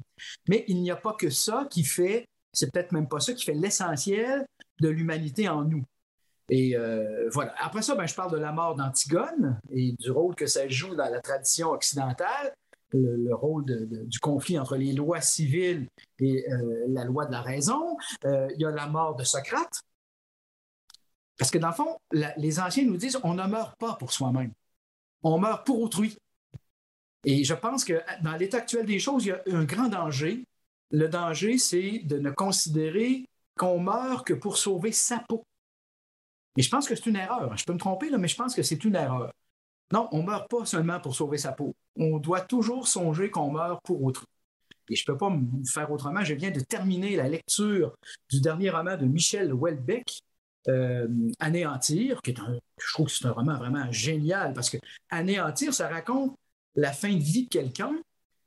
mais 0.48 0.64
il 0.68 0.80
n'y 0.80 0.90
a 0.90 0.96
pas 0.96 1.12
que 1.12 1.30
ça 1.30 1.66
qui 1.70 1.84
fait, 1.84 2.26
c'est 2.52 2.72
peut-être 2.72 2.92
même 2.92 3.08
pas 3.08 3.20
ça 3.20 3.32
qui 3.32 3.44
fait 3.44 3.54
l'essentiel 3.54 4.46
de 4.80 4.88
l'humanité 4.88 5.48
en 5.48 5.64
nous. 5.64 5.84
Et 6.48 6.76
euh, 6.76 7.28
voilà. 7.30 7.54
Après 7.58 7.82
ça, 7.82 7.94
ben, 7.94 8.06
je 8.06 8.14
parle 8.14 8.32
de 8.32 8.36
la 8.36 8.52
mort 8.52 8.74
d'Antigone 8.74 9.58
et 9.70 9.92
du 9.92 10.10
rôle 10.10 10.34
que 10.34 10.46
ça 10.46 10.68
joue 10.68 10.94
dans 10.94 11.10
la 11.10 11.20
tradition 11.20 11.70
occidentale, 11.70 12.52
le, 12.92 13.34
rôle 13.34 13.64
du 13.88 14.18
conflit 14.18 14.58
entre 14.58 14.76
les 14.76 14.92
lois 14.92 15.20
civiles 15.20 15.88
et 16.18 16.44
euh, 16.50 16.84
la 16.88 17.04
loi 17.04 17.24
de 17.26 17.32
la 17.32 17.40
raison. 17.40 17.96
Euh, 18.24 18.48
il 18.54 18.60
y 18.60 18.66
a 18.66 18.70
la 18.70 18.86
mort 18.86 19.16
de 19.16 19.24
Socrate. 19.24 19.80
Parce 21.38 21.50
que 21.50 21.58
dans 21.58 21.68
le 21.68 21.74
fond, 21.74 21.96
les 22.36 22.60
anciens 22.60 22.84
nous 22.84 22.96
disent 22.96 23.18
on 23.24 23.34
ne 23.34 23.46
meurt 23.46 23.74
pas 23.78 23.94
pour 23.94 24.12
soi-même, 24.12 24.52
on 25.22 25.38
meurt 25.38 25.64
pour 25.64 25.80
autrui. 25.80 26.16
Et 27.24 27.44
je 27.44 27.54
pense 27.54 27.84
que 27.84 28.00
dans 28.22 28.36
l'état 28.36 28.58
actuel 28.58 28.86
des 28.86 28.98
choses, 28.98 29.24
il 29.24 29.28
y 29.28 29.32
a 29.32 29.42
un 29.52 29.64
grand 29.64 29.88
danger. 29.88 30.44
Le 30.90 31.08
danger, 31.08 31.58
c'est 31.58 32.00
de 32.04 32.18
ne 32.18 32.30
considérer 32.30 33.24
qu'on 33.56 33.78
meurt 33.78 34.26
que 34.26 34.34
pour 34.34 34.56
sauver 34.56 34.92
sa 34.92 35.20
peau. 35.20 35.44
Et 36.56 36.62
je 36.62 36.68
pense 36.68 36.88
que 36.88 36.94
c'est 36.94 37.06
une 37.06 37.16
erreur. 37.16 37.56
Je 37.56 37.64
peux 37.64 37.72
me 37.72 37.78
tromper, 37.78 38.10
là, 38.10 38.18
mais 38.18 38.28
je 38.28 38.36
pense 38.36 38.54
que 38.54 38.62
c'est 38.62 38.84
une 38.84 38.96
erreur. 38.96 39.32
Non, 39.92 40.08
on 40.12 40.18
ne 40.18 40.26
meurt 40.26 40.50
pas 40.50 40.64
seulement 40.64 41.00
pour 41.00 41.14
sauver 41.14 41.38
sa 41.38 41.52
peau. 41.52 41.74
On 41.96 42.18
doit 42.18 42.40
toujours 42.40 42.88
songer 42.88 43.30
qu'on 43.30 43.50
meurt 43.50 43.80
pour 43.84 44.02
autrui. 44.02 44.26
Et 44.88 44.96
je 44.96 45.04
ne 45.06 45.12
peux 45.12 45.18
pas 45.18 45.30
me 45.30 45.64
faire 45.64 45.90
autrement. 45.90 46.24
Je 46.24 46.34
viens 46.34 46.50
de 46.50 46.60
terminer 46.60 47.16
la 47.16 47.28
lecture 47.28 47.94
du 48.30 48.40
dernier 48.40 48.70
roman 48.70 48.96
de 48.96 49.06
Michel 49.06 49.52
Houellebecq, 49.52 50.20
euh, 50.68 51.08
Anéantir, 51.38 52.20
qui 52.22 52.30
est 52.30 52.40
un, 52.40 52.58
je 52.78 52.92
trouve 52.92 53.06
que 53.06 53.12
c'est 53.12 53.26
un 53.26 53.32
roman 53.32 53.56
vraiment 53.56 53.90
génial 53.90 54.52
parce 54.52 54.70
que 54.70 54.78
Anéantir, 55.10 55.72
ça 55.74 55.88
raconte 55.88 56.36
la 56.74 56.92
fin 56.92 57.12
de 57.12 57.22
vie 57.22 57.44
de 57.44 57.48
quelqu'un, 57.48 57.94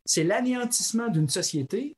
c'est 0.06 0.24
l'anéantissement 0.24 1.08
d'une 1.08 1.30
société, 1.30 1.96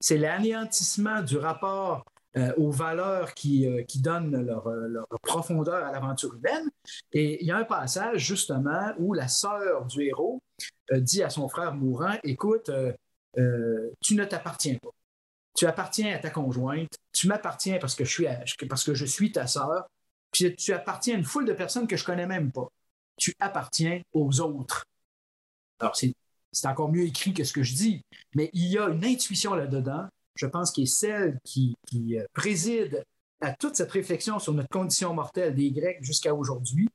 c'est 0.00 0.18
l'anéantissement 0.18 1.22
du 1.22 1.36
rapport 1.36 2.04
euh, 2.36 2.52
aux 2.56 2.70
valeurs 2.70 3.34
qui, 3.34 3.66
euh, 3.66 3.82
donnent 3.96 4.44
leur, 4.44 4.68
leur, 4.68 5.06
profondeur 5.22 5.84
à 5.84 5.92
l'aventure 5.92 6.34
humaine. 6.34 6.68
Et 7.12 7.42
il 7.42 7.46
y 7.46 7.50
a 7.50 7.56
un 7.56 7.64
passage 7.64 8.18
justement 8.18 8.92
où 8.98 9.14
la 9.14 9.28
sœur 9.28 9.86
du 9.86 10.02
héros 10.02 10.42
dit 10.92 11.22
à 11.22 11.30
son 11.30 11.48
frère 11.48 11.74
mourant, 11.74 12.16
écoute, 12.24 12.70
tu 13.34 14.14
ne 14.14 14.24
t'appartiens 14.24 14.76
pas. 14.82 14.90
Tu 15.54 15.66
appartiens 15.66 16.14
à 16.14 16.18
ta 16.18 16.30
conjointe, 16.30 16.98
tu 17.12 17.28
m'appartiens 17.28 17.78
parce 17.78 17.94
que 17.94 18.04
je 18.04 19.04
suis, 19.06 19.32
ta 19.32 19.46
sœur, 19.46 19.86
puis 20.32 20.54
tu 20.56 20.72
appartiens 20.72 21.14
à 21.14 21.18
une 21.18 21.24
foule 21.24 21.46
de 21.46 21.52
personnes 21.52 21.86
que 21.86 21.96
je 21.96 22.04
connais 22.04 22.26
même 22.26 22.50
pas. 22.50 22.68
Tu 23.16 23.32
appartiens 23.38 24.02
aux 24.12 24.40
autres. 24.40 24.84
Alors, 25.80 25.96
c'est, 25.96 26.14
encore 26.64 26.90
mieux 26.90 27.04
écrit 27.04 27.34
que 27.34 27.44
ce 27.44 27.52
que 27.52 27.62
je 27.62 27.74
dis, 27.74 28.02
mais 28.34 28.50
il 28.52 28.66
y 28.66 28.78
a 28.78 28.88
une 28.88 29.04
intuition 29.04 29.54
là-dedans, 29.54 30.06
je 30.36 30.46
pense, 30.46 30.70
qui 30.70 30.82
est 30.82 30.86
celle 30.86 31.38
qui, 31.44 31.76
euh, 32.12 32.24
préside 32.32 33.04
à 33.40 33.52
toute 33.52 33.76
cette 33.76 33.90
réflexion 33.90 34.38
sur 34.38 34.54
notre 34.54 34.68
condition 34.68 35.12
mortelle 35.14 35.54
des 35.54 35.70
Grecs 35.70 36.02
jusqu'à 36.02 36.34
aujourd'hui, 36.34 36.88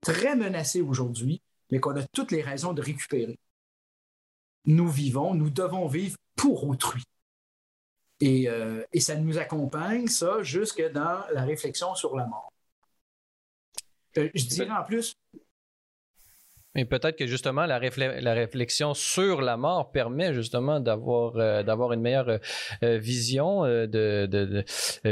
très 0.00 0.36
menacée 0.36 0.80
aujourd'hui, 0.80 1.42
mais 1.70 1.80
qu'on 1.80 1.96
a 1.96 2.04
toutes 2.12 2.30
les 2.30 2.42
raisons 2.42 2.72
de 2.72 2.82
récupérer. 2.82 3.38
Nous 4.64 4.88
vivons, 4.88 5.34
nous 5.34 5.50
devons 5.50 5.86
vivre 5.86 6.16
pour 6.36 6.64
autrui. 6.68 7.02
Euh, 8.22 8.84
et, 8.92 9.00
ça 9.00 9.16
nous 9.16 9.38
accompagne, 9.38 10.06
ça, 10.06 10.42
jusque 10.42 10.82
dans 10.92 11.24
la 11.32 11.44
réflexion 11.44 11.94
sur 11.94 12.16
la 12.16 12.26
mort. 12.26 12.52
Euh, 14.18 14.28
je 14.34 14.44
dirais 14.44 14.70
en 14.70 14.84
plus, 14.84 15.14
mais 16.80 16.86
peut-être 16.86 17.16
que 17.16 17.26
justement 17.26 17.66
la, 17.66 17.78
réflexion 17.78 18.94
sur 18.94 19.42
la 19.42 19.58
mort 19.58 19.92
permet 19.92 20.32
justement 20.32 20.80
d'avoir 20.80 21.36
euh, 21.36 21.92
une 21.92 22.00
meilleure 22.00 22.38
euh, 22.82 22.98
vision 22.98 23.64
euh, 23.66 23.86
de, 23.86 24.26
de, 24.26 24.64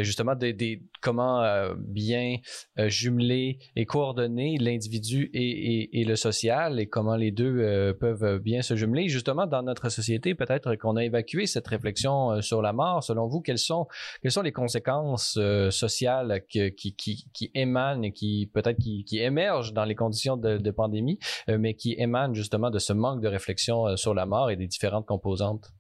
justement 0.03 0.35
des 0.35 0.83
comment 1.01 1.43
bien 1.77 2.37
jumeler 2.77 3.59
et 3.77 3.87
coordonner 3.87 4.57
l'individu 4.59 5.31
et, 5.33 6.05
le 6.05 6.17
social 6.17 6.81
et 6.81 6.87
comment 6.87 7.17
les 7.17 7.31
deux 7.31 7.95
peuvent 8.01 8.39
bien 8.39 8.63
se 8.63 8.77
jumeler. 8.77 9.09
Justement, 9.09 9.47
dans 9.47 9.63
notre 9.63 9.89
société, 9.89 10.35
peut-être 10.35 10.77
qu'on 10.77 10.97
a 10.97 11.05
évacué 11.05 11.47
cette 11.47 11.67
réflexion 11.67 12.41
sur 12.43 12.63
la 12.63 12.73
mort. 12.73 13.03
Selon 13.03 13.27
vous, 13.27 13.41
quelles 13.41 13.59
sont 13.59 13.87
les 14.23 14.53
conséquences 14.53 15.39
sociales 15.71 16.43
qui, 16.49 17.51
émanent 17.55 18.03
et 18.03 18.13
qui 18.13 18.51
peut-être 18.53 18.79
qui, 18.79 19.19
émergent 19.19 19.73
dans 19.73 19.85
les 19.85 19.95
conditions 19.95 20.37
de, 20.37 20.71
pandémie? 20.71 21.19
Euh, 21.49 21.59
mais 21.59 21.75
qui 21.75 21.95
émane 21.99 22.35
justement 22.35 22.71
de 22.71 22.79
ce 22.79 22.93
manque 22.93 23.21
de 23.21 23.29
réflexion 23.29 23.87
euh, 23.87 23.97
sur 23.97 24.15
la 24.15 24.27
mort 24.27 24.51
et 24.51 24.57
des 24.57 24.67
différentes 24.67 25.07
composantes? 25.07 25.73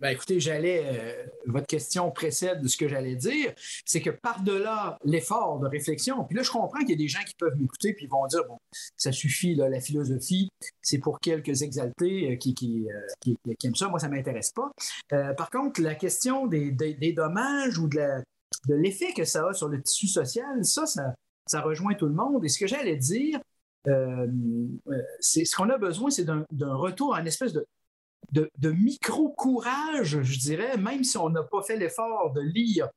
Ben 0.00 0.08
écoutez, 0.08 0.40
j'allais, 0.40 0.82
euh, 0.86 1.26
votre 1.44 1.66
question 1.66 2.10
précède 2.10 2.62
de 2.62 2.68
ce 2.68 2.78
que 2.78 2.88
j'allais 2.88 3.16
dire, 3.16 3.52
c'est 3.84 4.00
que 4.00 4.08
par-delà 4.08 4.98
l'effort 5.04 5.60
de 5.60 5.66
réflexion, 5.68 6.24
puis 6.24 6.36
là, 6.36 6.42
je 6.42 6.50
comprends 6.50 6.78
qu'il 6.80 6.90
y 6.90 6.94
a 6.94 6.96
des 6.96 7.08
gens 7.08 7.22
qui 7.26 7.34
peuvent 7.34 7.54
m'écouter 7.58 7.92
puis 7.92 8.06
vont 8.06 8.26
dire, 8.26 8.40
bon, 8.48 8.56
ça 8.96 9.12
suffit, 9.12 9.54
la 9.54 9.78
philosophie, 9.78 10.48
c'est 10.80 10.98
pour 10.98 11.20
quelques 11.20 11.60
exaltés 11.60 12.38
qui, 12.38 12.54
qui, 12.54 12.86
qui, 13.20 13.36
aiment 13.66 13.74
ça, 13.74 13.88
moi, 13.88 13.98
ça 13.98 14.08
ne 14.08 14.14
m'intéresse 14.14 14.52
pas. 14.52 14.70
par 15.34 15.50
contre, 15.50 15.82
la 15.82 15.94
question 15.94 16.46
des, 16.46 16.72
dommages 17.14 17.76
ou 17.78 17.86
de, 17.86 18.22
l'effet 18.68 19.12
que 19.14 19.24
ça 19.24 19.48
a 19.48 19.52
sur 19.52 19.68
le 19.68 19.82
tissu 19.82 20.06
social, 20.06 20.64
ça, 20.64 20.86
ça, 20.86 21.60
rejoint 21.60 21.92
tout 21.92 22.06
le 22.06 22.14
monde. 22.14 22.42
Et 22.42 22.48
ce 22.48 22.58
que 22.58 22.66
j'allais 22.66 22.96
dire, 22.96 23.38
euh, 23.86 24.26
euh, 24.88 25.02
c'est 25.20 25.44
ce 25.44 25.56
qu'on 25.56 25.68
a 25.68 25.78
besoin, 25.78 26.10
c'est 26.10 26.24
d'un 26.24 26.74
retour 26.74 27.14
à 27.14 27.20
une 27.20 27.26
espèce 27.26 27.52
de, 27.52 27.66
de, 28.32 28.70
micro-courage, 28.70 30.22
je 30.22 30.38
dirais, 30.38 30.76
même 30.76 31.04
si 31.04 31.16
on 31.18 31.30
n'a 31.30 31.42
pas 31.42 31.62
fait 31.62 31.76
l'effort 31.76 32.32
de 32.32 32.40
lire 32.40 32.88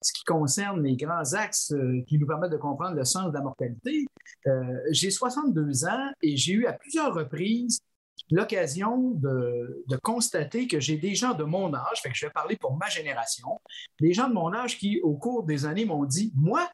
ce 0.00 0.12
qui 0.12 0.24
concerne 0.24 0.82
les 0.82 0.96
grands 0.96 1.32
axes 1.34 1.72
euh, 1.72 2.02
qui 2.08 2.18
nous 2.18 2.26
permettent 2.26 2.50
de 2.50 2.56
comprendre 2.56 2.96
le 2.96 3.04
sens 3.04 3.28
de 3.30 3.34
la 3.34 3.42
mortalité. 3.42 4.04
j'ai 4.90 5.10
62 5.10 5.84
ans 5.84 6.10
et 6.22 6.36
j'ai 6.36 6.54
eu 6.54 6.66
à 6.66 6.72
plusieurs 6.72 7.14
reprises 7.14 7.78
l'occasion 8.30 9.12
de, 9.12 9.84
de, 9.88 9.96
constater 9.96 10.66
que 10.66 10.80
j'ai 10.80 10.96
des 10.96 11.14
gens 11.14 11.34
de 11.34 11.44
mon 11.44 11.72
âge, 11.74 12.00
fait 12.02 12.08
que 12.08 12.16
je 12.16 12.26
vais 12.26 12.32
parler 12.32 12.56
pour 12.56 12.76
ma 12.76 12.88
génération, 12.88 13.60
des 14.00 14.12
gens 14.12 14.28
de 14.28 14.34
mon 14.34 14.52
âge 14.52 14.78
qui, 14.78 15.00
au 15.02 15.14
cours 15.14 15.44
des 15.44 15.66
années, 15.66 15.84
m'ont 15.84 16.04
dit, 16.04 16.32
moi, 16.34 16.68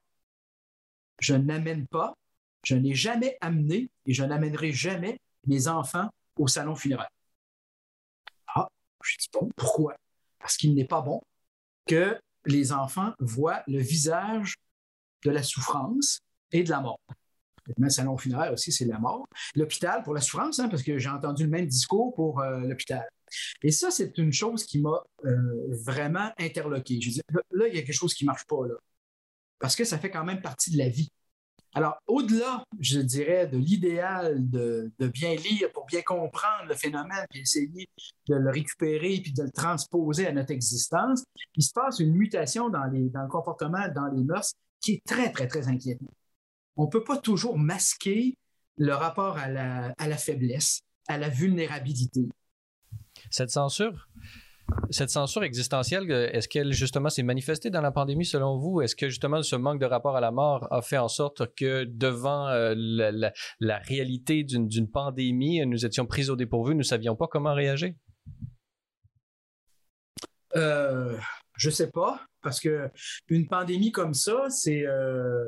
je 1.21 1.35
n'amène 1.35 1.87
pas 1.87 2.15
je 2.65 2.75
n'ai 2.75 2.95
jamais 2.95 3.37
amené 3.41 3.91
et 4.07 4.13
je 4.13 4.25
n'amènerai 4.25 4.73
jamais 4.73 5.21
mes 5.47 5.69
enfants 5.69 6.09
au 6.37 6.47
salon 6.47 6.75
funéraire. 6.75 7.11
Je 9.09 9.17
dis 9.19 9.29
bon, 9.33 9.49
pourquoi? 9.57 9.97
Parce 10.39 10.57
qu'il 10.57 10.75
n'est 10.75 10.85
pas 10.85 11.01
bon 11.01 11.21
que 11.87 12.19
les 12.47 12.73
enfants 12.73 13.13
voient 13.19 13.63
le 13.67 13.79
visage 13.79 14.57
de 15.25 15.31
la 15.31 15.43
souffrance 15.43 16.21
et 16.53 16.63
de 16.63 16.71
la 16.71 16.81
mort. 16.81 17.01
Le 17.77 17.91
salon 17.91 18.17
funéraire 18.17 18.53
aussi, 18.53 18.73
c'est 18.73 18.87
la 18.87 18.99
mort. 18.99 19.27
L'hôpital 19.55 20.03
pour 20.03 20.15
la 20.15 20.21
souffrance, 20.21 20.59
hein, 20.59 20.69
parce 20.69 20.83
que 20.83 20.99
j'ai 20.99 21.11
entendu 21.11 21.45
le 21.45 21.51
même 21.51 21.67
discours 21.67 22.15
pour 22.15 22.41
euh, 22.41 22.61
l'hôpital. 22.61 23.07
Et 23.63 23.71
ça, 23.71 23.91
c'est 23.91 24.17
une 24.17 24.33
chose 24.33 24.65
qui 24.65 24.81
m'a 24.81 25.03
euh, 25.25 25.67
vraiment 25.85 26.33
interloqué. 26.39 26.99
Je 27.01 27.11
dis, 27.11 27.21
là, 27.51 27.69
il 27.69 27.75
y 27.75 27.79
a 27.79 27.83
quelque 27.83 27.93
chose 27.93 28.15
qui 28.15 28.25
ne 28.25 28.29
marche 28.29 28.47
pas 28.47 28.67
là. 28.67 28.75
Parce 29.59 29.77
que 29.77 29.85
ça 29.85 29.99
fait 29.99 30.11
quand 30.11 30.25
même 30.25 30.41
partie 30.41 30.71
de 30.71 30.79
la 30.79 30.89
vie. 30.89 31.11
Alors, 31.79 32.03
au-delà, 32.09 32.65
je 32.81 32.99
dirais, 32.99 33.47
de 33.47 33.57
l'idéal 33.57 34.51
de, 34.51 34.91
bien 34.99 35.37
lire 35.37 35.71
pour 35.73 35.87
bien 35.87 36.03
comprendre 36.03 36.67
le 36.67 36.75
phénomène, 36.75 37.25
puis 37.31 37.43
essayer 37.43 37.89
de 38.27 38.35
le 38.35 38.51
récupérer, 38.51 39.21
puis 39.23 39.33
de 39.33 39.45
le 39.45 39.51
transposer 39.53 40.27
à 40.27 40.33
notre 40.33 40.51
existence, 40.51 41.23
il 41.55 41.63
se 41.63 41.73
passe 41.73 42.01
une 42.01 42.15
mutation 42.15 42.69
dans, 42.69 42.83
le 42.83 43.29
comportement, 43.29 43.87
dans 43.95 44.09
les 44.09 44.25
mœurs, 44.25 44.55
qui 44.81 44.95
est 44.95 45.05
très, 45.07 45.31
très, 45.31 45.47
très 45.47 45.69
inquiétante. 45.69 46.11
On 46.75 46.87
ne 46.87 46.91
peut 46.91 47.05
pas 47.05 47.17
toujours 47.17 47.57
masquer 47.57 48.37
le 48.77 48.95
rapport 48.95 49.39
à 49.39 49.49
la 49.49 50.17
faiblesse, 50.17 50.81
à 51.07 51.17
la 51.17 51.29
vulnérabilité. 51.29 52.29
Cette 53.31 53.51
censure, 53.51 54.09
cette 54.91 55.11
censure 55.11 55.45
existentielle, 55.45 56.11
euh, 56.11 56.31
est-ce 56.33 56.49
qu'elle 56.49 56.73
justement 56.73 57.09
s'est 57.09 57.23
manifestée 57.23 57.71
dans 57.71 57.81
la 57.81 57.91
pandémie 57.91 58.25
selon 58.25 58.59
vous? 58.59 58.81
Est-ce 58.81 58.97
que 58.97 59.09
justement 59.09 59.43
ce 59.43 59.57
manque 59.57 59.81
de 59.81 59.87
rapport 59.87 60.17
à 60.17 60.21
la 60.21 60.31
mort 60.31 60.67
a 60.71 60.83
fait 60.83 60.99
en 60.99 61.09
sorte 61.09 61.55
que 61.55 61.85
devant 61.85 62.49
euh, 62.49 62.75
la, 62.77 63.79
réalité 63.79 64.45
d'une 64.45 64.91
pandémie, 64.91 65.65
nous 65.67 65.85
étions 65.85 66.07
pris 66.07 66.31
au 66.31 66.37
dépourvu, 66.37 66.73
nous 66.73 66.79
ne 66.79 66.83
savions 66.83 67.17
pas 67.17 67.27
comment 67.27 67.55
réagir? 67.55 67.93
Euh, 70.57 71.17
je 71.57 71.71
sais 71.71 71.91
pas, 71.91 72.21
parce 72.43 72.61
que 72.61 72.91
une 73.29 73.47
pandémie 73.47 73.93
comme 73.93 74.15
ça, 74.15 74.49
c'est 74.51 74.87
euh, 74.87 75.45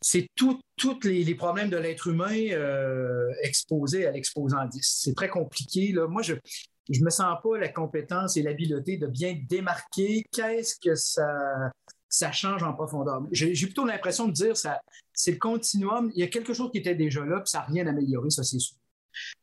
c'est 0.00 0.26
tous 0.36 0.60
les, 1.04 1.34
problèmes 1.34 1.70
de 1.70 1.78
l'être 1.78 2.08
humain 2.08 2.34
exposés 3.42 4.06
à 4.06 4.10
l'exposant 4.10 4.66
10. 4.66 4.80
C'est 4.82 5.14
très 5.14 5.28
compliqué. 5.28 5.92
Là. 5.92 6.06
Moi, 6.06 6.20
je, 6.20 6.34
je 6.90 7.02
me 7.02 7.10
sens 7.10 7.36
pas 7.42 7.58
la 7.58 7.68
compétence 7.68 8.36
et 8.36 8.42
l'habileté 8.42 8.96
de 8.96 9.06
bien 9.06 9.36
démarquer 9.48 10.24
qu'est-ce 10.32 10.76
que 10.78 10.94
ça, 10.94 12.32
change 12.32 12.62
en 12.62 12.72
profondeur? 12.72 13.22
J'ai 13.32 13.52
plutôt 13.66 13.86
l'impression 13.86 14.28
de 14.28 14.32
dire 14.32 14.56
ça, 14.56 14.80
c'est 15.12 15.32
le 15.32 15.38
continuum. 15.38 16.10
Il 16.14 16.20
y 16.20 16.22
a 16.22 16.28
quelque 16.28 16.52
chose 16.52 16.70
qui 16.70 16.78
était 16.78 16.94
déjà 16.94 17.24
là, 17.24 17.40
puis 17.40 17.50
ça 17.50 17.60
n'a 17.60 17.64
rien 17.64 17.86
amélioré, 17.86 18.30
ça 18.30 18.42
c'est 18.42 18.58
sûr. 18.58 18.76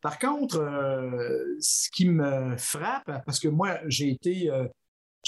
Par 0.01 0.19
contre, 0.19 0.59
euh, 0.59 1.55
ce 1.59 1.89
qui 1.91 2.09
me 2.09 2.57
frappe, 2.57 3.09
parce 3.25 3.39
que 3.39 3.47
moi 3.47 3.79
j'ai 3.87 4.09
été, 4.09 4.49
euh, 4.51 4.67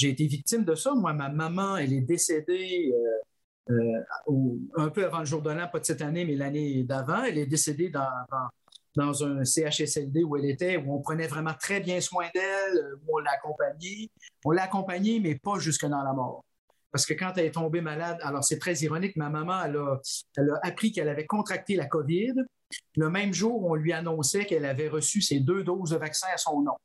été 0.01 0.27
victime 0.27 0.65
de 0.65 0.75
ça. 0.75 0.93
Moi, 0.93 1.13
ma 1.13 1.29
maman, 1.29 1.77
elle 1.77 1.93
est 1.93 2.01
décédée. 2.01 2.93
Euh, 3.69 4.01
un 4.75 4.89
peu 4.89 5.05
avant 5.05 5.19
le 5.19 5.25
jour 5.25 5.41
de 5.41 5.49
l'an, 5.49 5.69
pas 5.71 5.79
de 5.79 5.85
cette 5.85 6.01
année, 6.01 6.25
mais 6.25 6.35
l'année 6.35 6.83
d'avant. 6.83 7.23
Elle 7.23 7.37
est 7.37 7.45
décédée 7.45 7.89
dans 7.89 8.09
un 8.97 9.43
CHSLD 9.43 10.23
où 10.23 10.37
elle 10.37 10.45
était, 10.45 10.77
où 10.77 10.95
on 10.95 11.01
prenait 11.01 11.27
vraiment 11.27 11.53
très 11.59 11.79
bien 11.79 11.99
soin 12.01 12.27
d'elle, 12.33 12.95
où 13.05 13.17
on 13.17 13.19
l'a 13.19 13.31
accompagnée. 13.31 14.11
On 14.45 14.51
l'a 14.51 14.63
accompagnée, 14.63 15.19
mais 15.19 15.35
pas 15.35 15.59
jusque 15.59 15.85
dans 15.85 16.03
la 16.03 16.13
mort. 16.13 16.43
Parce 16.91 17.05
que 17.05 17.13
quand 17.13 17.33
elle 17.37 17.45
est 17.45 17.51
tombée 17.51 17.81
malade, 17.81 18.19
alors 18.21 18.43
c'est 18.43 18.59
très 18.59 18.75
ironique, 18.75 19.15
ma 19.15 19.29
maman, 19.29 19.63
elle 19.63 19.77
a 20.51 20.59
appris 20.61 20.91
qu'elle 20.91 21.09
avait 21.09 21.25
contracté 21.25 21.75
la 21.75 21.87
COVID. 21.87 22.35
Le 22.95 23.09
même 23.09 23.33
jour, 23.33 23.65
on 23.65 23.75
lui 23.75 23.93
annonçait 23.93 24.45
qu'elle 24.45 24.65
avait 24.65 24.89
reçu 24.89 25.21
ses 25.21 25.39
deux 25.39 25.63
doses 25.63 25.89
de 25.89 25.97
vaccin 25.97 26.27
à 26.31 26.37
son 26.37 26.61
nom. 26.61 26.75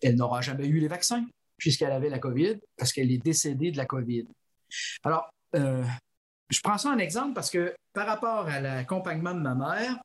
Elle 0.00 0.14
n'aura 0.14 0.40
jamais 0.40 0.66
eu 0.66 0.78
les 0.78 0.88
vaccins 0.88 1.26
puisqu'elle 1.60 1.92
avait 1.92 2.08
la 2.08 2.18
COVID, 2.18 2.58
parce 2.76 2.92
qu'elle 2.92 3.12
est 3.12 3.22
décédée 3.22 3.70
de 3.70 3.76
la 3.76 3.84
COVID. 3.84 4.26
Alors, 5.04 5.30
euh, 5.54 5.84
je 6.48 6.60
prends 6.62 6.78
ça 6.78 6.90
en 6.90 6.98
exemple 6.98 7.34
parce 7.34 7.50
que 7.50 7.74
par 7.92 8.06
rapport 8.06 8.48
à 8.48 8.60
l'accompagnement 8.60 9.34
de 9.34 9.40
ma 9.40 9.54
mère, 9.54 9.98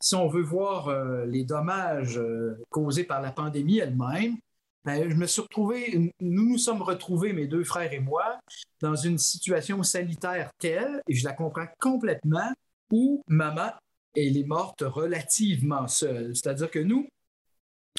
si 0.00 0.14
on 0.14 0.28
veut 0.28 0.42
voir 0.42 0.88
euh, 0.88 1.24
les 1.26 1.44
dommages 1.44 2.18
euh, 2.18 2.58
causés 2.70 3.04
par 3.04 3.20
la 3.20 3.32
pandémie 3.32 3.78
elle-même, 3.78 4.36
ben, 4.84 5.10
je 5.10 5.16
me 5.16 5.26
suis 5.26 5.40
retrouvé, 5.40 6.12
nous 6.20 6.50
nous 6.50 6.58
sommes 6.58 6.82
retrouvés, 6.82 7.32
mes 7.32 7.46
deux 7.46 7.64
frères 7.64 7.92
et 7.92 8.00
moi, 8.00 8.38
dans 8.80 8.94
une 8.94 9.16
situation 9.16 9.82
sanitaire 9.82 10.50
telle, 10.58 11.00
et 11.08 11.14
je 11.14 11.24
la 11.24 11.32
comprends 11.32 11.66
complètement, 11.80 12.52
où 12.90 13.22
maman, 13.26 13.70
elle 14.14 14.36
est 14.36 14.44
morte 14.44 14.82
relativement 14.82 15.88
seule. 15.88 16.36
C'est-à-dire 16.36 16.70
que 16.70 16.80
nous, 16.80 17.08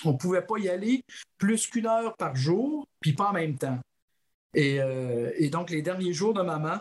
on 0.03 0.11
ne 0.11 0.17
pouvait 0.17 0.43
pas 0.43 0.57
y 0.59 0.69
aller 0.69 1.03
plus 1.37 1.67
qu'une 1.67 1.87
heure 1.87 2.15
par 2.17 2.35
jour, 2.35 2.87
puis 2.99 3.13
pas 3.13 3.29
en 3.29 3.33
même 3.33 3.57
temps. 3.57 3.79
Et, 4.53 4.79
euh, 4.79 5.31
et, 5.37 5.49
donc, 5.49 5.69
les 5.69 5.81
derniers 5.81 6.13
jours 6.13 6.33
de 6.33 6.41
maman, 6.41 6.79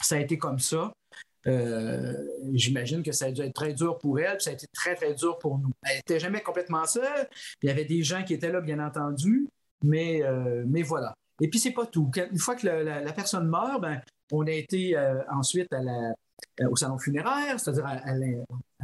ça 0.00 0.16
a 0.16 0.18
été 0.18 0.38
comme 0.38 0.58
ça. 0.58 0.92
Euh, 1.46 2.14
j'imagine 2.52 3.02
que 3.02 3.12
ça 3.12 3.26
a 3.26 3.30
dû 3.30 3.42
être 3.42 3.54
très 3.54 3.74
dur 3.74 3.98
pour 3.98 4.18
elle, 4.18 4.36
puis 4.36 4.44
ça 4.44 4.50
a 4.50 4.52
été 4.54 4.66
très, 4.72 4.94
très 4.94 5.14
dur 5.14 5.38
pour 5.38 5.58
nous. 5.58 5.70
Elle 5.82 5.96
n'était 5.96 6.20
jamais 6.20 6.40
complètement 6.40 6.86
seule. 6.86 7.28
Il 7.62 7.68
y 7.68 7.70
avait 7.70 7.84
des 7.84 8.02
gens 8.02 8.24
qui 8.24 8.34
étaient 8.34 8.50
là, 8.50 8.60
bien 8.60 8.78
entendu, 8.78 9.46
mais, 9.82 10.22
euh, 10.22 10.64
mais 10.66 10.82
voilà. 10.82 11.14
Et 11.40 11.48
puis, 11.48 11.58
c'est 11.58 11.72
pas 11.72 11.86
tout. 11.86 12.10
Une 12.30 12.38
fois 12.38 12.56
que 12.56 12.66
la, 12.66 13.12
personne 13.12 13.48
meurt, 13.48 13.80
ben, 13.80 14.00
on 14.32 14.46
a 14.46 14.52
été 14.52 14.96
euh, 14.96 15.20
ensuite 15.30 15.72
à 15.72 15.80
au 16.68 16.76
salon 16.76 16.98
funéraire, 16.98 17.58
c'est-à-dire 17.58 17.86
à, 17.86 18.00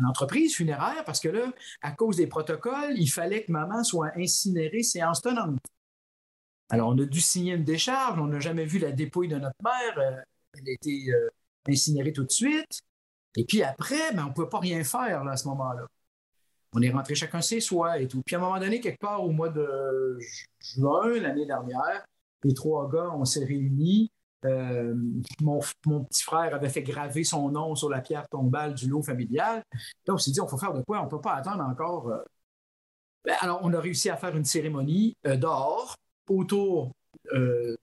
l'entreprise 0.01 0.57
funéraire, 0.57 1.05
parce 1.05 1.21
que 1.21 1.29
là, 1.29 1.53
à 1.83 1.93
cause 1.93 2.17
des 2.17 2.27
protocoles, 2.27 2.95
il 2.97 3.09
fallait 3.09 3.45
que 3.45 3.53
maman 3.53 3.85
soit 3.85 4.13
incinérée 4.17 4.83
séance 4.83 5.21
tenante. 5.21 5.59
Alors, 6.71 6.89
on 6.91 6.99
a 6.99 7.05
dû 7.05 7.21
signer 7.21 7.55
une 7.55 7.65
décharge, 7.65 8.19
on 8.19 8.29
n'a 8.29 8.41
jamais 8.41 8.65
vu 8.65 8.79
la 8.79 8.93
dépouille 8.93 9.29
de 9.29 9.37
notre 9.37 9.57
mère. 9.63 10.25
Elle 10.55 10.69
a 10.69 10.73
été 10.73 11.13
incinéré 11.69 12.13
tout 12.13 12.25
de 12.25 12.31
suite. 12.31 12.81
Et 13.37 13.45
puis 13.45 13.63
après, 13.63 14.13
ben, 14.15 14.25
on 14.25 14.29
ne 14.29 14.33
pouvait 14.33 14.49
pas 14.49 14.59
rien 14.59 14.83
faire 14.85 15.27
à 15.27 15.37
ce 15.37 15.47
moment-là. 15.49 15.87
On 16.73 16.83
est 16.83 16.91
rentré 16.91 17.15
chacun 17.15 17.41
chez 17.41 17.61
soi 17.61 17.99
et 17.99 18.07
tout. 18.07 18.23
Puis 18.25 18.37
à 18.37 18.39
un 18.39 18.43
moment 18.43 18.59
donné, 18.59 18.81
quelque 18.81 19.01
part 19.01 19.25
au 19.25 19.31
mois 19.31 19.49
de 19.49 20.19
juin 20.61 21.21
l'année 21.21 21.47
dernière, 21.47 22.05
les 22.45 22.55
trois 22.55 22.89
gars, 22.89 23.11
on 23.15 23.25
s'est 23.25 23.45
réunis. 23.45 24.11
Euh, 24.47 24.95
mon, 25.43 25.61
petit 25.61 26.23
frère 26.23 26.55
avait 26.55 26.71
fait 26.71 26.83
graver 26.83 27.25
son 27.25 27.51
nom 27.51 27.75
sur 27.75 27.91
la 27.91 28.01
pierre 28.01 28.27
tombale 28.29 28.75
du 28.75 28.89
lot 28.89 29.03
familial. 29.03 29.63
Là, 30.07 30.15
on 30.15 30.19
s'est 30.19 30.31
dit, 30.31 30.41
on 30.41 30.47
faut 30.47 30.57
faire 30.57 30.73
de 30.73 30.83
quoi? 30.83 31.01
On 31.01 31.05
ne 31.05 31.11
peut 31.11 31.21
pas 31.21 31.35
attendre 31.35 31.63
encore. 31.63 32.09
Euh. 32.09 32.23
Ben, 33.25 33.37
alors, 33.41 33.61
on 33.63 33.73
a 33.75 33.81
réussi 33.81 34.09
à 34.09 34.17
faire 34.17 34.35
une 34.35 34.45
cérémonie 34.45 35.15
euh, 35.27 35.37
dehors 35.37 35.97
autour 36.29 36.93
de, 37.33 37.77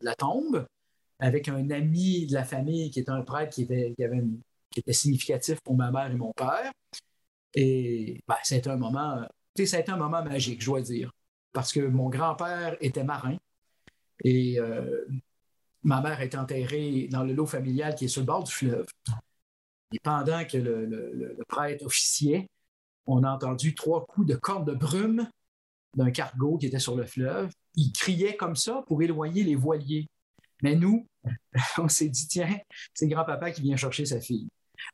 la 0.00 0.14
tombe 0.14 0.64
avec 1.20 1.48
un 1.48 1.70
ami 1.70 2.26
de 2.26 2.34
la 2.34 2.44
famille 2.44 2.90
qui 2.90 3.00
était 3.00 3.10
un 3.10 3.22
prêtre 3.22 3.54
qui 3.54 3.62
était, 3.62 4.92
significatif 4.92 5.60
pour 5.62 5.76
ma 5.76 5.90
mère 5.90 6.10
et 6.10 6.16
mon 6.16 6.32
père. 6.32 6.72
Et 7.54 8.20
ben, 8.26 8.36
a 8.48 8.54
été 8.54 8.70
un 8.70 8.76
moment, 8.76 9.26
été 9.56 9.90
un 9.90 9.96
moment 9.96 10.22
magique, 10.24 10.60
je 10.60 10.66
dois 10.66 10.80
dire, 10.80 11.12
parce 11.52 11.72
que 11.72 11.80
mon 11.80 12.08
grand-père 12.08 12.76
était 12.80 13.04
marin 13.04 13.36
et 14.24 14.58
euh, 14.58 15.04
ma 15.82 16.00
mère 16.00 16.20
est 16.20 16.34
enterrée 16.34 17.08
dans 17.10 17.24
le 17.24 17.32
lot 17.32 17.46
familial 17.46 17.94
qui 17.94 18.06
est 18.06 18.08
sur 18.08 18.22
le 18.22 18.26
bord 18.26 18.44
du 18.44 18.52
fleuve. 18.52 18.86
Et 19.92 19.98
pendant 20.02 20.44
que 20.44 20.56
le, 20.56 21.36
prêtre 21.48 21.84
officiait, 21.84 22.48
on 23.06 23.24
a 23.24 23.30
entendu 23.30 23.74
trois 23.74 24.06
coups 24.06 24.26
de 24.26 24.36
corde 24.36 24.70
de 24.70 24.74
brume 24.74 25.28
d'un 25.96 26.10
cargo 26.12 26.58
qui 26.58 26.66
était 26.66 26.78
sur 26.78 26.94
le 26.94 27.04
fleuve. 27.04 27.50
Il 27.74 27.92
criait 27.92 28.36
comme 28.36 28.54
ça 28.54 28.84
pour 28.86 29.02
éloigner 29.02 29.42
les 29.42 29.56
voiliers. 29.56 30.06
Mais 30.62 30.74
nous, 30.74 31.06
on 31.78 31.88
s'est 31.88 32.08
dit, 32.08 32.26
tiens, 32.28 32.58
c'est 32.94 33.08
grand-papa 33.08 33.50
qui 33.50 33.62
vient 33.62 33.76
chercher 33.76 34.06
sa 34.06 34.20
fille. 34.20 34.48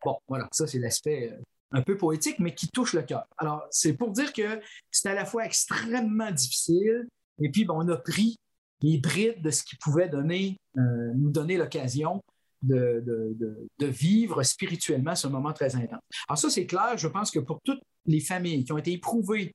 Bon, 0.04 0.18
voilà, 0.28 0.48
ça, 0.52 0.66
c'est 0.66 0.78
l'aspect 0.78 1.32
euh, 1.32 1.42
un 1.72 1.82
peu 1.82 1.96
poétique, 1.96 2.38
mais 2.38 2.54
qui 2.54 2.68
touche 2.68 2.92
le 2.92 3.02
cœur. 3.02 3.24
Alors, 3.38 3.66
c'est 3.70 3.94
pour 3.94 4.10
dire 4.10 4.32
que 4.32 4.60
c'est 4.90 5.08
à 5.08 5.14
la 5.14 5.24
fois 5.24 5.44
extrêmement 5.44 6.30
difficile, 6.30 7.06
et 7.42 7.50
puis, 7.50 7.66
on 7.68 7.88
a 7.88 7.96
pris 7.96 8.38
les 8.82 8.98
brides 8.98 9.42
de 9.42 9.50
ce 9.50 9.62
qui 9.62 9.76
pouvait 9.76 10.10
euh, 10.14 11.12
nous 11.14 11.30
donner 11.30 11.56
l'occasion 11.56 12.22
de, 12.62 13.02
de, 13.06 13.86
vivre 13.86 14.42
spirituellement 14.42 15.14
ce 15.14 15.28
moment 15.28 15.52
très 15.52 15.76
intense. 15.76 16.00
Alors 16.28 16.38
ça, 16.38 16.50
c'est 16.50 16.66
clair, 16.66 16.96
je 16.96 17.08
pense 17.08 17.30
que 17.30 17.38
pour 17.38 17.60
toutes 17.62 17.82
les 18.06 18.20
familles 18.20 18.64
qui 18.64 18.72
ont 18.72 18.78
été 18.78 18.92
éprouvées 18.92 19.54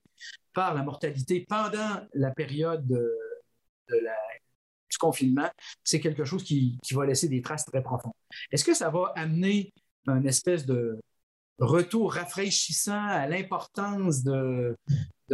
par 0.54 0.74
la 0.74 0.84
mortalité 0.84 1.46
pendant 1.48 2.02
la 2.14 2.32
période 2.32 2.86
de, 2.88 3.12
la 3.90 4.16
confinement, 5.02 5.50
c'est 5.84 6.00
quelque 6.00 6.24
chose 6.24 6.44
qui, 6.44 6.78
va 6.92 7.06
laisser 7.06 7.28
des 7.28 7.42
traces 7.42 7.66
très 7.66 7.82
profondes. 7.82 8.14
Est-ce 8.52 8.64
que 8.64 8.76
ça 8.76 8.90
va 8.90 9.12
amener 9.16 9.74
un 10.08 10.24
espèce 10.24 10.66
de 10.66 11.00
retour 11.58 12.14
rafraîchissant 12.14 13.06
à 13.06 13.28
l'importance 13.28 14.24
de, 14.24 14.78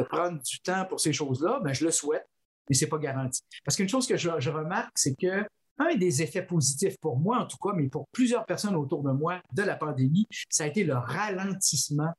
prendre 0.09 0.41
du 0.41 0.59
temps 0.59 0.85
pour 0.85 0.99
ces 0.99 1.11
choses-là? 1.11 1.59
Ben, 1.63 1.73
je 1.73 1.83
le 1.83 1.91
souhaite, 1.91 2.25
mais 2.69 2.75
ce 2.75 2.85
n'est 2.85 2.89
pas 2.89 2.97
garanti. 2.97 3.41
Parce 3.65 3.75
qu'une 3.75 3.89
chose 3.89 4.07
que 4.07 4.15
je, 4.15 4.49
remarque, 4.49 4.93
c'est 4.95 5.15
que 5.15 5.45
un 5.79 5.95
des 5.95 6.23
effets 6.23 6.41
positifs 6.41 6.97
pour 6.99 7.19
moi, 7.19 7.39
en 7.39 7.45
tout 7.45 7.57
cas, 7.57 7.71
mais 7.75 7.87
pour 7.87 8.07
plusieurs 8.11 8.45
personnes 8.45 8.75
autour 8.75 9.03
de 9.03 9.11
moi 9.11 9.41
de 9.53 9.61
la 9.61 9.75
pandémie, 9.75 10.27
ça 10.49 10.63
a 10.63 10.67
été 10.67 10.83
le 10.83 10.95
ralentissement 10.95 12.11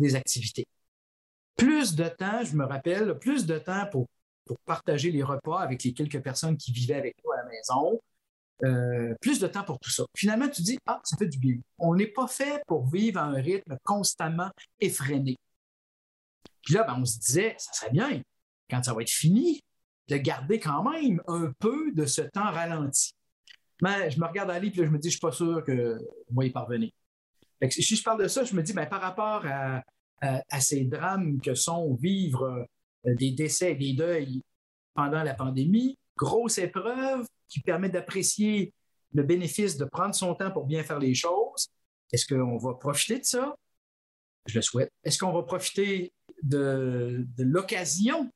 des 0.00 0.16
activités. 0.16 0.66
Plus 1.56 1.94
de 1.94 2.08
temps, 2.08 2.42
je 2.42 2.56
me 2.56 2.64
rappelle, 2.64 3.18
plus 3.18 3.46
de 3.46 3.58
temps 3.58 3.86
pour 3.90 4.06
pour 4.48 4.58
partager 4.60 5.12
les 5.12 5.22
repas 5.22 5.60
avec 5.60 5.84
les 5.84 5.92
quelques 5.92 6.20
personnes 6.20 6.56
qui 6.56 6.72
vivaient 6.72 6.94
avec 6.94 7.14
nous 7.24 7.30
à 7.30 7.36
la 7.36 7.44
maison. 7.44 8.00
Euh, 8.64 9.14
plus 9.20 9.38
de 9.38 9.46
temps 9.46 9.62
pour 9.62 9.78
tout 9.78 9.90
ça. 9.90 10.04
Finalement, 10.16 10.48
tu 10.48 10.62
dis, 10.62 10.78
ah, 10.86 11.00
ça 11.04 11.16
fait 11.16 11.28
du 11.28 11.38
bien. 11.38 11.58
On 11.78 11.94
n'est 11.94 12.08
pas 12.08 12.26
fait 12.26 12.60
pour 12.66 12.88
vivre 12.88 13.20
à 13.20 13.24
un 13.24 13.40
rythme 13.40 13.76
constamment 13.84 14.50
effréné. 14.80 15.36
Puis 16.64 16.74
là, 16.74 16.82
ben, 16.82 16.96
on 16.98 17.04
se 17.04 17.18
disait, 17.18 17.54
ça 17.58 17.72
serait 17.72 17.92
bien, 17.92 18.20
quand 18.68 18.82
ça 18.82 18.94
va 18.94 19.02
être 19.02 19.10
fini, 19.10 19.62
de 20.08 20.16
garder 20.16 20.58
quand 20.58 20.82
même 20.90 21.22
un 21.28 21.52
peu 21.60 21.92
de 21.92 22.04
ce 22.04 22.22
temps 22.22 22.50
ralenti. 22.50 23.12
Mais 23.80 24.10
je 24.10 24.18
me 24.18 24.26
regarde 24.26 24.50
aller, 24.50 24.70
puis 24.70 24.80
là, 24.80 24.86
je 24.86 24.90
me 24.90 24.98
dis, 24.98 25.08
je 25.08 25.16
ne 25.16 25.18
suis 25.18 25.20
pas 25.20 25.32
sûr 25.32 25.62
que 25.64 25.98
va 26.30 26.44
y 26.44 26.50
parvenir. 26.50 26.90
si 27.70 27.94
je 27.94 28.02
parle 28.02 28.20
de 28.22 28.26
ça, 28.26 28.42
je 28.42 28.56
me 28.56 28.62
dis, 28.62 28.72
ben, 28.72 28.86
par 28.86 29.00
rapport 29.00 29.46
à, 29.46 29.84
à 30.20 30.60
ces 30.60 30.84
drames 30.84 31.40
que 31.40 31.54
sont 31.54 31.94
vivre 31.94 32.66
des 33.04 33.32
décès 33.32 33.74
des 33.74 33.92
deuils 33.94 34.42
pendant 34.94 35.22
la 35.22 35.34
pandémie. 35.34 35.98
Grosse 36.16 36.58
épreuve 36.58 37.26
qui 37.48 37.60
permet 37.60 37.88
d'apprécier 37.88 38.72
le 39.12 39.22
bénéfice 39.22 39.76
de 39.76 39.84
prendre 39.84 40.14
son 40.14 40.34
temps 40.34 40.50
pour 40.50 40.66
bien 40.66 40.82
faire 40.82 40.98
les 40.98 41.14
choses. 41.14 41.68
Est-ce 42.12 42.26
qu'on 42.26 42.56
va 42.58 42.74
profiter 42.74 43.18
de 43.20 43.24
ça? 43.24 43.56
Je 44.46 44.56
le 44.56 44.62
souhaite. 44.62 44.90
Est-ce 45.04 45.18
qu'on 45.18 45.32
va 45.32 45.42
profiter 45.42 46.12
de, 46.42 47.26
l'occasion 47.38 48.30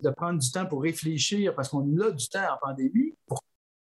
de 0.00 0.10
prendre 0.10 0.38
du 0.38 0.50
temps 0.50 0.66
pour 0.66 0.82
réfléchir 0.82 1.54
parce 1.54 1.68
qu'on 1.68 1.98
a 2.00 2.10
du 2.10 2.28
temps 2.28 2.52
en 2.52 2.58
pandémie 2.60 3.14
pour 3.26 3.42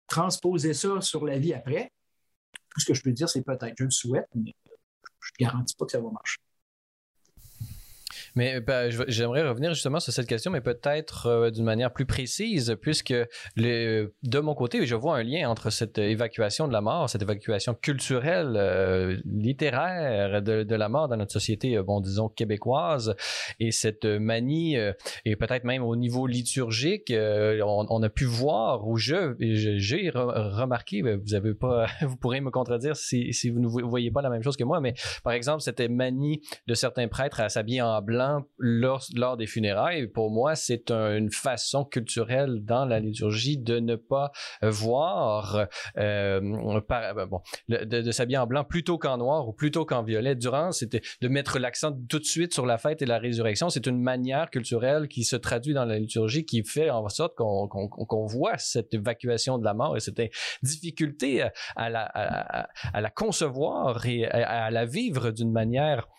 transposer 0.06 0.74
ça 0.74 1.00
sur 1.00 1.24
la 1.26 1.38
vie 1.38 1.52
après? 1.52 1.92
Tout 2.70 2.80
ce 2.80 2.86
que 2.86 2.94
je 2.94 3.02
peux 3.02 3.12
dire, 3.12 3.28
c'est 3.28 3.42
peut-être, 3.42 3.74
je 3.78 3.84
le 3.84 3.90
souhaite, 3.90 4.28
mais 4.34 4.54
je 5.20 5.30
ne 5.38 5.46
garantis 5.46 5.74
pas 5.74 5.84
que 5.84 5.92
ça 5.92 6.00
va 6.00 6.10
marcher. 6.10 6.38
Mais 8.38 8.60
ben, 8.60 8.88
j'aimerais 9.08 9.42
revenir 9.42 9.74
justement 9.74 9.98
sur 9.98 10.12
cette 10.12 10.28
question, 10.28 10.52
mais 10.52 10.60
peut-être 10.60 11.26
euh, 11.26 11.50
d'une 11.50 11.64
manière 11.64 11.92
plus 11.92 12.06
précise, 12.06 12.76
puisque 12.80 13.12
de 13.56 14.38
mon 14.38 14.54
côté, 14.54 14.86
je 14.86 14.94
vois 14.94 15.16
un 15.16 15.24
lien 15.24 15.50
entre 15.50 15.70
cette 15.70 15.98
évacuation 15.98 16.68
de 16.68 16.72
la 16.72 16.80
mort, 16.80 17.10
cette 17.10 17.22
évacuation 17.22 17.74
culturelle, 17.74 18.54
euh, 18.54 19.16
littéraire 19.24 20.40
de, 20.40 20.74
la 20.76 20.88
mort 20.88 21.08
dans 21.08 21.16
notre 21.16 21.32
société, 21.32 21.76
euh, 21.76 21.82
bon, 21.82 22.00
disons, 22.00 22.28
québécoise, 22.28 23.16
et 23.58 23.72
cette 23.72 24.04
manie, 24.04 24.76
et 25.24 25.34
peut-être 25.34 25.64
même 25.64 25.82
au 25.82 25.96
niveau 25.96 26.28
liturgique, 26.28 27.12
on, 27.12 28.02
a 28.04 28.08
pu 28.08 28.24
voir, 28.24 28.86
ou 28.86 28.98
je, 28.98 29.34
j'ai 29.40 30.10
remarqué, 30.14 31.02
vous 31.02 31.34
avez 31.34 31.54
pas, 31.54 31.86
vous 32.02 32.16
pourrez 32.16 32.40
me 32.40 32.52
contredire 32.52 32.94
si 32.94 33.50
vous 33.50 33.58
ne 33.58 33.66
voyez 33.66 34.12
pas 34.12 34.22
la 34.22 34.30
même 34.30 34.44
chose 34.44 34.56
que 34.56 34.62
moi, 34.62 34.80
mais 34.80 34.94
par 35.24 35.32
exemple, 35.32 35.60
cette 35.60 35.80
manie 35.80 36.40
de 36.68 36.74
certains 36.74 37.08
prêtres 37.08 37.40
à 37.40 37.48
s'habiller 37.48 37.82
en 37.82 38.00
blanc 38.00 38.27
lors, 38.58 39.36
des 39.36 39.46
funérailles. 39.46 40.06
Pour 40.06 40.30
moi, 40.30 40.54
c'est 40.54 40.90
une 40.90 41.30
façon 41.30 41.84
culturelle 41.84 42.64
dans 42.64 42.84
la 42.84 43.00
liturgie 43.00 43.58
de 43.58 43.78
ne 43.78 43.96
pas 43.96 44.32
voir, 44.62 45.66
euh, 45.96 46.40
bon, 46.40 47.40
de, 47.68 48.10
s'habiller 48.10 48.38
en 48.38 48.46
blanc 48.46 48.64
plutôt 48.64 48.98
qu'en 48.98 49.18
noir 49.18 49.48
ou 49.48 49.52
plutôt 49.52 49.84
qu'en 49.84 50.02
violet. 50.02 50.34
Durant, 50.34 50.72
c'était 50.72 51.02
de 51.20 51.28
mettre 51.28 51.58
l'accent 51.58 51.92
tout 52.08 52.18
de 52.18 52.24
suite 52.24 52.52
sur 52.54 52.66
la 52.66 52.78
fête 52.78 53.02
et 53.02 53.06
la 53.06 53.18
résurrection. 53.18 53.68
C'est 53.68 53.86
une 53.86 54.00
manière 54.00 54.50
culturelle 54.50 55.08
qui 55.08 55.24
se 55.24 55.36
traduit 55.36 55.74
dans 55.74 55.84
la 55.84 55.98
liturgie, 55.98 56.44
qui 56.44 56.62
fait 56.64 56.90
en 56.90 57.08
sorte 57.08 57.34
qu'on 57.36 58.26
voit 58.26 58.58
cette 58.58 58.94
évacuation 58.94 59.58
de 59.58 59.64
la 59.64 59.74
mort 59.74 59.96
et 59.96 60.00
cette 60.00 60.20
difficulté 60.62 61.48
à 61.76 61.90
la, 61.90 62.02
à, 62.02 63.00
la 63.00 63.10
concevoir 63.10 64.06
et 64.06 64.26
à 64.26 64.70
la 64.70 64.84
vivre 64.84 65.30
d'une 65.30 65.52
manière 65.52 65.78
euh, 65.78 66.17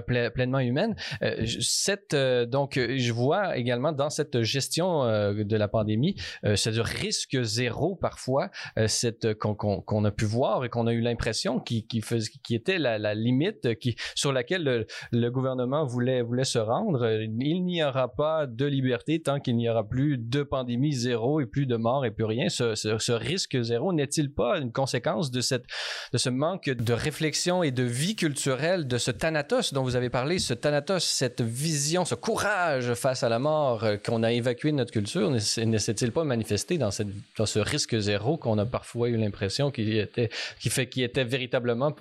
pleinement 0.00 0.58
humaine. 0.60 0.96
Euh, 1.22 1.44
cette, 1.60 2.14
euh, 2.14 2.46
donc, 2.46 2.78
je 2.78 3.12
vois 3.12 3.56
également 3.56 3.92
dans 3.92 4.10
cette 4.10 4.42
gestion 4.42 5.04
de 5.32 5.56
la 5.56 5.68
pandémie, 5.68 6.16
c'est 6.54 6.72
du 6.72 6.80
risque 6.80 7.42
zéro 7.42 7.96
parfois, 7.96 8.50
cette 8.86 9.34
qu'on 9.34 10.04
a 10.04 10.10
pu 10.10 10.24
voir 10.24 10.64
et 10.64 10.68
qu'on 10.68 10.86
a 10.86 10.92
eu 10.92 11.00
l'impression 11.00 11.60
qui, 11.60 11.86
qui, 11.86 12.02
qui 12.42 12.54
était 12.54 12.78
la, 12.78 12.98
la, 12.98 13.14
limite 13.14 13.78
qui, 13.78 13.96
sur 14.14 14.32
laquelle 14.32 14.86
le, 15.12 15.30
gouvernement 15.30 15.84
voulait, 15.84 16.22
voulait 16.22 16.44
se 16.44 16.58
rendre. 16.58 17.08
Il 17.20 17.64
n'y 17.64 17.82
aura 17.82 18.08
pas 18.08 18.46
de 18.46 18.64
liberté 18.64 19.20
tant 19.20 19.40
qu'il 19.40 19.56
n'y 19.56 19.68
aura 19.68 19.86
plus 19.86 20.18
de 20.18 20.42
pandémie 20.42 20.92
zéro 20.92 21.40
et 21.40 21.46
plus 21.46 21.66
de 21.66 21.76
morts 21.76 22.04
et 22.04 22.10
plus 22.10 22.24
rien. 22.24 22.48
Ce, 22.48 22.74
ce, 22.74 22.98
ce 22.98 23.12
risque 23.12 23.60
zéro 23.60 23.92
n'est-il 23.92 24.32
pas 24.32 24.58
une 24.58 24.72
conséquence 24.72 25.30
de, 25.30 25.40
cette, 25.40 25.64
de 26.12 26.18
ce 26.18 26.30
manque 26.30 26.70
de 26.70 26.92
réflexion 26.92 27.62
et 27.62 27.70
de 27.70 27.82
vie 27.82 28.16
culturelle, 28.16 28.86
de 28.86 28.98
ce 28.98 29.10
thanatos 29.10 29.72
vous 29.82 29.96
avez 29.96 30.10
parlé, 30.10 30.38
ce 30.38 30.54
thanatos, 30.54 31.04
cette 31.04 31.40
vision, 31.40 32.04
ce 32.04 32.14
courage 32.14 32.94
face 32.94 33.22
à 33.22 33.28
la 33.28 33.38
mort 33.38 33.84
euh, 33.84 33.96
qu'on 33.96 34.22
a 34.22 34.32
évacué 34.32 34.70
de 34.70 34.76
notre 34.76 34.92
culture, 34.92 35.30
ne 35.30 35.38
s'est-il 35.38 36.12
pas 36.12 36.24
manifesté 36.24 36.78
dans, 36.78 36.90
ce 36.90 37.58
risque 37.58 37.98
zéro 37.98 38.36
qu'on 38.36 38.58
a 38.58 38.66
parfois 38.66 39.08
eu 39.08 39.16
l'impression 39.16 39.70
qu'il 39.70 39.96
était, 39.96 40.30
qui 40.60 40.70
fait, 40.70 40.88
qui 40.88 41.02
était 41.02 41.24
véritablement 41.24 41.94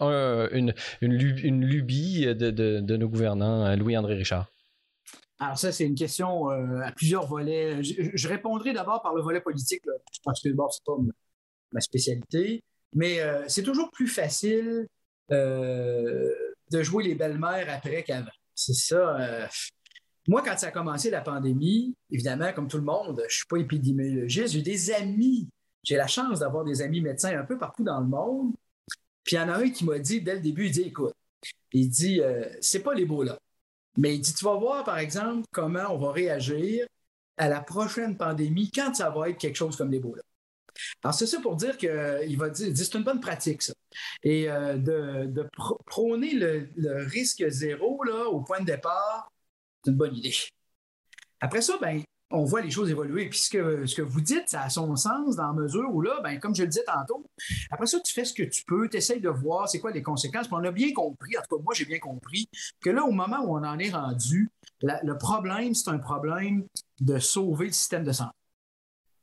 une, 0.00 0.74
une, 1.00 1.64
lubie 1.64 2.26
de, 2.34 2.96
nos 2.96 3.08
gouvernants, 3.08 3.64
euh, 3.64 3.76
Louis-André 3.76 4.14
Richard? 4.14 4.46
Alors 5.40 5.58
ça, 5.58 5.72
c'est 5.72 5.84
une 5.84 5.94
question 5.94 6.50
euh, 6.50 6.80
à 6.82 6.92
plusieurs 6.92 7.26
volets. 7.26 7.82
Je, 7.82 8.28
répondrai 8.28 8.72
d'abord 8.72 9.02
par 9.02 9.14
le 9.14 9.22
volet 9.22 9.40
politique, 9.40 9.82
parce 10.24 10.42
que 10.42 10.48
d'abord, 10.48 10.72
c'est 10.72 10.84
pas 10.84 10.96
ma 11.72 11.80
spécialité, 11.80 12.62
mais 12.94 13.18
c'est 13.46 13.62
toujours 13.62 13.90
plus 13.90 14.08
facile 14.08 14.86
de 16.70 16.82
jouer 16.82 17.04
les 17.04 17.14
belles-mères 17.14 17.66
après 17.70 18.02
qu'avant. 18.02 18.30
C'est 18.54 18.74
ça. 18.74 19.20
Euh, 19.20 19.46
moi, 20.26 20.42
quand 20.42 20.58
ça 20.58 20.68
a 20.68 20.70
commencé 20.70 21.10
la 21.10 21.20
pandémie, 21.20 21.94
évidemment, 22.10 22.52
comme 22.52 22.68
tout 22.68 22.76
le 22.76 22.84
monde, 22.84 23.16
je 23.20 23.24
ne 23.24 23.28
suis 23.28 23.46
pas 23.46 23.56
épidémiologiste, 23.56 24.54
j'ai 24.54 24.62
des 24.62 24.90
amis. 24.90 25.48
J'ai 25.82 25.96
la 25.96 26.06
chance 26.06 26.40
d'avoir 26.40 26.64
des 26.64 26.82
amis 26.82 27.00
médecins 27.00 27.38
un 27.38 27.44
peu 27.44 27.56
partout 27.56 27.84
dans 27.84 28.00
le 28.00 28.06
monde. 28.06 28.52
Puis 29.24 29.36
il 29.36 29.38
y 29.38 29.42
en 29.42 29.48
a 29.48 29.58
un 29.58 29.70
qui 29.70 29.84
m'a 29.84 29.98
dit 29.98 30.20
dès 30.20 30.34
le 30.34 30.40
début, 30.40 30.66
il 30.66 30.72
dit 30.72 30.82
écoute, 30.82 31.14
il 31.72 31.88
dit 31.88 32.20
euh, 32.20 32.44
c'est 32.60 32.82
pas 32.82 32.94
l'Ebola. 32.94 33.38
Mais 33.96 34.14
il 34.14 34.20
dit 34.20 34.34
tu 34.34 34.44
vas 34.44 34.54
voir, 34.54 34.84
par 34.84 34.98
exemple, 34.98 35.46
comment 35.50 35.86
on 35.90 35.98
va 35.98 36.12
réagir 36.12 36.86
à 37.36 37.48
la 37.48 37.60
prochaine 37.60 38.16
pandémie 38.16 38.70
quand 38.70 38.94
ça 38.94 39.10
va 39.10 39.30
être 39.30 39.38
quelque 39.38 39.56
chose 39.56 39.76
comme 39.76 39.90
l'Ebola. 39.90 40.22
Alors, 41.02 41.14
c'est 41.14 41.26
ça 41.26 41.40
pour 41.40 41.56
dire 41.56 41.76
qu'il 41.76 42.36
va 42.38 42.50
dire, 42.50 42.72
c'est 42.74 42.94
une 42.94 43.04
bonne 43.04 43.20
pratique, 43.20 43.62
ça. 43.62 43.74
Et 44.22 44.50
euh, 44.50 44.76
de, 44.76 45.48
prôner 45.86 46.34
le, 46.34 47.06
risque 47.06 47.44
zéro 47.48 48.02
là, 48.04 48.26
au 48.26 48.40
point 48.40 48.60
de 48.60 48.66
départ, 48.66 49.30
c'est 49.84 49.90
une 49.90 49.96
bonne 49.96 50.14
idée. 50.16 50.34
Après 51.40 51.62
ça, 51.62 51.78
ben, 51.80 52.02
on 52.30 52.44
voit 52.44 52.60
les 52.60 52.70
choses 52.70 52.90
évoluer. 52.90 53.28
Puis 53.28 53.38
ce 53.38 53.50
que, 53.50 54.02
vous 54.02 54.20
dites, 54.20 54.48
ça 54.48 54.62
a 54.62 54.70
son 54.70 54.94
sens 54.96 55.36
dans 55.36 55.46
la 55.46 55.52
mesure 55.52 55.88
où 55.92 56.02
là, 56.02 56.20
ben, 56.22 56.38
comme 56.38 56.54
je 56.54 56.62
le 56.62 56.68
disais 56.68 56.84
tantôt, 56.84 57.24
après 57.70 57.86
ça, 57.86 57.98
tu 58.00 58.12
fais 58.12 58.24
ce 58.24 58.34
que 58.34 58.42
tu 58.42 58.64
peux, 58.64 58.88
tu 58.88 58.96
essayes 58.98 59.20
de 59.20 59.30
voir 59.30 59.68
c'est 59.68 59.80
quoi 59.80 59.92
les 59.92 60.02
conséquences. 60.02 60.48
Puis 60.48 60.56
on 60.58 60.64
a 60.64 60.70
bien 60.70 60.92
compris, 60.92 61.36
en 61.38 61.42
tout 61.42 61.56
cas, 61.56 61.62
moi, 61.62 61.74
j'ai 61.74 61.86
bien 61.86 61.98
compris 61.98 62.48
que 62.80 62.90
là, 62.90 63.04
au 63.04 63.12
moment 63.12 63.38
où 63.44 63.56
on 63.56 63.64
en 63.64 63.78
est 63.78 63.90
rendu, 63.90 64.50
le 64.82 65.14
problème, 65.14 65.74
c'est 65.74 65.90
un 65.90 65.98
problème 65.98 66.66
de 67.00 67.18
sauver 67.18 67.66
le 67.66 67.72
système 67.72 68.04
de 68.04 68.12
santé. 68.12 68.37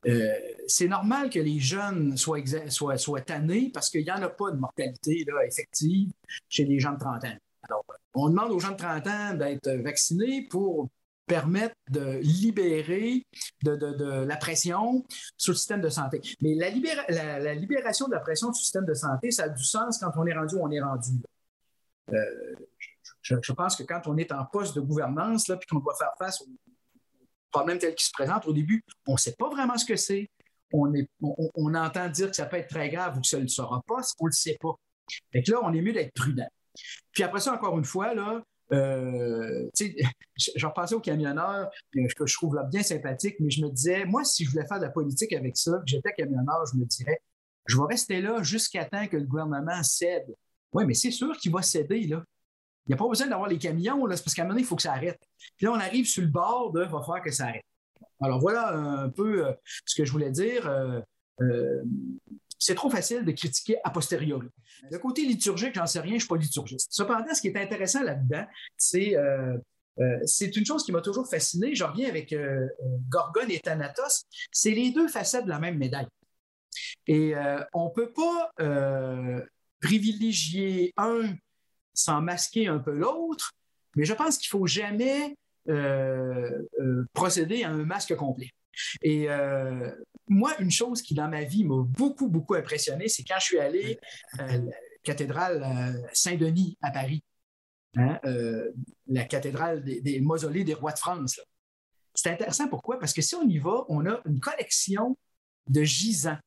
Euh, 0.08 0.34
c'est 0.68 0.88
normal 0.88 1.30
que 1.30 1.39
les 1.39 1.60
jeunes 1.60 2.16
soient, 2.18 2.41
soient, 2.70 3.22
tannés 3.22 3.72
parce 3.74 3.89
qu'il 3.89 4.03
n'y 4.03 4.12
en 4.12 4.22
a 4.22 4.30
pas 4.30 4.51
de 4.51 4.58
mortalité 4.58 5.26
là, 5.28 5.45
effective 5.45 6.12
chez 6.47 6.66
les 6.66 6.80
gens 6.80 6.93
de 6.93 6.99
30 6.99 7.24
ans. 7.24 7.38
Alors, 7.64 7.86
on 8.14 8.30
demande 8.30 8.51
aux 8.51 8.60
gens 8.60 8.72
de 8.72 8.78
30 8.78 9.08
ans 9.08 9.34
d'être 9.34 9.70
vaccinés 9.82 10.47
pour 10.49 10.89
permettre 11.26 11.76
de 11.89 12.20
libérer 12.22 13.26
de, 13.64 14.24
la 14.26 14.38
pression 14.38 15.03
sur 15.38 15.53
le 15.53 15.58
système 15.58 15.82
de 15.82 15.89
santé. 15.89 16.22
Mais 16.41 16.53
la, 16.56 16.70
libération 16.70 18.08
de 18.08 18.14
la 18.14 18.20
pression 18.20 18.53
sur 18.53 18.60
le 18.60 18.64
système 18.64 18.86
de 18.86 18.93
santé, 18.93 19.32
ça 19.32 19.45
a 19.45 19.49
du 19.49 19.64
sens 19.64 19.97
quand 19.97 20.12
on 20.18 20.26
est 20.28 20.34
rendu 20.34 20.56
où 20.56 20.64
on 20.64 20.72
est 20.72 20.82
rendu. 20.82 21.14
Euh, 22.14 22.56
je, 23.22 23.53
pense 23.53 23.76
que 23.76 23.84
quand 23.84 24.01
on 24.06 24.18
est 24.18 24.32
en 24.32 24.45
poste 24.45 24.76
de 24.76 24.82
gouvernance, 24.82 25.47
là, 25.47 25.58
puis 25.58 25.68
qu'on 25.68 25.80
doit 25.80 25.95
faire 25.95 26.14
face 26.20 26.41
aux 26.41 26.47
problème 27.56 27.78
tel 27.78 27.95
qu'il 27.95 28.06
se 28.06 28.12
présente, 28.12 28.45
au 28.47 28.53
début, 28.53 28.84
on 29.08 29.14
ne 29.14 29.18
sait 29.18 29.36
pas 29.38 29.49
vraiment 29.49 29.78
ce 29.78 29.86
que 29.86 29.95
c'est. 29.95 30.30
On, 30.74 31.74
entend 31.74 32.10
dire 32.10 32.30
que 32.30 32.36
ça 32.36 32.45
peut 32.45 32.58
être 32.58 32.70
très 32.70 32.89
grave 32.89 33.18
ou 33.18 33.22
que 33.22 33.28
ça 33.28 33.38
ne 33.38 33.43
le 33.43 33.47
sera 33.47 33.82
pas, 33.88 34.01
on 34.20 34.26
ne 34.26 34.30
le 34.30 34.34
sait 34.34 34.58
pas. 34.60 34.74
Fait 35.32 35.47
là, 35.47 35.60
on 35.64 35.74
est 35.74 35.82
mieux 35.82 35.93
d'être 35.93 36.14
prudent. 36.14 36.47
Puis 37.14 37.24
après 37.24 37.39
ça, 37.39 37.53
encore 37.53 37.78
une 37.78 37.86
fois, 37.86 38.14
là, 38.14 38.43
euh, 38.74 39.70
je 40.36 40.66
repensais 40.66 40.95
aux 40.95 40.99
camionneurs, 40.99 41.70
que 41.93 42.26
je 42.26 42.34
trouve 42.34 42.56
là 42.56 42.64
bien 42.64 42.84
sympathique, 42.84 43.38
mais 43.39 43.49
je 43.49 43.62
me 43.62 43.70
disais, 43.70 44.03
moi, 44.03 44.26
si 44.26 44.43
je 44.43 44.51
voulais 44.51 44.68
faire 44.68 44.80
de 44.80 44.86
la 44.86 44.91
politique 44.91 45.32
avec 45.32 45.56
ça, 45.56 45.72
que 45.72 45.86
j'étais 45.86 46.12
camionneur, 46.12 46.66
je 46.74 46.78
me 46.78 46.86
dirais, 46.86 47.22
je 47.68 47.78
vais 47.78 47.86
rester 47.89 48.22
là 48.22 48.43
jusqu'à 48.43 48.84
temps 48.84 49.08
que 49.08 49.16
le 49.16 49.26
gouvernement 49.26 49.82
cède. 49.82 50.36
Oui, 50.74 50.84
mais 50.86 50.93
c'est 50.93 51.12
sûr 51.12 51.38
qu'il 51.38 51.53
va 51.53 51.62
céder, 51.62 52.08
là. 52.08 52.24
Il 52.88 52.92
n'y 52.92 52.94
a 52.94 52.98
pas 52.98 53.08
besoin 53.08 53.28
d'avoir 53.28 53.50
les 53.50 53.58
camions, 53.58 54.06
là, 54.06 54.16
parce 54.16 54.34
qu'à 54.34 54.44
un 54.44 54.46
moment 54.46 54.54
donné, 54.54 54.64
il 54.64 54.68
faut 54.68 54.76
que 54.76 54.84
ça 54.84 54.94
arrête. 54.94 55.20
Puis 55.58 55.66
là, 55.66 55.72
on 55.72 55.80
arrive 55.80 56.06
sur 56.06 56.22
le 56.22 56.30
bord 56.30 56.72
de 56.72 56.84
va 56.84 57.02
faire 57.02 57.22
que 57.24 57.32
ça 57.32 57.46
arrête. 57.46 57.66
Alors 58.22 58.40
voilà 58.40 58.74
un 58.74 59.10
peu 59.10 59.48
euh, 59.48 59.54
ce 59.86 59.96
que 59.96 60.06
je 60.06 60.12
voulais 60.12 60.32
dire. 60.32 60.68
Euh, 60.68 61.00
euh, 61.42 61.84
c'est 62.58 62.76
trop 62.76 62.90
facile 62.90 63.26
de 63.26 63.32
critiquer 63.32 63.78
a 63.84 63.90
posteriori. 63.90 64.48
Le 64.90 64.98
côté 64.98 65.26
liturgique, 65.26 65.76
j'en 65.76 65.86
sais 65.86 66.00
rien, 66.00 66.12
je 66.12 66.16
ne 66.16 66.20
suis 66.20 66.28
pas 66.28 66.38
liturgiste. 66.38 66.88
Cependant, 66.90 67.34
ce 67.34 67.42
qui 67.42 67.50
est 67.50 67.58
intéressant 67.58 68.02
là-dedans, 68.04 68.46
c'est 68.78 69.16
c'est 70.26 70.56
une 70.56 70.66
chose 70.66 70.84
qui 70.84 70.92
m'a 70.92 71.02
toujours 71.02 71.30
fasciné. 71.30 71.76
Je 71.76 71.84
reviens 71.84 72.10
avec 72.10 72.34
Gorgone 73.10 73.52
et 73.52 73.60
Thanatos. 73.60 74.24
C'est 74.52 74.72
les 74.72 74.92
deux 74.92 75.08
facettes 75.08 75.46
de 75.46 75.50
la 75.50 75.60
même 75.60 75.78
médaille. 75.78 76.08
Et 77.08 77.34
on 77.74 77.86
ne 77.86 77.94
peut 77.94 78.12
pas 78.14 78.52
privilégier 79.82 80.94
un 80.98 81.34
sans 81.96 82.22
masquer 82.22 82.68
un 82.68 82.80
peu 82.80 82.91
l'autre, 82.91 83.54
mais 83.96 84.06
je 84.06 84.14
pense 84.14 84.38
qu'il 84.38 84.56
ne 84.56 84.60
faut 84.60 84.68
jamais 84.68 85.36
euh, 85.68 86.62
euh, 86.80 87.06
procéder 87.14 87.64
à 87.64 87.72
un 87.72 87.86
masque 87.86 88.16
complet. 88.16 88.52
Et 89.02 89.30
euh, 89.30 89.89
moi, 90.28 90.54
une 90.60 90.70
chose 90.70 91.02
qui 91.02 91.16
dans 91.16 91.28
ma 91.28 91.43
vie 91.43 91.64
m'a 91.64 91.82
beaucoup, 91.84 92.28
beaucoup 92.28 92.54
impressionné, 92.54 93.08
c'est 93.08 93.24
quand 93.24 93.39
je 93.39 93.46
suis 93.46 93.60
allé 93.60 94.00
à 94.38 94.58
la 94.58 94.72
cathédrale 95.02 96.08
Saint-Denis 96.14 96.78
à 96.82 96.91
Paris, 96.91 97.24
hein, 97.96 98.20
la 99.08 99.24
cathédrale 99.24 99.84
des, 99.84 100.20
mausolées 100.20 100.64
des 100.64 100.74
rois 100.74 100.91
de 100.91 101.00
France. 101.00 101.39
C'est 102.14 102.30
intéressant 102.30 102.68
pourquoi? 102.68 103.00
Parce 103.00 103.14
que 103.14 103.22
si 103.22 103.34
on 103.36 103.48
y 103.48 103.58
va, 103.58 103.86
on 103.88 104.06
a 104.06 104.22
une 104.26 104.39
collection 104.39 105.18
de 105.68 105.84
gisants. 105.84 106.38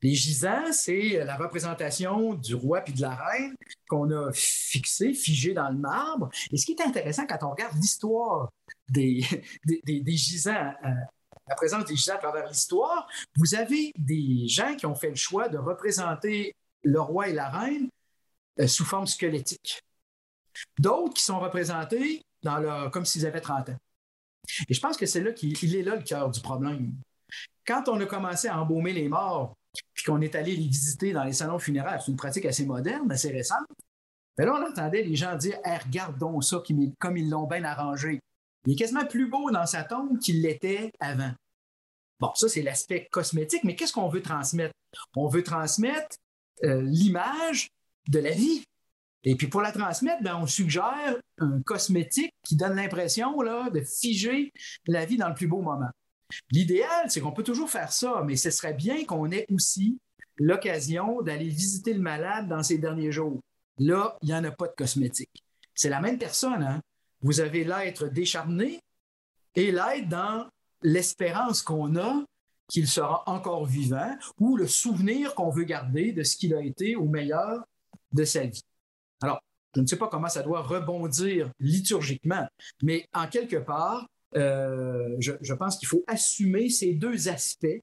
Les 0.00 0.14
gisants, 0.14 0.72
c'est 0.72 1.24
la 1.24 1.36
représentation 1.36 2.34
du 2.34 2.54
roi 2.54 2.82
puis 2.82 2.94
de 2.94 3.00
la 3.00 3.14
reine 3.14 3.56
qu'on 3.88 4.10
a 4.10 4.30
fixé, 4.32 5.12
figé 5.12 5.54
dans 5.54 5.68
le 5.68 5.78
marbre. 5.78 6.28
Et 6.52 6.56
ce 6.56 6.64
qui 6.64 6.72
est 6.72 6.82
intéressant 6.82 7.26
quand 7.26 7.38
on 7.42 7.50
regarde 7.50 7.76
l'histoire 7.76 8.50
des, 8.88 9.24
des, 9.64 10.16
gisants, 10.16 10.72
euh, 10.84 10.88
la 11.48 11.54
présence 11.56 11.84
des 11.84 11.96
gisants 11.96 12.14
à 12.14 12.18
travers 12.18 12.48
l'histoire, 12.48 13.08
vous 13.36 13.54
avez 13.54 13.92
des 13.98 14.46
gens 14.46 14.76
qui 14.76 14.86
ont 14.86 14.94
fait 14.94 15.10
le 15.10 15.16
choix 15.16 15.48
de 15.48 15.58
représenter 15.58 16.54
le 16.84 17.00
roi 17.00 17.28
et 17.28 17.32
la 17.32 17.50
reine 17.50 17.88
euh, 18.60 18.66
sous 18.66 18.84
forme 18.84 19.06
squelettique. 19.06 19.82
D'autres 20.78 21.14
qui 21.14 21.22
sont 21.22 21.40
représentés 21.40 22.22
dans 22.42 22.58
leur, 22.58 22.90
comme 22.90 23.04
s'ils 23.04 23.26
avaient 23.26 23.40
30 23.40 23.70
ans. 23.70 23.76
Et 24.68 24.74
je 24.74 24.80
pense 24.80 24.96
que 24.96 25.06
c'est 25.06 25.20
là 25.20 25.32
qu'il 25.32 25.76
est 25.76 25.82
là 25.82 25.96
le 25.96 26.02
cœur 26.02 26.30
du 26.30 26.40
problème. 26.40 26.94
Quand 27.66 27.88
on 27.88 28.00
a 28.00 28.06
commencé 28.06 28.48
à 28.48 28.60
embaumer 28.60 28.92
les 28.92 29.08
morts 29.08 29.54
puis 29.98 30.04
qu'on 30.04 30.20
est 30.20 30.36
allé 30.36 30.54
les 30.54 30.68
visiter 30.68 31.12
dans 31.12 31.24
les 31.24 31.32
salons 31.32 31.58
funéraires, 31.58 32.00
c'est 32.00 32.12
une 32.12 32.16
pratique 32.16 32.44
assez 32.44 32.64
moderne, 32.64 33.10
assez 33.10 33.32
récente. 33.32 33.66
Mais 34.38 34.46
là, 34.46 34.54
on 34.54 34.70
entendait 34.70 35.02
les 35.02 35.16
gens 35.16 35.34
dire 35.34 35.58
Regarde 35.64 36.16
donc 36.18 36.44
ça, 36.44 36.62
comme 37.00 37.16
ils 37.16 37.28
l'ont 37.28 37.48
bien 37.48 37.64
arrangé. 37.64 38.20
Il 38.64 38.74
est 38.74 38.76
quasiment 38.76 39.04
plus 39.06 39.28
beau 39.28 39.50
dans 39.50 39.66
sa 39.66 39.82
tombe 39.82 40.20
qu'il 40.20 40.40
l'était 40.40 40.92
avant. 41.00 41.32
Bon, 42.20 42.30
ça, 42.36 42.48
c'est 42.48 42.62
l'aspect 42.62 43.08
cosmétique, 43.10 43.64
mais 43.64 43.74
qu'est-ce 43.74 43.92
qu'on 43.92 44.08
veut 44.08 44.22
transmettre? 44.22 44.72
On 45.16 45.26
veut 45.26 45.42
transmettre 45.42 46.16
euh, 46.62 46.80
l'image 46.82 47.66
de 48.06 48.20
la 48.20 48.30
vie. 48.30 48.62
Et 49.24 49.34
puis 49.34 49.48
pour 49.48 49.62
la 49.62 49.72
transmettre, 49.72 50.22
ben, 50.22 50.36
on 50.36 50.46
suggère 50.46 51.16
un 51.38 51.60
cosmétique 51.62 52.32
qui 52.44 52.54
donne 52.54 52.76
l'impression 52.76 53.36
de 53.36 53.80
figer 53.80 54.52
la 54.86 55.04
vie 55.04 55.16
dans 55.16 55.28
le 55.28 55.34
plus 55.34 55.48
beau 55.48 55.60
moment. 55.60 55.90
L'idéal, 56.50 57.10
c'est 57.10 57.20
qu'on 57.20 57.32
peut 57.32 57.42
toujours 57.42 57.70
faire 57.70 57.92
ça, 57.92 58.22
mais 58.26 58.36
ce 58.36 58.50
serait 58.50 58.74
bien 58.74 59.04
qu'on 59.04 59.30
ait 59.30 59.46
aussi 59.50 59.98
l'occasion 60.36 61.22
d'aller 61.22 61.48
visiter 61.48 61.94
le 61.94 62.00
malade 62.00 62.48
dans 62.48 62.62
ces 62.62 62.78
derniers 62.78 63.12
jours. 63.12 63.40
Là, 63.78 64.16
il 64.22 64.28
n'y 64.28 64.34
en 64.34 64.44
a 64.44 64.50
pas 64.50 64.68
de 64.68 64.74
cosmétique. 64.74 65.44
C'est 65.74 65.88
la 65.88 66.00
même 66.00 66.18
personne. 66.18 66.62
Hein? 66.62 66.80
Vous 67.20 67.40
avez 67.40 67.64
l'être 67.64 68.06
décharné 68.08 68.80
et 69.54 69.72
l'être 69.72 70.08
dans 70.08 70.48
l'espérance 70.82 71.62
qu'on 71.62 71.96
a 71.96 72.24
qu'il 72.68 72.86
sera 72.86 73.22
encore 73.26 73.64
vivant 73.64 74.16
ou 74.38 74.56
le 74.56 74.66
souvenir 74.66 75.34
qu'on 75.34 75.50
veut 75.50 75.64
garder 75.64 76.12
de 76.12 76.22
ce 76.22 76.36
qu'il 76.36 76.54
a 76.54 76.60
été 76.60 76.96
au 76.96 77.06
meilleur 77.06 77.64
de 78.12 78.24
sa 78.24 78.44
vie. 78.44 78.62
Alors, 79.22 79.40
Je 79.74 79.80
ne 79.80 79.86
sais 79.86 79.96
pas 79.96 80.08
comment 80.08 80.28
ça 80.28 80.42
doit 80.42 80.62
rebondir 80.62 81.50
liturgiquement, 81.60 82.46
mais 82.82 83.06
en 83.14 83.26
quelque 83.26 83.56
part, 83.56 84.06
euh, 84.36 85.16
je, 85.18 85.54
pense 85.54 85.78
qu'il 85.78 85.88
faut 85.88 86.04
assumer 86.06 86.68
ces 86.68 86.94
deux 86.94 87.28
aspects, 87.28 87.80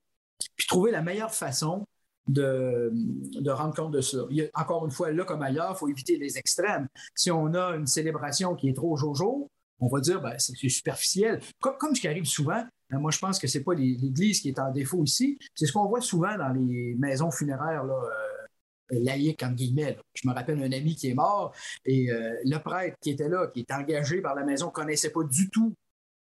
puis 0.56 0.68
trouver 0.68 0.92
la 0.92 1.02
meilleure 1.02 1.34
façon 1.34 1.86
de, 2.28 2.92
de, 2.94 3.52
rendre 3.52 3.76
compte 3.76 3.92
de 3.92 4.02
ça. 4.02 4.20
encore 4.54 4.86
une 4.86 4.92
fois, 4.92 5.12
là 5.12 5.26
comme 5.26 5.42
ailleurs, 5.42 5.74
il 5.76 5.78
faut 5.78 5.88
éviter 5.88 6.18
les 6.18 6.38
extrêmes. 6.38 6.88
Si 7.16 7.32
on 7.32 7.54
a 7.54 7.76
une 7.76 7.88
célébration 7.88 8.56
qui 8.56 8.70
est 8.70 8.74
trop 8.74 8.96
jojo, 8.96 9.50
on 9.80 9.88
va 9.88 10.00
dire 10.00 10.22
ben, 10.22 10.36
c'est 10.38 10.56
superficiel. 10.70 11.42
Comme, 11.60 11.96
ce 11.96 12.02
qui 12.02 12.08
arrive 12.08 12.26
souvent, 12.26 12.64
ben, 12.90 13.00
moi 13.00 13.12
je 13.12 13.20
pense 13.20 13.40
que 13.40 13.48
ce 13.48 13.58
n'est 13.58 13.64
pas 13.64 13.74
l'Église 13.74 14.42
qui 14.42 14.50
est 14.50 14.60
en 14.60 14.72
défaut 14.72 15.04
ici, 15.04 15.38
c'est 15.56 15.66
ce 15.66 15.74
qu'on 15.74 15.88
voit 15.88 16.02
souvent 16.02 16.38
dans 16.38 16.50
les 16.50 16.96
maisons 16.98 17.32
funéraires 17.32 17.84
là, 17.84 17.94
euh, 17.94 19.36
entre 19.42 19.56
guillemets. 19.56 19.98
Je 20.14 20.28
me 20.28 20.34
rappelle 20.34 20.62
un 20.62 20.72
ami 20.72 20.96
qui 20.96 21.10
est 21.10 21.16
mort 21.16 21.54
et 21.86 22.12
euh, 22.12 22.36
le 22.44 22.58
prêtre 22.58 22.98
qui 23.02 23.12
était 23.12 23.30
là, 23.30 23.48
qui 23.48 23.62
est 23.62 23.72
engagé 23.72 24.22
par 24.22 24.36
la 24.36 24.44
maison, 24.44 24.68
ne 24.68 24.72
connaissait 24.72 25.12
pas 25.12 25.24
du 25.24 25.50
tout 25.50 25.74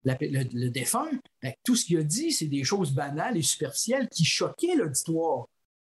le, 0.03 0.69
défunt. 0.69 1.09
Ben, 1.41 1.53
tout 1.63 1.75
ce 1.75 1.85
qu'il 1.85 1.97
a 1.97 2.03
dit, 2.03 2.31
c'est 2.31 2.47
des 2.47 2.63
choses 2.63 2.93
banales 2.93 3.37
et 3.37 3.41
superficielles 3.41 4.09
qui 4.09 4.25
choquaient 4.25 4.75
l'auditoire. 4.75 5.47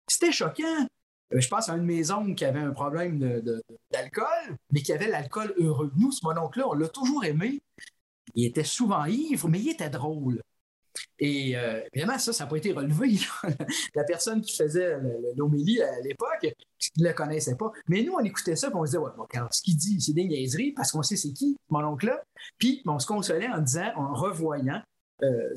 C'était 0.08 0.32
choquant. 0.32 0.88
Euh, 1.34 1.39
je 1.39 1.47
pense 1.47 1.70
à 1.70 1.76
une 1.76 1.86
maison 1.86 2.34
qui 2.34 2.45
avait 2.45 2.60
un 2.60 2.72
problème 2.72 3.41
d'alcool, 3.91 4.58
mais 4.72 4.82
qui 4.82 4.93
avait 4.93 5.08
l'alcool 5.08 5.54
heureux. 5.58 5.91
Nous, 5.95 6.12
ce 6.12 6.26
mononcle-là, 6.26 6.68
on 6.68 6.74
l'a 6.74 6.89
toujours 6.89 7.24
aimé. 7.26 7.62
Il 8.36 8.45
était 8.45 8.64
souvent 8.64 9.06
ivre, 9.06 9.47
mais 9.47 9.60
il 9.60 9.70
était 9.70 9.89
drôle. 9.89 10.41
Et 11.20 11.58
euh, 11.58 11.82
évidemment, 11.94 12.20
ça, 12.20 12.34
ça 12.34 12.44
n'a 12.44 12.50
pas 12.50 12.58
été 12.58 12.72
relevé. 12.72 13.18
La 13.96 14.04
personne 14.04 14.41
qui 14.41 14.56
faisait 14.56 14.98
l'homélie 15.36 15.82
à 15.82 16.00
l'époque 16.02 16.54
ne 16.98 17.08
le 17.08 17.14
connaissait 17.14 17.56
pas. 17.56 17.72
Mais 17.88 18.04
nous, 18.04 18.14
on 18.14 18.24
écoutait 18.24 18.56
ça 18.56 18.68
et 18.68 18.72
on 18.74 18.86
se 18.86 18.91
disait, 18.91 18.98
ouais, 18.98 19.12
bon, 19.18 19.28
ce 19.52 19.62
qu'il 19.62 19.78
dit, 19.78 20.00
c'est 20.02 20.14
des 20.14 20.26
niaiseries 20.26 20.72
parce 20.72 20.91
qu'on 20.91 21.04
sait 21.04 21.16
c'est 21.16 21.34
qui, 21.34 21.58
mon 21.70 21.84
oncle-là. 21.84 22.22
Puis 22.58 22.82
on 22.86 23.00
se 23.00 23.08
consolait 23.08 23.50
en 23.50 23.62
disant, 23.62 23.91
en 23.96 24.14
revoyant 24.14 24.82
euh, 25.24 25.54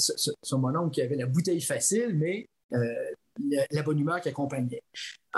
mon 0.52 0.76
oncle 0.76 0.90
qui 0.90 1.02
avait 1.02 1.16
la 1.16 1.26
bouteille 1.26 1.60
facile, 1.60 2.14
mais 2.14 2.48
la 3.70 3.82
bonne 3.82 3.98
humeur 3.98 4.20
qui 4.20 4.28
accompagnait. 4.28 4.82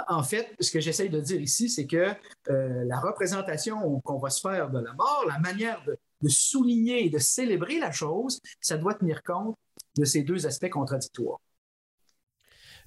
En 0.09 0.23
fait, 0.23 0.55
ce 0.61 0.71
que 0.71 0.81
j'essaye 0.81 1.11
de 1.11 1.21
dire 1.21 1.41
ici, 1.41 1.69
c'est 1.69 1.87
que 1.87 2.15
euh, 2.51 2.85
la 2.85 3.01
représentation 3.01 4.01
qu'on 4.01 4.19
va 4.19 4.31
se 4.31 4.41
faire 4.41 4.71
de 4.71 4.79
la 4.79 4.93
mort, 4.95 5.25
la 5.27 5.39
manière 5.39 5.83
de, 5.87 5.99
souligner 6.29 7.07
et 7.07 7.11
de 7.11 7.19
célébrer 7.19 7.79
la 7.79 7.93
chose, 7.93 8.41
ça 8.61 8.77
doit 8.77 8.95
tenir 8.95 9.23
compte 9.23 9.57
de 9.99 10.05
ces 10.05 10.23
deux 10.23 10.47
aspects 10.47 10.71
contradictoires. 10.71 11.41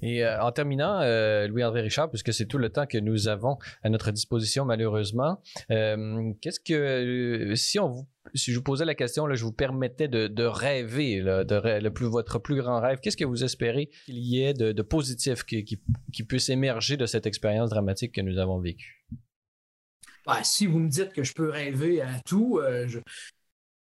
Et 0.02 0.26
euh, 0.26 0.42
en 0.42 0.52
terminant, 0.52 1.00
euh, 1.02 1.48
Louis-André 1.48 1.82
Richard, 1.82 2.10
puisque 2.10 2.34
c'est 2.34 2.48
tout 2.48 2.58
le 2.58 2.70
temps 2.70 2.88
que 2.88 2.98
nous 2.98 3.28
avons 3.28 3.58
à 3.84 3.90
notre 3.90 4.12
disposition 4.12 4.66
malheureusement, 4.66 5.42
qu'est-ce 5.70 6.60
que 6.60 7.54
si 7.56 7.80
on 7.80 7.90
vous 7.90 8.08
si 8.36 8.52
je 8.52 8.58
vous 8.58 8.64
posais 8.64 8.86
la 8.86 8.96
question, 8.96 9.26
là, 9.26 9.36
je 9.36 9.44
vous 9.44 9.52
permettais 9.52 10.08
de, 10.08 10.44
rêver, 10.44 11.22
de, 11.22 11.80
le 11.80 11.90
plus, 11.90 12.06
votre 12.06 12.40
plus 12.40 12.56
grand 12.56 12.80
rêve. 12.80 13.00
Qu'est-ce 13.02 13.18
que 13.18 13.26
vous 13.26 13.44
espérez 13.44 13.90
qu'il 14.06 14.18
y 14.18 14.44
ait 14.44 14.54
de, 14.54 14.82
positif 14.82 15.44
qui, 15.44 15.80
puisse 16.28 16.50
émerger 16.50 16.98
de 16.98 17.06
cette 17.06 17.26
expérience 17.26 17.70
dramatique 17.70 18.14
que 18.14 18.22
nous 18.22 18.38
avons 18.38 18.60
vécue? 18.60 19.06
Ben, 20.26 20.44
si 20.44 20.68
vous 20.68 20.80
me 20.80 20.90
dites 20.90 21.14
que 21.14 21.24
je 21.24 21.34
peux 21.34 21.50
rêver 21.50 22.02
à 22.02 22.20
tout, 22.26 22.60
euh, 22.60 22.88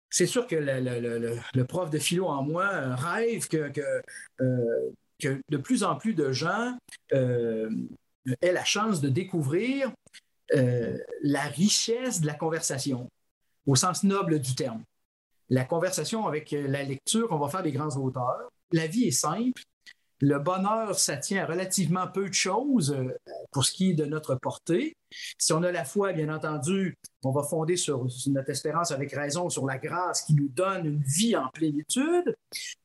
c'est 0.10 0.28
sûr 0.28 0.48
que 0.48 0.56
le, 0.56 1.64
prof 1.64 1.90
de 1.90 2.00
philo 2.00 2.28
en 2.28 2.44
moi 2.44 2.66
euh, 2.66 2.96
rêve 2.96 3.48
que, 3.48 3.72
euh, 4.42 4.90
que, 5.20 5.42
de 5.50 5.58
plus 5.58 5.84
en 5.84 5.96
plus 5.96 6.14
de 6.14 6.32
gens 6.32 6.78
aient 7.12 8.52
la 8.54 8.66
chance 8.66 9.02
de 9.02 9.10
découvrir 9.10 9.92
la 10.52 11.44
richesse 11.44 12.22
de 12.22 12.28
la 12.28 12.34
conversation 12.34 13.10
au 13.68 13.76
sens 13.76 14.04
noble 14.04 14.40
du 14.40 14.56
terme. 14.56 14.84
La 15.50 15.66
conversation 15.66 16.28
avec 16.28 16.54
euh, 16.54 16.68
la 16.68 16.84
lecture, 16.84 17.28
on 17.32 17.38
va 17.38 17.50
faire 17.50 17.64
des 17.64 17.72
grands 17.72 17.96
auteurs. 17.98 18.50
La 18.72 18.88
vie 18.88 19.06
est 19.06 19.12
simple. 19.12 19.64
Le 20.22 20.38
bonheur, 20.38 21.00
ça 21.00 21.18
tient 21.18 21.44
à 21.44 21.46
relativement 21.46 22.08
peu 22.08 22.28
de 22.30 22.34
choses 22.34 22.92
euh, 22.92 23.18
pour 23.52 23.66
ce 23.66 23.72
qui 23.72 23.92
est 23.92 23.94
de 23.94 24.06
notre 24.06 24.36
portée. 24.36 24.96
Si 25.38 25.54
on 25.54 25.64
a 25.64 25.72
la 25.72 25.86
foi, 25.86 26.14
bien 26.14 26.34
entendu, 26.34 26.98
on 27.24 27.32
va 27.32 27.44
fonder 27.44 27.76
sur, 27.76 28.08
notre 28.28 28.50
espérance 28.50 28.92
avec 28.92 29.12
raison 29.12 29.50
sur 29.50 29.66
la 29.66 29.78
grâce 29.78 30.22
qui 30.24 30.34
nous 30.34 30.50
donne 30.50 30.86
une 30.86 31.04
vie 31.04 31.36
en 31.36 31.50
plénitude. 31.50 32.36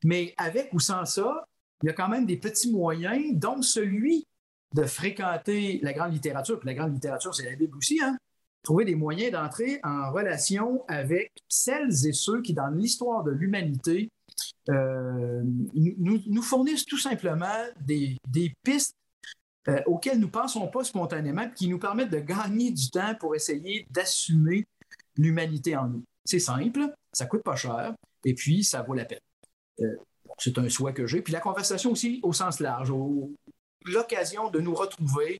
Mais 0.03 0.33
avec 0.37 0.73
ou 0.73 0.79
sans 0.79 1.05
ça, 1.05 1.45
il 1.83 1.87
y 1.87 1.89
a 1.89 1.93
quand 1.93 2.09
même 2.09 2.25
des 2.25 2.37
petits 2.37 2.71
moyens, 2.71 3.33
dont 3.33 3.61
celui 3.61 4.25
de 4.73 4.83
fréquenter 4.83 5.79
la 5.83 5.93
grande 5.93 6.13
littérature. 6.13 6.59
la 6.63 6.73
grande 6.73 6.93
littérature, 6.93 7.33
c'est 7.33 7.45
la 7.45 7.55
Bible 7.55 7.77
aussi, 7.77 8.01
hein? 8.01 8.17
trouver 8.65 8.83
des 8.83 8.95
moyens 8.95 9.31
d'entrer 9.31 9.79
en 9.83 10.11
relation 10.11 10.83
avec 10.87 11.31
celles 11.47 12.07
et 12.07 12.13
ceux 12.13 12.41
qui, 12.41 12.53
dans 12.53 12.67
l'histoire 12.67 13.23
de 13.23 13.31
l'humanité, 13.31 14.09
euh, 14.69 15.43
nous, 15.45 16.41
fournissent 16.41 16.85
tout 16.85 16.97
simplement 16.97 17.63
des, 17.85 18.17
pistes 18.63 18.95
euh, 19.67 19.81
auxquelles 19.85 20.19
nous 20.19 20.27
ne 20.27 20.31
pensons 20.31 20.67
pas 20.67 20.83
spontanément, 20.83 21.49
qui 21.49 21.67
nous 21.67 21.79
permettent 21.79 22.11
de 22.11 22.19
gagner 22.19 22.71
du 22.71 22.89
temps 22.89 23.15
pour 23.19 23.35
essayer 23.35 23.87
d'assumer 23.89 24.65
l'humanité 25.17 25.75
en 25.75 25.87
nous. 25.87 26.03
C'est 26.23 26.39
simple, 26.39 26.93
ça 27.11 27.25
coûte 27.25 27.43
pas 27.43 27.55
cher, 27.55 27.93
et 28.23 28.33
puis 28.33 28.63
ça 28.63 28.81
vaut 28.81 28.93
la 28.93 29.05
peine. 29.05 29.19
Euh, 29.81 29.95
c'est 30.37 30.57
un 30.57 30.69
souhait 30.69 30.93
que 30.93 31.07
j'ai. 31.07 31.21
Puis 31.21 31.33
la 31.33 31.39
conversation 31.39 31.91
aussi 31.91 32.19
au 32.23 32.33
sens 32.33 32.59
large, 32.59 32.91
l'occasion 33.85 34.49
de 34.49 34.59
nous 34.59 34.73
retrouver, 34.73 35.39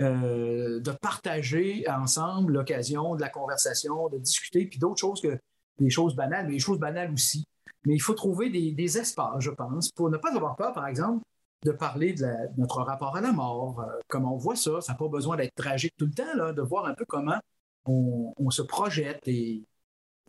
euh, 0.00 0.80
de 0.80 0.90
partager 0.92 1.88
ensemble 1.88 2.52
l'occasion 2.52 3.14
de 3.14 3.20
la 3.20 3.30
conversation, 3.30 4.08
de 4.08 4.18
discuter, 4.18 4.66
puis 4.66 4.78
d'autres 4.78 5.00
choses 5.00 5.22
que 5.22 5.38
des 5.78 5.90
choses 5.90 6.14
banales, 6.14 6.46
mais 6.46 6.52
des 6.52 6.58
choses 6.58 6.78
banales 6.78 7.12
aussi. 7.12 7.46
Mais 7.86 7.94
il 7.94 8.00
faut 8.00 8.14
trouver 8.14 8.50
des, 8.50 8.98
espaces, 8.98 9.40
je 9.40 9.50
pense, 9.50 9.90
pour 9.92 10.10
ne 10.10 10.16
pas 10.16 10.34
avoir 10.34 10.56
peur, 10.56 10.72
par 10.72 10.86
exemple, 10.86 11.22
de 11.66 11.72
parler 11.72 12.12
de, 12.12 12.26
notre 12.56 12.82
rapport 12.82 13.16
à 13.16 13.20
la 13.20 13.32
mort, 13.32 13.80
euh, 13.80 13.98
comment 14.08 14.34
on 14.34 14.38
voit 14.38 14.56
ça. 14.56 14.80
Ça 14.80 14.92
n'a 14.92 14.98
pas 14.98 15.08
besoin 15.08 15.36
d'être 15.36 15.54
tragique 15.54 15.94
tout 15.96 16.06
le 16.06 16.12
temps, 16.12 16.34
là, 16.36 16.52
de 16.52 16.62
voir 16.62 16.86
un 16.86 16.94
peu 16.94 17.04
comment 17.04 17.38
on, 17.84 18.50
se 18.50 18.62
projette 18.62 19.26
et, 19.26 19.64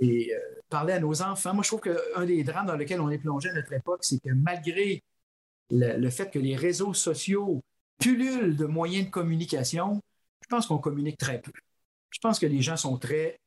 euh, 0.01 0.05
parler 0.69 0.93
à 0.93 0.99
nos 0.99 1.21
enfants. 1.21 1.53
Moi, 1.53 1.63
je 1.63 1.69
trouve 1.69 1.81
qu'un 1.81 2.25
des 2.25 2.43
drames 2.43 2.65
dans 2.65 2.75
lesquels 2.75 3.01
on 3.01 3.09
est 3.09 3.17
plongé 3.19 3.49
à 3.49 3.53
notre 3.53 3.73
époque, 3.73 4.03
c'est 4.03 4.19
que 4.19 4.31
malgré 4.31 5.03
le, 5.69 6.09
fait 6.09 6.29
que 6.31 6.39
les 6.39 6.55
réseaux 6.55 6.93
sociaux 6.93 7.63
pullule 7.99 8.55
de 8.55 8.65
moyens 8.65 9.05
de 9.05 9.11
communication, 9.11 10.01
je 10.41 10.47
pense 10.49 10.67
qu'on 10.67 10.77
communique 10.77 11.17
très 11.17 11.41
peu. 11.41 11.51
Je 12.09 12.19
pense 12.19 12.39
que 12.39 12.45
les 12.45 12.61
gens 12.61 12.77
sont 12.77 12.97
très 12.97 13.39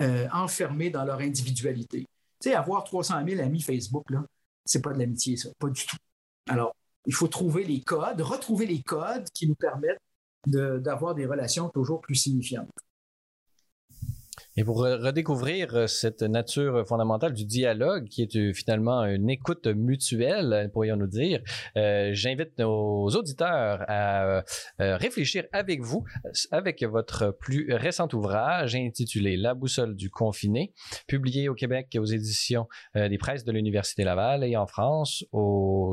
euh, 0.00 0.28
enfermés 0.32 0.90
dans 0.90 1.04
leur 1.04 1.20
individualité. 1.20 2.06
Tu 2.40 2.50
sais, 2.50 2.54
avoir 2.54 2.84
300 2.84 3.24
000 3.26 3.40
amis 3.42 3.60
Facebook, 3.60 4.08
là, 4.10 4.24
c'est 4.64 4.82
pas 4.82 4.92
de 4.92 4.98
l'amitié, 4.98 5.36
ça, 5.36 5.50
pas 5.58 5.68
du 5.68 5.84
tout. 5.84 5.96
Alors, 6.48 6.74
il 7.06 7.14
faut 7.14 7.28
trouver 7.28 7.64
les 7.64 7.80
codes, 7.80 8.20
retrouver 8.20 8.66
les 8.66 8.82
codes 8.82 9.28
qui 9.34 9.48
nous 9.48 9.54
permettent 9.54 10.00
d'avoir 10.46 11.14
des 11.14 11.26
relations 11.26 11.68
toujours 11.68 12.00
plus 12.00 12.14
signifiantes. 12.14 12.70
Et 14.58 14.64
pour 14.64 14.78
redécouvrir 14.78 15.72
euh, 15.76 15.86
cette 15.86 16.22
nature 16.22 16.84
fondamentale 16.84 17.32
du 17.32 17.44
dialogue, 17.44 18.08
qui 18.08 18.22
est 18.22 18.34
euh, 18.34 18.52
finalement 18.52 19.04
une 19.04 19.30
écoute 19.30 19.68
mutuelle, 19.68 20.68
pourrions-nous 20.72 21.06
dire, 21.06 21.40
euh, 21.76 22.10
j'invite 22.12 22.58
nos 22.58 23.06
auditeurs 23.06 23.84
à 23.86 24.42
réfléchir 24.80 25.44
avec 25.52 25.82
vous, 25.82 26.04
avec 26.50 26.82
votre 26.82 27.30
plus 27.30 27.72
récent 27.72 28.08
ouvrage 28.12 28.74
intitulé 28.74 29.36
La 29.36 29.54
boussole 29.54 29.94
du 29.94 30.10
confiné, 30.10 30.72
publié 31.06 31.48
au 31.48 31.54
Québec 31.54 31.96
aux 31.96 32.04
éditions 32.04 32.66
des 32.94 33.18
presses 33.18 33.44
de 33.44 33.52
l'Université 33.52 34.02
Laval 34.02 34.42
et 34.42 34.56
en 34.56 34.66
France 34.66 35.24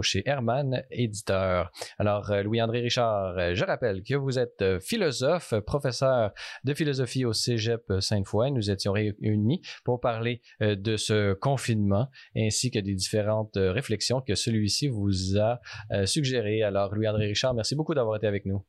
chez 0.02 0.24
Hermann 0.26 0.84
Éditeur. 0.90 1.72
Alors, 2.00 2.34
Louis-André 2.44 2.82
Richard, 2.82 3.54
je 3.54 3.66
rappelle 3.66 4.02
que 4.02 4.16
vous 4.16 4.40
êtes 4.40 4.64
philosophe, 4.80 5.54
professeur 5.66 6.32
de 6.64 6.74
philosophie 6.74 7.26
au 7.26 7.34
Cégep 7.34 7.94
Sainte-Foy 8.00 8.55
nous 8.56 8.72
étions 8.72 8.94
réunis 8.94 9.62
pour 9.84 10.00
parler 10.00 10.42
euh, 10.62 10.76
de 10.76 10.98
ce 10.98 11.34
confinement 11.34 12.10
ainsi 12.36 12.72
que 12.72 12.80
des 12.80 12.96
différentes 12.96 13.58
euh, 13.58 13.72
réflexions 13.72 14.22
que 14.22 14.36
celui-ci 14.36 14.88
vous 14.88 15.38
a 15.38 15.60
euh, 15.92 16.06
suggérées. 16.06 16.64
Alors, 16.64 16.96
Louis-André 16.96 17.28
Richard, 17.28 17.54
merci 17.54 17.76
beaucoup 17.76 17.94
d'avoir 17.94 18.16
été 18.18 18.28
avec 18.28 18.46
nous. 18.46 18.66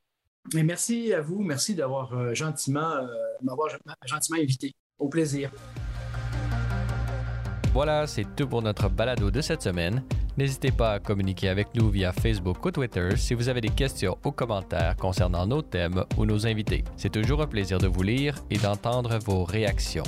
Et 0.56 0.62
merci 0.62 1.12
à 1.12 1.20
vous. 1.20 1.42
Merci 1.42 1.74
d'avoir 1.74 2.34
gentiment, 2.34 3.00
m'avoir 3.42 3.68
gentiment 4.04 4.38
invité. 4.38 4.72
Au 4.96 5.08
plaisir. 5.08 5.50
Voilà, 7.72 8.06
c'est 8.06 8.24
tout 8.36 8.46
pour 8.46 8.62
notre 8.62 8.88
balado 8.88 9.30
de 9.30 9.40
cette 9.40 9.62
semaine. 9.62 10.04
N'hésitez 10.38 10.70
pas 10.70 10.92
à 10.92 10.98
communiquer 10.98 11.48
avec 11.48 11.74
nous 11.74 11.88
via 11.88 12.12
Facebook 12.12 12.62
ou 12.66 12.70
Twitter 12.70 13.16
si 13.16 13.32
vous 13.32 13.48
avez 13.48 13.62
des 13.62 13.70
questions 13.70 14.18
ou 14.22 14.32
commentaires 14.32 14.94
concernant 14.96 15.46
nos 15.46 15.62
thèmes 15.62 16.04
ou 16.18 16.26
nos 16.26 16.46
invités. 16.46 16.84
C'est 16.98 17.10
toujours 17.10 17.40
un 17.40 17.46
plaisir 17.46 17.78
de 17.78 17.86
vous 17.86 18.02
lire 18.02 18.34
et 18.50 18.58
d'entendre 18.58 19.18
vos 19.18 19.44
réactions. 19.44 20.02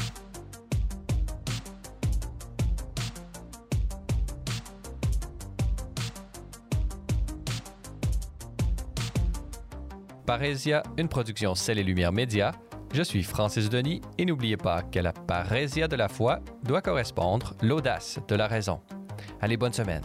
Parésia, 10.26 10.82
une 10.98 11.08
production 11.08 11.54
Celle 11.54 11.78
et 11.78 11.84
Lumière 11.84 12.12
Média, 12.12 12.52
Je 12.92 13.02
suis 13.02 13.22
Francis 13.22 13.68
Denis 13.68 14.02
et 14.18 14.24
n'oubliez 14.24 14.56
pas 14.56 14.82
qu'à 14.82 15.02
la 15.02 15.12
parésia 15.12 15.88
de 15.88 15.96
la 15.96 16.08
foi 16.08 16.40
doit 16.64 16.80
correspondre 16.80 17.54
l'audace 17.62 18.18
de 18.28 18.34
la 18.34 18.46
raison. 18.46 18.80
Allez, 19.40 19.56
bonne 19.56 19.72
semaine. 19.72 20.02